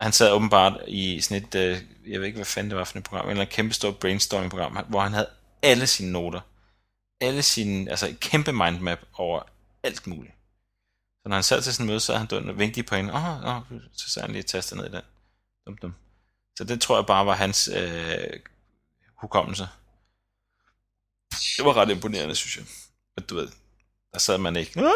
Han 0.00 0.12
sad 0.12 0.32
åbenbart 0.32 0.80
i 0.86 1.20
sådan 1.20 1.44
et, 1.44 1.54
øh, 1.54 1.78
jeg 2.06 2.20
ved 2.20 2.26
ikke, 2.26 2.36
hvad 2.36 2.46
fanden 2.46 2.70
det 2.70 2.78
var 2.78 2.84
for 2.84 2.98
et 2.98 3.04
program, 3.04 3.28
eller 3.28 3.42
et 3.42 3.48
kæmpe 3.48 3.74
stort 3.74 3.98
brainstorming-program, 3.98 4.84
hvor 4.88 5.00
han 5.00 5.12
havde 5.12 5.28
alle 5.62 5.86
sine 5.86 6.12
noter. 6.12 6.40
Alle 7.20 7.42
sine, 7.42 7.90
altså 7.90 8.08
et 8.08 8.20
kæmpe 8.20 8.52
mindmap 8.52 8.98
over 9.14 9.42
alt 9.82 10.06
muligt. 10.06 10.34
Så 11.22 11.28
når 11.28 11.36
han 11.36 11.42
sad 11.42 11.62
til 11.62 11.74
sådan 11.74 11.84
en 11.84 11.88
møde, 11.88 12.00
så 12.00 12.12
havde 12.12 12.18
han 12.18 12.28
døden 12.28 12.48
og 12.48 12.58
vinkede 12.58 12.86
på 12.86 12.94
hende. 12.94 13.12
Åh, 13.12 13.46
oh, 13.46 13.56
oh, 13.56 13.62
så 13.92 14.10
sad 14.10 14.22
han 14.22 14.32
lige 14.32 14.42
tastet 14.42 14.78
ned 14.78 14.86
i 14.86 14.90
den. 14.92 15.02
Dum, 15.66 15.76
dum. 15.76 15.94
Så 16.56 16.64
det 16.64 16.80
tror 16.80 16.96
jeg 16.96 17.06
bare 17.06 17.26
var 17.26 17.34
hans 17.34 17.68
øh, 17.68 18.40
hukommelse. 19.16 19.62
Det 21.56 21.64
var 21.64 21.76
ret 21.76 21.90
imponerende, 21.90 22.34
synes 22.34 22.56
jeg. 22.56 22.64
Men 23.16 23.24
du 23.26 23.34
ved, 23.34 23.48
der 24.12 24.18
sad 24.18 24.38
man 24.38 24.56
ikke. 24.56 24.76
Nej, 24.76 24.86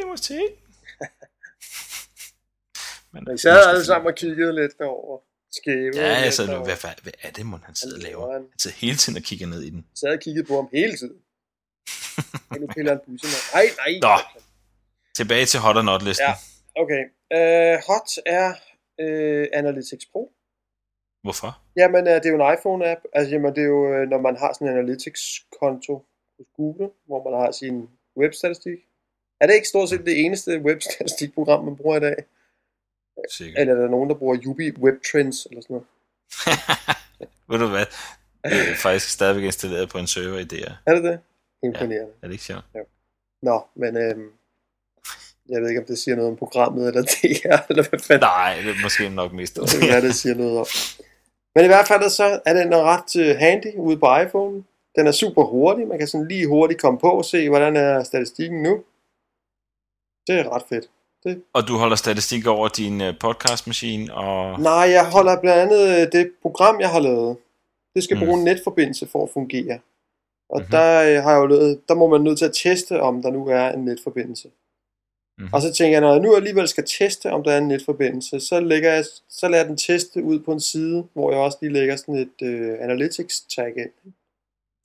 jeg 0.00 0.06
må. 0.06 0.16
Men, 3.12 3.24
Men 3.26 3.38
så 3.38 3.50
havde 3.50 3.68
alle 3.68 3.84
sammen 3.84 4.06
og 4.06 4.14
kiggede 4.14 4.54
lidt 4.54 4.80
over 4.80 5.20
skæve. 5.52 5.92
Ja, 5.96 6.20
jeg 6.20 6.32
sad 6.34 6.46
nu, 6.46 6.52
og- 6.54 6.64
hvad, 6.64 6.76
hvad, 6.76 6.90
hvad 7.02 7.12
er 7.22 7.30
det, 7.30 7.46
må 7.46 7.56
han 7.64 7.74
sidder 7.74 7.96
og 7.96 8.02
laver? 8.02 8.32
Han 8.32 8.46
sidder 8.58 8.76
hele 8.76 8.96
tiden 8.96 9.16
og 9.16 9.22
kigger 9.22 9.46
ned 9.46 9.62
i 9.62 9.70
den. 9.70 9.86
sad 9.94 10.08
og 10.12 10.20
kiggede 10.20 10.46
på 10.46 10.56
ham 10.56 10.68
hele 10.72 10.96
tiden. 10.96 11.16
Og 12.50 12.56
nu 12.60 12.66
piller 12.66 12.92
han 12.92 13.00
bussen 13.06 13.28
af. 13.28 13.58
Nej, 13.58 13.66
nej. 13.76 13.98
Nå. 14.02 14.40
Tilbage 15.16 15.46
til 15.46 15.60
hot 15.60 15.76
or 15.76 15.82
not 15.82 16.02
listen. 16.02 16.26
Ja. 16.26 16.34
Okay. 16.82 17.02
Uh, 17.38 17.82
hot 17.86 18.08
er 18.26 18.48
uh, 19.04 19.44
Analytics 19.58 20.06
Pro. 20.12 20.32
Hvorfor? 21.24 21.50
Jamen, 21.76 22.08
øh, 22.08 22.14
det 22.14 22.26
er 22.26 22.30
jo 22.30 22.40
en 22.40 22.54
iPhone-app. 22.56 23.00
Altså, 23.12 23.30
jamen, 23.32 23.54
det 23.54 23.62
er 23.62 23.70
jo, 23.76 23.94
øh, 23.94 24.08
når 24.08 24.20
man 24.20 24.36
har 24.36 24.52
sådan 24.52 24.68
en 24.68 24.78
Analytics-konto 24.78 25.94
hos 26.36 26.46
Google, 26.56 26.88
hvor 27.06 27.30
man 27.30 27.40
har 27.40 27.50
sin 27.52 27.88
webstatistik. 28.16 28.78
Er 29.40 29.46
det 29.46 29.54
ikke 29.54 29.68
stort 29.68 29.88
set 29.88 30.06
det 30.06 30.24
eneste 30.24 30.60
webstatistikprogram, 30.60 31.64
man 31.64 31.76
bruger 31.76 31.96
i 31.96 32.00
dag? 32.00 32.16
Sikkert. 33.30 33.60
Eller 33.60 33.74
er 33.74 33.80
der 33.80 33.88
nogen, 33.88 34.10
der 34.10 34.16
bruger 34.16 34.36
Yubi 34.44 34.70
Web 34.70 34.94
Trends 35.12 35.46
eller 35.46 35.62
sådan 35.62 35.74
noget? 35.74 35.86
Ved 37.50 37.58
du 37.58 37.68
hvad? 37.68 37.86
Det 38.44 38.70
er 38.70 38.76
faktisk 38.76 39.08
stadigvæk 39.10 39.44
installeret 39.44 39.88
på 39.88 39.98
en 39.98 40.06
server 40.06 40.38
i 40.38 40.44
DR. 40.44 40.72
Er 40.86 40.94
det 40.94 41.04
det? 41.04 41.18
Imponerende. 41.62 42.12
Er 42.22 42.26
det 42.26 42.32
ikke 42.32 42.44
sjovt? 42.44 42.64
Nå, 43.42 43.66
men 43.74 43.96
øhm, 43.96 44.30
jeg 45.48 45.60
ved 45.60 45.68
ikke, 45.68 45.80
om 45.80 45.86
det 45.86 45.98
siger 45.98 46.16
noget 46.16 46.30
om 46.30 46.36
programmet, 46.36 46.88
eller 46.88 47.02
det 47.02 47.44
er, 47.44 47.58
eller 47.70 47.88
hvad 47.88 47.98
fanden 47.98 48.20
Nej, 48.20 48.60
det 48.64 48.70
er 48.70 48.82
måske 48.82 49.08
nok 49.08 49.32
mest 49.32 49.54
det 49.54 49.90
er, 49.90 50.00
det 50.00 50.14
siger 50.14 50.34
noget 50.34 50.58
om. 50.58 50.66
Men 51.54 51.64
i 51.64 51.66
hvert 51.66 51.88
fald 51.88 52.10
så 52.10 52.40
er 52.46 52.54
den 52.54 52.74
ret 52.74 53.16
øh, 53.16 53.36
handy 53.38 53.76
ude 53.78 53.96
på 53.96 54.06
iPhone. 54.26 54.64
Den 54.96 55.06
er 55.06 55.12
super 55.12 55.44
hurtig. 55.44 55.88
Man 55.88 55.98
kan 55.98 56.08
sådan 56.08 56.28
lige 56.28 56.46
hurtigt 56.46 56.80
komme 56.80 56.98
på 56.98 57.10
og 57.10 57.24
se, 57.24 57.48
hvordan 57.48 57.76
er 57.76 58.02
statistikken 58.02 58.62
nu. 58.62 58.82
Det 60.26 60.38
er 60.40 60.54
ret 60.54 60.62
fedt. 60.68 60.90
Og 61.52 61.68
du 61.68 61.76
holder 61.76 61.96
statistik 61.96 62.46
over 62.46 62.68
din 62.68 63.00
øh, 63.00 63.14
podcastmaskine, 63.20 64.14
og... 64.14 64.60
Nej, 64.60 64.72
jeg 64.72 65.10
holder 65.10 65.40
blandt 65.40 65.60
andet 65.72 66.00
øh, 66.00 66.12
det 66.12 66.30
program, 66.42 66.80
jeg 66.80 66.90
har 66.90 67.00
lavet. 67.00 67.36
Det 67.94 68.04
skal 68.04 68.16
Mm. 68.16 68.24
bruge 68.24 68.38
en 68.38 68.44
netforbindelse 68.44 69.06
for 69.06 69.22
at 69.22 69.30
fungere. 69.32 69.78
Og 70.50 70.60
Mhm. 70.60 70.70
der 70.70 71.20
har 71.22 71.30
jeg 71.32 71.38
jo 71.40 71.46
lavet, 71.46 71.80
der 71.88 71.94
må 71.94 72.06
man 72.08 72.20
nødt 72.20 72.38
til 72.38 72.44
at 72.44 72.54
teste, 72.54 73.00
om 73.02 73.22
der 73.22 73.30
nu 73.30 73.48
er 73.48 73.68
en 73.68 73.84
netforbindelse. 73.84 74.48
Mhm. 75.38 75.48
Og 75.52 75.62
så 75.62 75.72
tænker 75.72 75.94
jeg, 75.94 76.00
når 76.00 76.12
jeg 76.12 76.20
nu 76.20 76.36
alligevel 76.36 76.68
skal 76.68 76.84
teste, 76.98 77.32
om 77.32 77.42
der 77.42 77.52
er 77.52 77.58
en 77.58 77.68
netforbindelse, 77.68 78.40
så, 78.40 78.60
lægger 78.60 78.92
jeg, 78.92 79.04
så 79.28 79.48
lader 79.48 79.62
jeg 79.62 79.68
den 79.68 79.76
teste 79.76 80.22
ud 80.22 80.40
på 80.40 80.52
en 80.52 80.60
side, 80.60 81.06
hvor 81.12 81.30
jeg 81.30 81.40
også 81.40 81.58
lige 81.60 81.72
lægger 81.72 81.96
sådan 81.96 82.14
et 82.14 82.42
øh, 82.42 82.76
analytics 82.80 83.40
tag 83.40 83.68
ind. 83.76 84.12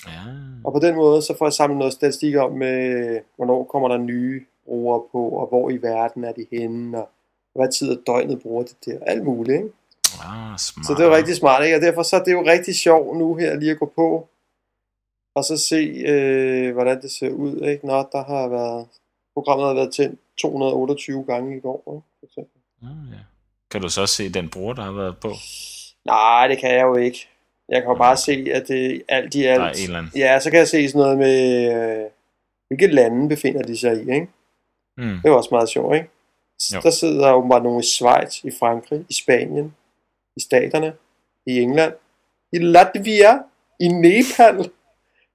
Ja. 0.07 0.21
Og 0.63 0.73
på 0.73 0.79
den 0.79 0.95
måde, 0.95 1.21
så 1.21 1.37
får 1.37 1.45
jeg 1.45 1.53
samlet 1.53 1.77
noget 1.77 1.93
statistik 1.93 2.35
om, 2.35 2.51
med, 2.51 3.19
hvornår 3.35 3.63
kommer 3.63 3.87
der 3.87 3.97
nye 3.97 4.45
brugere 4.65 5.01
på, 5.11 5.29
og 5.29 5.47
hvor 5.47 5.69
i 5.69 5.81
verden 5.81 6.23
er 6.23 6.31
de 6.31 6.45
henne, 6.51 6.97
og 6.97 7.09
hvad 7.55 7.71
tid 7.71 7.91
af 7.91 7.97
døgnet 8.07 8.41
bruger 8.41 8.63
de 8.63 8.73
det, 8.85 8.99
og 8.99 9.09
alt 9.09 9.23
muligt. 9.23 9.55
Ikke? 9.55 9.69
Ah, 10.25 10.57
smart. 10.57 10.85
Så 10.85 10.93
det 10.93 10.99
er 10.99 11.05
jo 11.05 11.15
rigtig 11.15 11.35
smart, 11.35 11.65
ikke? 11.65 11.75
Og 11.75 11.81
derfor 11.81 12.03
så 12.03 12.15
er 12.15 12.23
det 12.23 12.31
jo 12.31 12.43
rigtig 12.45 12.75
sjovt 12.75 13.17
nu 13.17 13.35
her 13.35 13.55
lige 13.55 13.71
at 13.71 13.79
gå 13.79 13.91
på, 13.95 14.27
og 15.35 15.43
så 15.43 15.57
se, 15.57 16.03
øh, 16.07 16.73
hvordan 16.73 17.01
det 17.01 17.11
ser 17.11 17.29
ud, 17.29 17.61
ikke? 17.61 17.87
Nå, 17.87 17.97
der 18.11 18.23
har 18.23 18.47
været, 18.47 18.87
programmet 19.33 19.67
har 19.67 19.73
været 19.73 19.93
tændt 19.93 20.19
228 20.41 21.23
gange 21.23 21.57
i 21.57 21.59
går, 21.59 21.93
ikke? 21.95 22.07
For 22.19 22.25
eksempel. 22.25 22.61
Ah, 22.83 23.13
ja. 23.13 23.19
Kan 23.71 23.81
du 23.81 23.89
så 23.89 24.01
også 24.01 24.15
se 24.15 24.29
den 24.29 24.49
bruger, 24.49 24.73
der 24.73 24.83
har 24.83 24.91
været 24.91 25.17
på? 25.17 25.31
Nej, 26.05 26.47
det 26.47 26.57
kan 26.57 26.73
jeg 26.73 26.81
jo 26.81 26.95
ikke. 26.95 27.27
Jeg 27.69 27.81
kan 27.81 27.91
jo 27.91 27.97
bare 27.97 28.17
se, 28.17 28.47
at 28.53 28.67
det 28.67 29.03
alt 29.07 29.35
i 29.35 29.43
alt... 29.43 29.59
Der 29.59 29.65
er 29.65 29.71
en 29.71 29.83
eller 29.83 29.97
anden. 29.97 30.11
Ja, 30.15 30.39
så 30.39 30.49
kan 30.49 30.59
jeg 30.59 30.67
se 30.67 30.89
sådan 30.89 30.99
noget 30.99 31.17
med, 31.17 31.73
øh, 31.73 32.05
hvilke 32.67 32.95
lande 32.95 33.29
befinder 33.29 33.61
de 33.61 33.77
sig 33.77 33.95
i, 33.95 33.99
ikke? 33.99 34.27
Mm. 34.97 35.03
Det 35.03 35.25
er 35.25 35.29
jo 35.29 35.37
også 35.37 35.49
meget 35.51 35.69
sjovt, 35.69 35.95
ikke? 35.95 36.09
Jo. 36.73 36.79
Der 36.83 36.89
sidder 36.89 37.29
jo 37.29 37.47
bare 37.51 37.63
nogle 37.63 37.79
i 37.79 37.83
Schweiz, 37.83 38.43
i 38.43 38.51
Frankrig, 38.59 39.05
i 39.09 39.13
Spanien, 39.13 39.75
i 40.37 40.41
Staterne, 40.41 40.93
i 41.45 41.59
England, 41.59 41.93
i 42.53 42.57
Latvia, 42.57 43.39
i 43.79 43.87
Nepal, 43.87 44.71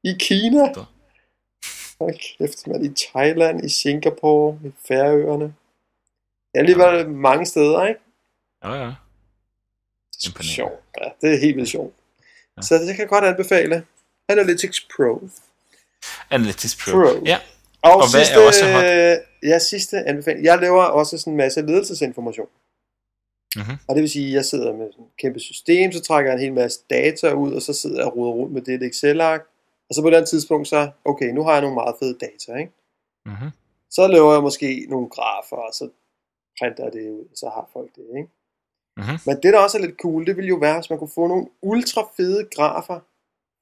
i 0.05 0.13
Kina. 0.19 0.73
Da. 0.73 0.81
Hold 2.01 2.39
kæft, 2.39 2.67
man. 2.67 2.85
I 2.85 2.95
Thailand, 2.95 3.65
i 3.65 3.69
Singapore, 3.69 4.59
i 4.65 4.71
Færøerne. 4.89 5.55
Er 6.55 6.59
alligevel 6.59 7.11
mange 7.11 7.47
steder, 7.47 7.87
ikke? 7.87 8.01
Ja, 8.65 8.73
ja. 8.75 8.93
Det 10.23 10.39
er 10.39 10.43
sjovt. 10.43 10.83
Ja, 11.01 11.09
det 11.21 11.35
er 11.35 11.41
helt 11.41 11.57
vildt 11.57 11.69
sjovt. 11.69 11.95
Ja. 12.57 12.63
Så 12.63 12.75
det 12.75 12.87
kan 12.87 12.99
jeg 12.99 13.09
godt 13.09 13.25
anbefale. 13.25 13.85
Analytics 14.29 14.89
Pro. 14.97 15.29
Analytics 16.31 16.77
Pro. 16.77 16.91
Pro. 16.93 17.25
Ja. 17.25 17.39
Og, 17.83 17.93
Og 17.93 18.11
hvad 18.11 18.21
er 18.21 18.25
sidste, 18.25 18.47
også 18.47 18.73
hot? 18.73 18.85
Ja, 19.43 19.59
sidste 19.59 19.99
anbefaling. 19.99 20.45
Jeg 20.45 20.59
laver 20.59 20.83
også 20.83 21.19
sådan 21.19 21.33
en 21.33 21.37
masse 21.37 21.63
ledelsesinformation. 21.63 22.49
Mhm. 23.57 23.77
Og 23.89 23.95
det 23.95 24.03
vil 24.03 24.11
sige, 24.11 24.27
at 24.29 24.35
jeg 24.35 24.45
sidder 24.45 24.73
med 24.73 24.93
sådan 24.93 25.05
et 25.05 25.17
kæmpe 25.19 25.41
system, 25.41 25.93
så 25.93 26.01
trækker 26.01 26.31
jeg 26.31 26.37
en 26.37 26.45
hel 26.45 26.53
masse 26.53 26.81
data 26.91 27.33
ud, 27.33 27.53
og 27.53 27.63
så 27.63 27.73
sidder 27.73 27.97
jeg 27.97 28.07
og 28.07 28.17
roder 28.17 28.33
rundt 28.33 28.53
med 28.53 28.63
det 28.63 28.73
i 28.73 28.75
et 28.75 28.83
Excel-ark. 28.83 29.47
Og 29.89 29.95
så 29.95 30.03
på 30.03 30.09
et 30.09 30.15
andet 30.15 30.29
tidspunkt, 30.29 30.69
så, 30.69 30.91
okay, 31.05 31.29
nu 31.33 31.43
har 31.43 31.53
jeg 31.53 31.61
nogle 31.61 31.75
meget 31.75 31.97
fede 31.99 32.19
data, 32.19 32.55
ikke? 32.59 32.73
Mm-hmm. 33.27 33.51
Så 33.91 34.07
laver 34.07 34.33
jeg 34.33 34.43
måske 34.43 34.87
nogle 34.89 35.09
grafer, 35.09 35.57
og 35.57 35.75
så 35.75 35.91
printer 36.59 36.91
det 36.91 37.11
ud, 37.11 37.25
og 37.31 37.37
så 37.37 37.49
har 37.49 37.71
folk 37.73 37.95
det, 37.97 38.07
ikke? 38.17 38.29
Mhm. 38.97 39.19
Men 39.27 39.37
det, 39.43 39.53
der 39.53 39.59
også 39.59 39.79
er 39.79 39.83
lidt 39.83 40.01
cool, 40.01 40.27
det 40.27 40.37
ville 40.37 40.49
jo 40.49 40.57
være, 40.57 40.75
hvis 40.79 40.91
man 40.91 40.99
kunne 40.99 41.15
få 41.15 41.27
nogle 41.27 41.47
ultra 41.63 42.03
fede 42.17 42.49
grafer 42.55 43.01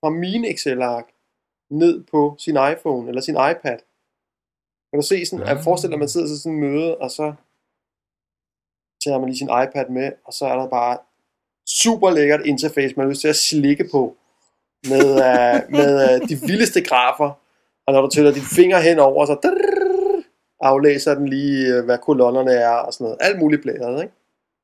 fra 0.00 0.10
mine 0.10 0.48
Excel-ark 0.48 1.08
ned 1.70 2.04
på 2.04 2.36
sin 2.38 2.56
iPhone 2.72 3.08
eller 3.08 3.20
sin 3.20 3.34
iPad. 3.34 3.78
Kan 4.90 5.00
du 5.00 5.06
se 5.06 5.26
sådan, 5.26 5.46
at 5.46 5.56
Ah. 5.56 5.64
forestille 5.64 5.90
dig, 5.90 5.96
at 5.96 5.98
man 5.98 6.08
sidder 6.08 6.26
til 6.26 6.38
sådan 6.38 6.52
en 6.52 6.60
møde, 6.60 6.98
og 6.98 7.10
så 7.10 7.34
tager 9.04 9.18
man 9.18 9.28
lige 9.28 9.38
sin 9.38 9.52
iPad 9.64 9.88
med, 9.88 10.12
og 10.24 10.32
så 10.32 10.46
er 10.46 10.56
der 10.56 10.68
bare 10.68 10.98
super 11.66 12.10
lækkert 12.10 12.46
interface, 12.46 12.94
man 12.96 13.04
har 13.06 13.10
lyst 13.10 13.20
til 13.20 13.28
at 13.28 13.36
slikke 13.36 13.88
på, 13.92 14.16
med, 14.88 15.10
uh, 15.10 15.72
med 15.72 16.20
uh, 16.22 16.28
de 16.28 16.40
vildeste 16.46 16.80
grafer, 16.80 17.30
og 17.86 17.92
når 17.92 18.00
du 18.00 18.08
tæller 18.08 18.32
dine 18.32 18.46
fingre 18.56 18.82
henover, 18.82 19.26
så 19.26 19.34
drrrr, 19.34 20.22
aflæser 20.60 21.14
den 21.14 21.28
lige, 21.28 21.78
uh, 21.78 21.84
hvad 21.84 21.98
kolonnerne 21.98 22.52
er, 22.52 22.68
og 22.68 22.92
sådan 22.92 23.04
noget. 23.04 23.18
Alt 23.20 23.38
muligt 23.38 23.62
blæret, 23.62 24.02
ikke? 24.02 24.14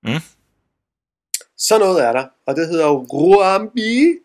Mm. 0.03 0.23
Så 1.57 1.79
noget 1.79 2.05
er 2.05 2.13
der, 2.13 2.25
og 2.47 2.57
det 2.57 2.69
hedder 2.69 2.89
Ruambi. 2.89 4.19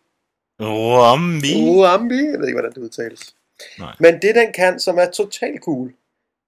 Rombi. 0.62 1.54
Ruambi, 1.56 2.16
jeg 2.16 2.40
ved 2.40 2.48
ikke, 2.48 2.60
hvordan 2.60 2.72
det 2.72 2.82
udtales. 2.82 3.36
Nej. 3.80 3.96
Men 4.00 4.14
det, 4.22 4.36
den 4.36 4.54
kan, 4.54 4.80
som 4.80 4.98
er 4.98 5.06
totalt 5.06 5.62
cool, 5.62 5.94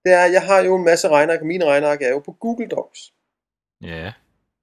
det 0.06 0.14
er, 0.14 0.20
at 0.20 0.32
jeg 0.32 0.42
har 0.42 0.60
jo 0.64 0.76
en 0.76 0.86
masse 0.86 1.10
regneark, 1.10 1.42
og 1.42 1.48
mine 1.48 1.66
regneark 1.66 2.02
er 2.02 2.10
jo 2.10 2.20
på 2.20 2.32
Google 2.32 2.68
Docs. 2.68 3.14
Ja. 3.82 4.14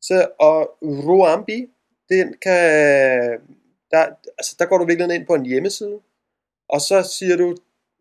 Så, 0.02 0.28
og 0.40 0.76
Ruambi, 0.82 1.66
den 2.08 2.34
kan, 2.42 3.40
der, 3.92 4.06
altså, 4.38 4.56
der 4.58 4.66
går 4.66 4.78
du 4.78 4.84
virkelig 4.84 5.14
ind 5.14 5.26
på 5.26 5.34
en 5.34 5.46
hjemmeside, 5.46 6.00
og 6.68 6.80
så 6.80 7.02
siger 7.02 7.36
du, 7.36 7.56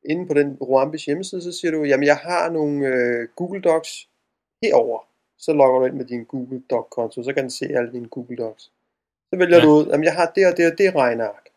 inde 0.05 0.27
på 0.27 0.33
den 0.33 0.57
Ruambis 0.61 1.05
hjemmeside, 1.05 1.41
så 1.41 1.51
siger 1.51 1.71
du, 1.71 1.83
jamen 1.83 2.05
jeg 2.07 2.17
har 2.17 2.49
nogle 2.49 2.87
øh, 2.87 3.27
Google 3.35 3.61
Docs 3.61 4.09
herover. 4.63 5.07
Så 5.37 5.53
logger 5.53 5.79
du 5.79 5.85
ind 5.85 5.95
med 5.95 6.05
din 6.05 6.23
Google 6.25 6.61
Doc-konto, 6.69 7.23
så 7.23 7.33
kan 7.33 7.43
den 7.43 7.51
se 7.51 7.65
alle 7.65 7.91
dine 7.91 8.07
Google 8.07 8.37
Docs. 8.37 8.63
Så 9.29 9.37
vælger 9.37 9.57
Ja. 9.57 9.63
du 9.65 9.69
ud, 9.71 9.85
jamen 9.85 10.03
jeg 10.03 10.13
har 10.15 10.31
det 10.35 10.47
og 10.47 10.57
det 10.57 10.71
og 10.71 10.77
det 10.77 10.95
regneark. 10.95 11.49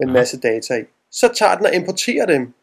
Med 0.00 0.06
en 0.08 0.14
Ja. 0.14 0.20
masse 0.20 0.40
data 0.40 0.74
i. 0.74 0.84
Så 1.10 1.32
tager 1.34 1.56
den 1.56 1.66
og 1.66 1.74
importerer 1.74 2.26
dem. 2.26 2.54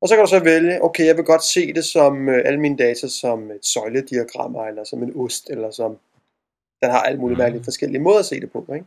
Og 0.00 0.08
så 0.08 0.14
kan 0.14 0.24
du 0.24 0.30
så 0.30 0.40
vælge, 0.44 0.82
okay, 0.84 1.06
jeg 1.06 1.16
vil 1.16 1.24
godt 1.24 1.44
se 1.44 1.72
det 1.72 1.84
som 1.84 2.28
øh, 2.28 2.42
alle 2.44 2.60
mine 2.60 2.76
data 2.76 3.08
som 3.08 3.50
et 3.50 3.64
søjlediagram, 3.64 4.56
eller 4.68 4.84
som 4.84 5.02
en 5.02 5.12
ost, 5.16 5.50
eller 5.50 5.70
som... 5.70 5.98
Den 6.82 6.90
har 6.90 7.00
alle 7.02 7.20
mulige 7.20 7.34
Mhm. 7.34 7.42
mærkelige 7.42 7.64
forskellige 7.64 8.02
måder 8.02 8.18
at 8.18 8.24
se 8.24 8.40
det 8.40 8.52
på, 8.52 8.66
ikke? 8.74 8.86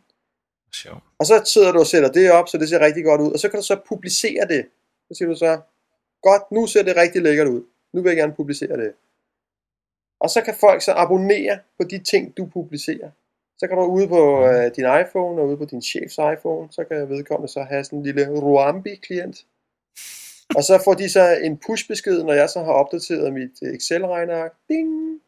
Sjov. 0.74 1.02
Og 1.20 1.26
så 1.26 1.42
sidder 1.54 1.72
du 1.72 1.80
og 1.80 1.88
sætter 1.88 2.12
det 2.12 2.32
op, 2.32 2.48
så 2.50 2.58
det 2.58 2.70
ser 2.70 2.80
rigtig 2.80 3.04
godt 3.04 3.22
ud, 3.22 3.32
og 3.32 3.40
så 3.40 3.50
kan 3.50 3.60
du 3.60 3.66
så 3.66 3.80
publicere 3.88 4.48
det. 4.48 4.66
Så 5.08 5.18
siger 5.18 5.30
du 5.30 5.36
så, 5.36 5.60
godt, 6.22 6.52
nu 6.52 6.68
ser 6.68 6.84
det 6.84 6.96
rigtig 6.96 7.22
lækkert 7.22 7.48
ud. 7.48 7.64
Nu 7.94 8.02
vil 8.02 8.10
jeg 8.10 8.18
gerne 8.18 8.34
publicere 8.34 8.78
det. 8.78 8.94
Og 10.20 10.30
så 10.30 10.42
kan 10.42 10.56
folk 10.60 10.82
så 10.82 10.92
abonnere 10.94 11.60
på 11.80 11.84
de 11.84 11.98
ting, 12.04 12.38
du 12.38 12.46
publicerer. 12.46 13.10
Så 13.58 13.68
kan 13.68 13.78
du 13.78 13.84
ude 13.84 14.08
på 14.08 14.46
øh, 14.46 14.72
din 14.76 14.86
iPhone 15.02 15.42
og 15.42 15.48
ude 15.48 15.58
på 15.58 15.66
din 15.66 15.82
chefs 15.82 16.18
iPhone, 16.34 16.68
så 16.72 16.84
kan 16.84 17.10
vedkommende 17.10 17.54
så 17.54 17.62
have 17.62 17.84
sådan 17.84 18.00
en 18.00 18.06
lille 18.06 18.28
Ruambi-klient. 18.40 19.46
Og 20.56 20.64
så 20.64 20.82
får 20.84 20.94
de 20.94 21.10
så 21.10 21.38
en 21.44 21.58
push-besked, 21.58 22.24
når 22.24 22.34
jeg 22.34 22.50
så 22.50 22.64
har 22.64 22.72
opdateret 22.72 23.34
mit 23.34 23.62
Excel-regneark. 23.62 24.54
Ding! 24.70 25.22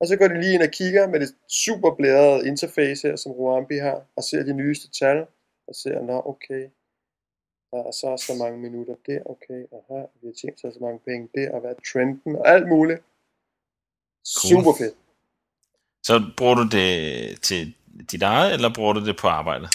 Og 0.00 0.06
så 0.06 0.16
går 0.16 0.28
de 0.28 0.40
lige 0.40 0.54
ind 0.54 0.62
og 0.62 0.70
kigger 0.70 1.08
med 1.08 1.20
det 1.20 1.34
super 1.48 1.94
blærede 1.94 2.46
interface 2.46 3.08
her, 3.08 3.16
som 3.16 3.32
Ruambi 3.32 3.76
har, 3.76 4.02
og 4.16 4.22
ser 4.24 4.42
de 4.42 4.52
nyeste 4.52 4.90
tal, 4.90 5.26
og 5.68 5.74
ser, 5.74 6.02
nå 6.02 6.22
okay, 6.24 6.68
der 7.70 7.78
er 7.78 7.90
så 7.90 8.24
så 8.26 8.34
mange 8.34 8.58
minutter 8.58 8.94
der, 9.06 9.20
okay, 9.24 9.60
aha, 9.72 10.00
vi 10.20 10.26
har 10.28 10.34
tjent 10.40 10.60
så 10.60 10.70
så 10.70 10.78
mange 10.80 11.00
penge 11.08 11.28
der, 11.34 11.52
og 11.52 11.60
hvad 11.60 11.70
er 11.70 11.80
trenden, 11.92 12.36
og 12.36 12.48
alt 12.48 12.68
muligt. 12.68 13.02
Super 14.24 14.72
fedt. 14.78 14.94
Så 16.02 16.14
bruger 16.36 16.54
du 16.54 16.68
det 16.76 17.42
til 17.42 17.74
dit 18.10 18.22
eget, 18.22 18.54
eller 18.54 18.74
bruger 18.74 18.92
du 18.92 19.06
det 19.06 19.16
på 19.16 19.28
arbejdet? 19.28 19.68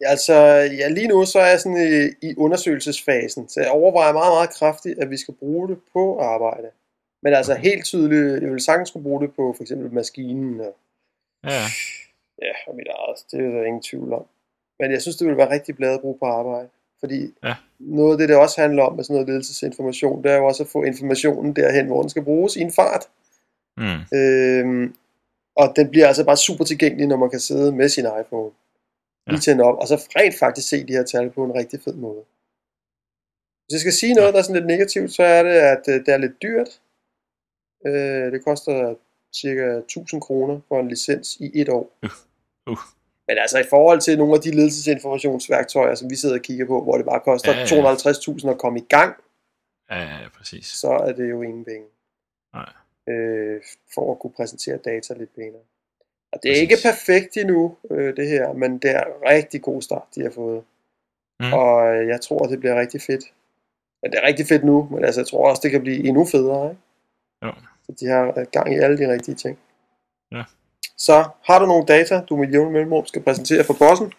Ja, 0.00 0.08
altså, 0.10 0.34
ja, 0.80 0.88
lige 0.88 1.08
nu 1.08 1.24
så 1.24 1.38
er 1.38 1.46
jeg 1.46 1.60
sådan 1.60 2.12
i, 2.22 2.26
i 2.28 2.34
undersøgelsesfasen, 2.36 3.48
så 3.48 3.60
jeg 3.60 3.70
overvejer 3.70 4.12
meget, 4.12 4.32
meget 4.32 4.50
kraftigt, 4.50 4.98
at 4.98 5.10
vi 5.10 5.16
skal 5.16 5.34
bruge 5.34 5.68
det 5.68 5.78
på 5.92 6.18
arbejde. 6.20 6.70
Men 7.22 7.34
altså 7.34 7.54
helt 7.54 7.84
tydeligt, 7.84 8.42
jeg 8.42 8.50
vil 8.50 8.60
sagtens 8.60 8.88
skulle 8.88 9.02
bruge 9.02 9.20
det 9.22 9.34
på 9.34 9.52
for 9.56 9.62
eksempel 9.62 9.92
maskinen 9.92 10.60
og, 10.60 10.76
Ja, 11.44 11.62
ja, 12.42 12.52
og 12.66 12.74
mit 12.76 12.86
eget, 12.86 13.18
det 13.30 13.40
er 13.46 13.50
der 13.58 13.64
ingen 13.64 13.82
tvivl 13.82 14.12
om. 14.12 14.26
Men 14.80 14.90
jeg 14.90 15.02
synes, 15.02 15.16
det 15.16 15.26
ville 15.26 15.38
være 15.38 15.50
rigtig 15.50 15.76
bladet 15.76 15.94
at 15.94 16.00
bruge 16.00 16.18
på 16.18 16.24
arbejde. 16.24 16.68
Fordi 17.00 17.34
Ja. 17.44 17.54
noget 17.78 18.12
af 18.12 18.18
det, 18.18 18.28
det 18.28 18.36
også 18.36 18.60
handler 18.60 18.82
om 18.82 18.96
med 18.96 19.04
sådan 19.04 19.14
noget 19.14 19.28
ledelsesinformation, 19.28 20.22
det 20.22 20.32
er 20.32 20.36
jo 20.36 20.46
også 20.46 20.62
at 20.62 20.68
få 20.68 20.82
informationen 20.82 21.56
derhen, 21.56 21.86
hvor 21.86 22.00
den 22.00 22.10
skal 22.10 22.22
bruges 22.24 22.56
i 22.56 22.60
en 22.60 22.72
fart. 22.72 23.04
mm. 23.76 24.18
Øhm, 24.18 24.94
og 25.56 25.72
den 25.76 25.90
bliver 25.90 26.06
altså 26.06 26.24
bare 26.24 26.36
super 26.36 26.64
tilgængelig, 26.64 27.06
når 27.08 27.16
man 27.16 27.30
kan 27.30 27.40
sidde 27.40 27.72
med 27.72 27.88
sin 27.88 28.04
iPhone. 28.20 28.50
Lige 29.26 29.36
Ja. 29.36 29.40
tænde 29.40 29.64
op, 29.64 29.78
og 29.78 29.86
så 29.88 29.94
rent 30.16 30.38
faktisk 30.38 30.68
se 30.68 30.86
de 30.86 30.92
her 30.92 31.04
tal 31.04 31.30
på 31.30 31.44
en 31.44 31.54
rigtig 31.54 31.80
fed 31.84 31.94
måde. 31.94 32.22
Hvis 33.64 33.72
jeg 33.72 33.80
skal 33.80 33.92
sige 33.92 34.14
noget, 34.14 34.32
der 34.34 34.38
er 34.38 34.42
sådan 34.42 34.56
lidt 34.56 34.66
negativt, 34.66 35.12
så 35.12 35.22
er 35.22 35.42
det, 35.42 35.50
at 35.74 35.82
øh, 35.88 35.94
det 36.06 36.08
er 36.08 36.16
lidt 36.16 36.42
dyrt. 36.42 36.80
Øh, 37.86 38.32
det 38.32 38.44
koster 38.44 38.94
cirka 39.34 39.66
1000 39.76 40.20
kroner 40.20 40.60
for 40.68 40.80
en 40.80 40.88
licens 40.88 41.36
i 41.40 41.60
et 41.60 41.68
år. 41.68 41.90
Uh. 42.70 42.78
Men 43.28 43.38
altså 43.38 43.58
i 43.58 43.64
forhold 43.70 44.00
til 44.00 44.18
nogle 44.18 44.34
af 44.34 44.40
de 44.40 44.50
ledelsesinformationsværktøjer, 44.50 45.94
som 45.94 46.10
vi 46.10 46.16
sidder 46.16 46.34
og 46.34 46.42
kigger 46.42 46.66
på, 46.66 46.82
hvor 46.82 46.96
det 46.96 47.06
bare 47.06 47.20
koster 47.20 47.52
Ja, 47.52 47.58
ja, 47.58 47.86
ja. 47.86 47.94
250.000 47.94 48.50
at 48.50 48.58
komme 48.58 48.78
i 48.78 48.84
gang, 48.88 49.16
ja, 49.90 50.02
ja, 50.02 50.28
præcis. 50.38 50.66
så 50.66 50.88
er 50.88 51.12
det 51.12 51.30
jo 51.30 51.42
ingen 51.42 51.64
penge. 51.64 51.86
Nej. 52.54 52.72
øh, 53.08 53.60
for 53.94 54.12
at 54.12 54.18
kunne 54.18 54.32
præsentere 54.32 54.76
data 54.76 55.14
lidt 55.14 55.34
pænere. 55.34 55.62
Og 56.32 56.42
det 56.42 56.48
er 56.48 56.52
Præcis. 56.52 56.62
ikke 56.62 56.76
perfekt 56.82 57.36
endnu, 57.36 57.76
øh, 57.90 58.16
det 58.16 58.28
her, 58.28 58.52
men 58.52 58.78
det 58.78 58.90
er 58.90 59.04
rigtig 59.30 59.62
god 59.62 59.82
start, 59.82 60.06
de 60.14 60.22
har 60.22 60.30
fået. 60.30 60.64
Mm. 61.40 61.52
Og 61.52 61.94
øh, 61.94 62.08
jeg 62.08 62.20
tror, 62.20 62.38
det 62.38 62.60
bliver 62.60 62.80
rigtig 62.80 63.00
fedt. 63.02 63.24
Men 64.02 64.10
det 64.12 64.18
er 64.18 64.26
rigtig 64.26 64.46
fedt 64.46 64.64
nu, 64.64 64.88
men 64.90 65.04
altså, 65.04 65.20
jeg 65.20 65.26
tror 65.26 65.50
også, 65.50 65.60
det 65.62 65.70
kan 65.70 65.80
blive 65.80 66.04
endnu 66.08 66.26
federe. 66.26 66.70
Ikke? 66.70 66.82
Jo. 67.44 67.52
Så 67.92 67.96
de 68.00 68.06
har 68.06 68.38
øh, 68.38 68.46
gang 68.52 68.72
i 68.74 68.78
alle 68.78 68.98
de 68.98 69.12
rigtige 69.12 69.34
ting. 69.34 69.58
Ja. 70.32 70.44
Så 70.96 71.28
har 71.44 71.58
du 71.58 71.66
nogle 71.66 71.86
data, 71.86 72.20
du 72.28 72.36
med 72.36 72.48
jævne 72.48 72.70
mellemrum 72.70 73.06
skal 73.06 73.22
præsentere 73.22 73.64
for 73.64 73.74
bossen, 73.78 74.12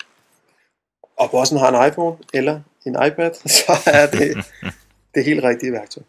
og 1.17 1.31
bossen 1.31 1.57
har 1.57 1.69
en 1.81 1.87
iPhone 1.91 2.17
eller 2.33 2.61
en 2.85 2.93
iPad, 3.07 3.33
så 3.57 3.73
er 3.87 4.05
det 4.11 4.45
det 5.15 5.25
helt 5.25 5.43
rigtige 5.43 5.71
værktøy. 5.71 6.01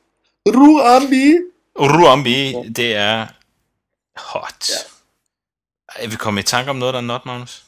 Ruambi! 0.48 1.38
Uruambi, 1.78 2.50
Ja. 2.50 2.62
det 2.76 2.94
er 2.96 3.26
hot. 4.16 4.70
Ja. 4.70 6.04
Er 6.04 6.08
vi 6.08 6.16
kommet 6.16 6.42
i 6.42 6.46
tanke 6.46 6.70
om 6.70 6.76
noget, 6.76 6.94
der 6.94 7.00
er 7.00 7.04
not, 7.04 7.26
Magnus? 7.26 7.64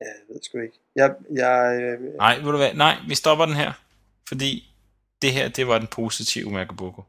Ja, 0.00 0.06
jeg 0.06 0.34
ved 0.34 0.40
sgu 0.42 0.58
ikke. 0.58 0.78
Jeg, 0.96 1.14
jeg, 1.34 1.82
øh, 1.82 2.14
Nej, 2.16 2.36
ved 2.38 2.50
du 2.52 2.56
hvad? 2.56 2.74
Nej, 2.74 2.96
vi 3.08 3.14
stopper 3.14 3.46
den 3.46 3.54
her. 3.54 3.72
Fordi 4.28 4.69
det 5.22 5.32
her, 5.32 5.48
det 5.48 5.66
var 5.68 5.78
den 5.78 5.86
positive 5.86 6.50
Makaboko. 6.50 7.02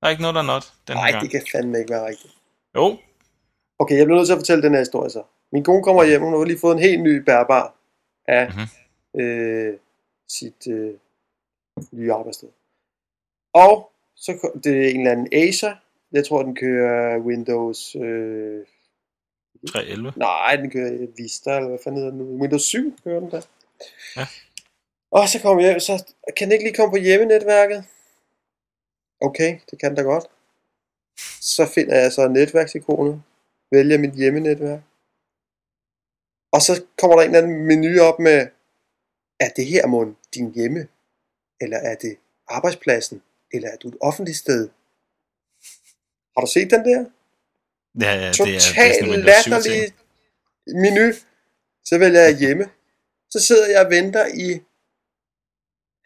Der 0.00 0.06
er 0.06 0.10
ikke 0.10 0.22
noget, 0.22 0.34
der 0.34 0.40
er 0.42 0.46
not 0.46 0.72
den 0.88 0.96
nej, 0.96 1.18
det 1.20 1.30
kan 1.30 1.42
fandme 1.52 1.78
ikke 1.78 1.90
være 1.90 2.06
rigtigt. 2.06 2.34
Jo, 2.76 2.98
Okay, 3.78 3.96
jeg 3.98 4.06
bliver 4.06 4.16
nødt 4.18 4.26
til 4.28 4.32
at 4.32 4.38
fortælle 4.38 4.62
den 4.62 4.72
her 4.72 4.78
historie 4.80 5.10
så. 5.10 5.22
Min 5.52 5.64
kone 5.64 5.82
kommer 5.82 6.04
hjem, 6.04 6.22
hun 6.22 6.32
har 6.32 6.44
lige 6.44 6.58
fået 6.58 6.72
en 6.76 6.82
helt 6.82 7.02
ny 7.02 7.16
bærbar 7.16 7.74
af 8.28 8.48
Mhm. 8.48 9.20
øh, 9.22 9.74
sit 10.28 10.66
øh, 10.70 10.94
nye 11.92 12.12
arbejdssted. 12.12 12.48
Og 13.54 13.92
så 14.16 14.50
det 14.64 14.84
er 14.86 14.90
en 14.90 15.00
eller 15.00 15.12
anden 15.12 15.28
Acer. 15.32 15.74
Jeg 16.12 16.26
tror, 16.26 16.42
den 16.42 16.56
kører 16.56 17.18
Windows... 17.18 17.96
Øh, 17.96 18.64
311. 19.68 20.12
nej, 20.16 20.56
den 20.56 20.70
kører 20.70 21.06
Vista, 21.16 21.56
eller 21.56 21.68
hvad 21.68 21.78
fanden 21.84 21.98
hedder 22.00 22.10
den 22.16 22.20
nu? 22.20 22.40
Windows 22.40 22.62
7 22.62 22.96
kører 23.04 23.20
den 23.20 23.30
der. 23.30 23.40
Ja. 24.16 24.26
Og 25.10 25.28
så 25.28 25.40
kommer 25.42 25.62
jeg 25.62 25.70
hjem, 25.70 25.80
så 25.80 26.04
kan 26.36 26.46
den 26.46 26.52
ikke 26.52 26.64
lige 26.64 26.74
komme 26.74 26.92
på 26.92 26.96
hjemmenetværket? 26.96 27.84
Okay, 29.20 29.58
det 29.70 29.80
kan 29.80 29.94
da 29.94 30.02
godt. 30.02 30.24
Så 31.40 31.66
finder 31.66 31.96
jeg 31.96 32.12
så 32.12 32.28
netværksikonet, 32.28 33.22
vælger 33.70 33.98
mit 33.98 34.14
hjemmenetværk. 34.14 34.80
Og 36.52 36.62
så 36.62 36.82
kommer 36.98 37.16
der 37.16 37.22
en 37.22 37.34
eller 37.34 37.42
anden 37.42 37.66
menu 37.66 38.02
op 38.02 38.18
med, 38.18 38.48
er 39.40 39.48
det 39.56 39.66
her 39.66 39.86
mon 39.86 40.16
din 40.34 40.52
hjemme? 40.54 40.88
Eller 41.60 41.76
er 41.76 41.94
det 41.94 42.16
arbejdspladsen? 42.48 43.22
Eller 43.52 43.68
er 43.68 43.76
du 43.76 43.88
et 43.88 43.96
offentligt 44.00 44.38
sted? 44.38 44.68
Har 46.34 46.40
du 46.40 46.46
set 46.46 46.70
den 46.70 46.84
der? 46.84 47.04
Ja, 48.00 48.12
ja, 48.14 48.30
det 48.30 48.40
er, 48.40 48.44
det 48.44 48.56
er 48.56 48.60
sådan 48.60 48.74
Totalt 48.74 49.04
en 49.04 49.10
Windows 49.10 49.42
7 49.42 49.50
latterlig 49.50 49.92
menu. 50.66 51.12
Så 51.84 51.98
vælger 51.98 52.20
jeg 52.20 52.38
hjemme. 52.38 52.70
Så 53.30 53.40
sidder 53.40 53.66
jeg 53.66 53.84
og 53.84 53.90
venter 53.90 54.26
i 54.26 54.60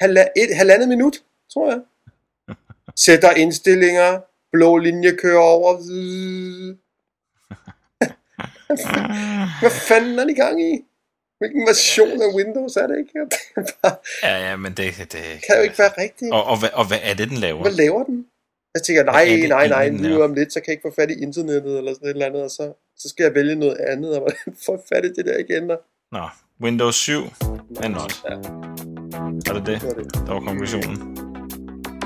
halva, 0.01 0.26
et, 0.36 0.57
halvandet 0.57 0.88
minut, 0.88 1.16
tror 1.53 1.70
jeg. 1.70 1.80
Sætter 3.05 3.30
indstillinger. 3.30 4.20
Blå 4.53 4.78
linje 4.78 5.16
kører 5.16 5.38
over. 5.40 5.76
Hvad 9.61 9.70
fanden 9.88 10.18
er 10.18 10.24
de 10.24 10.32
i 10.32 10.34
gang 10.34 10.62
i? 10.62 10.84
Hvilken 11.38 11.66
version 11.66 12.22
af 12.22 12.34
Windows 12.34 12.76
er 12.76 12.86
det 12.86 12.98
ikke? 12.98 13.11
Det 13.14 13.28
er 13.57 13.62
bare- 13.82 13.96
Ja, 14.22 14.48
ja, 14.51 14.57
men 14.57 14.72
det, 14.72 14.94
det 14.98 15.22
kan 15.46 15.57
jo 15.57 15.62
ikke 15.62 15.78
være 15.78 15.92
rigtigt. 15.98 16.32
Og, 16.32 16.44
og, 16.44 16.59
hvad, 16.61 16.68
og 16.72 16.88
hvad 16.88 16.98
er 17.03 17.14
det, 17.14 17.28
den 17.30 17.36
laver? 17.36 17.62
Hvad 17.62 17.72
laver 17.72 18.05
den? 18.05 18.26
Jeg 18.74 18.82
tænker, 18.82 19.05
nej, 19.05 19.24
det 19.24 19.48
nej, 19.48 19.68
nej, 19.68 19.88
nu 19.88 20.22
om 20.22 20.34
lidt, 20.34 20.53
så 20.53 20.61
kan 20.61 20.66
jeg 20.66 20.72
ikke 20.72 20.88
få 20.88 20.94
fat 21.01 21.11
i 21.11 21.22
internettet 21.22 21.78
eller 21.78 21.94
sådan 21.94 22.07
et 22.09 22.11
eller 22.11 22.26
andet, 22.26 22.42
og 22.42 22.51
så, 22.51 22.72
så 22.96 23.09
skal 23.09 23.24
jeg 23.24 23.34
vælge 23.34 23.55
noget 23.55 23.76
andet, 23.76 24.11
og 24.14 24.18
hvordan 24.20 24.57
får 24.66 24.72
jeg 24.72 24.82
fat 24.92 25.05
i 25.05 25.12
det 25.12 25.24
der 25.26 25.38
igen? 25.38 25.68
Der? 25.68 25.76
Nå, 26.12 26.28
Windows 26.61 26.94
7 26.96 27.20
er 27.82 27.88
not. 27.88 28.14
Ja, 28.30 28.36
Er 29.14 29.52
det 29.52 29.66
det? 29.66 29.80
det 29.80 29.82
var 29.96 30.02
det. 30.02 30.14
Der 30.26 30.32
var 30.32 30.40
konklusionen. 30.40 31.16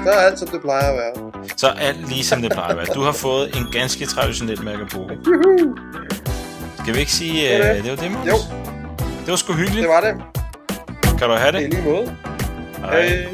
Så 0.04 0.10
er 0.10 0.16
alt, 0.18 0.38
som 0.38 0.48
det 0.48 0.60
plejer 0.60 0.90
at 0.92 0.94
være. 0.96 1.32
Så 1.56 1.66
alt 1.68 2.08
ligesom 2.08 2.42
det 2.42 2.52
plejer 2.52 2.70
at 2.70 2.76
være. 2.76 2.86
Du 2.94 3.00
har 3.00 3.12
fået 3.12 3.56
en 3.56 3.66
ganske 3.72 4.06
traditionel 4.06 4.64
Makaboko. 4.64 5.14
Juhu! 5.26 5.74
Skal 6.82 6.94
vi 6.94 6.98
ikke 7.00 7.12
sige, 7.12 7.48
Det 7.48 7.58
var 7.64 7.70
uh, 7.70 7.76
det. 7.76 7.84
det 7.84 7.90
var 7.90 7.96
det, 7.96 8.10
Magnus? 8.12 8.28
Jo. 8.28 8.36
Det 9.24 9.30
var 9.30 9.36
sgu 9.36 9.52
hyggeligt. 9.52 9.82
Det 9.82 9.88
var 9.88 10.00
det. 10.00 10.14
Kan 11.18 11.28
du 11.28 11.34
have 11.34 11.52
Det 11.52 11.64
er 11.64 11.68
det? 11.68 11.74
lige 11.74 11.82
måde. 11.84 12.16
Hej. 12.78 13.06
Hej. 13.08 13.26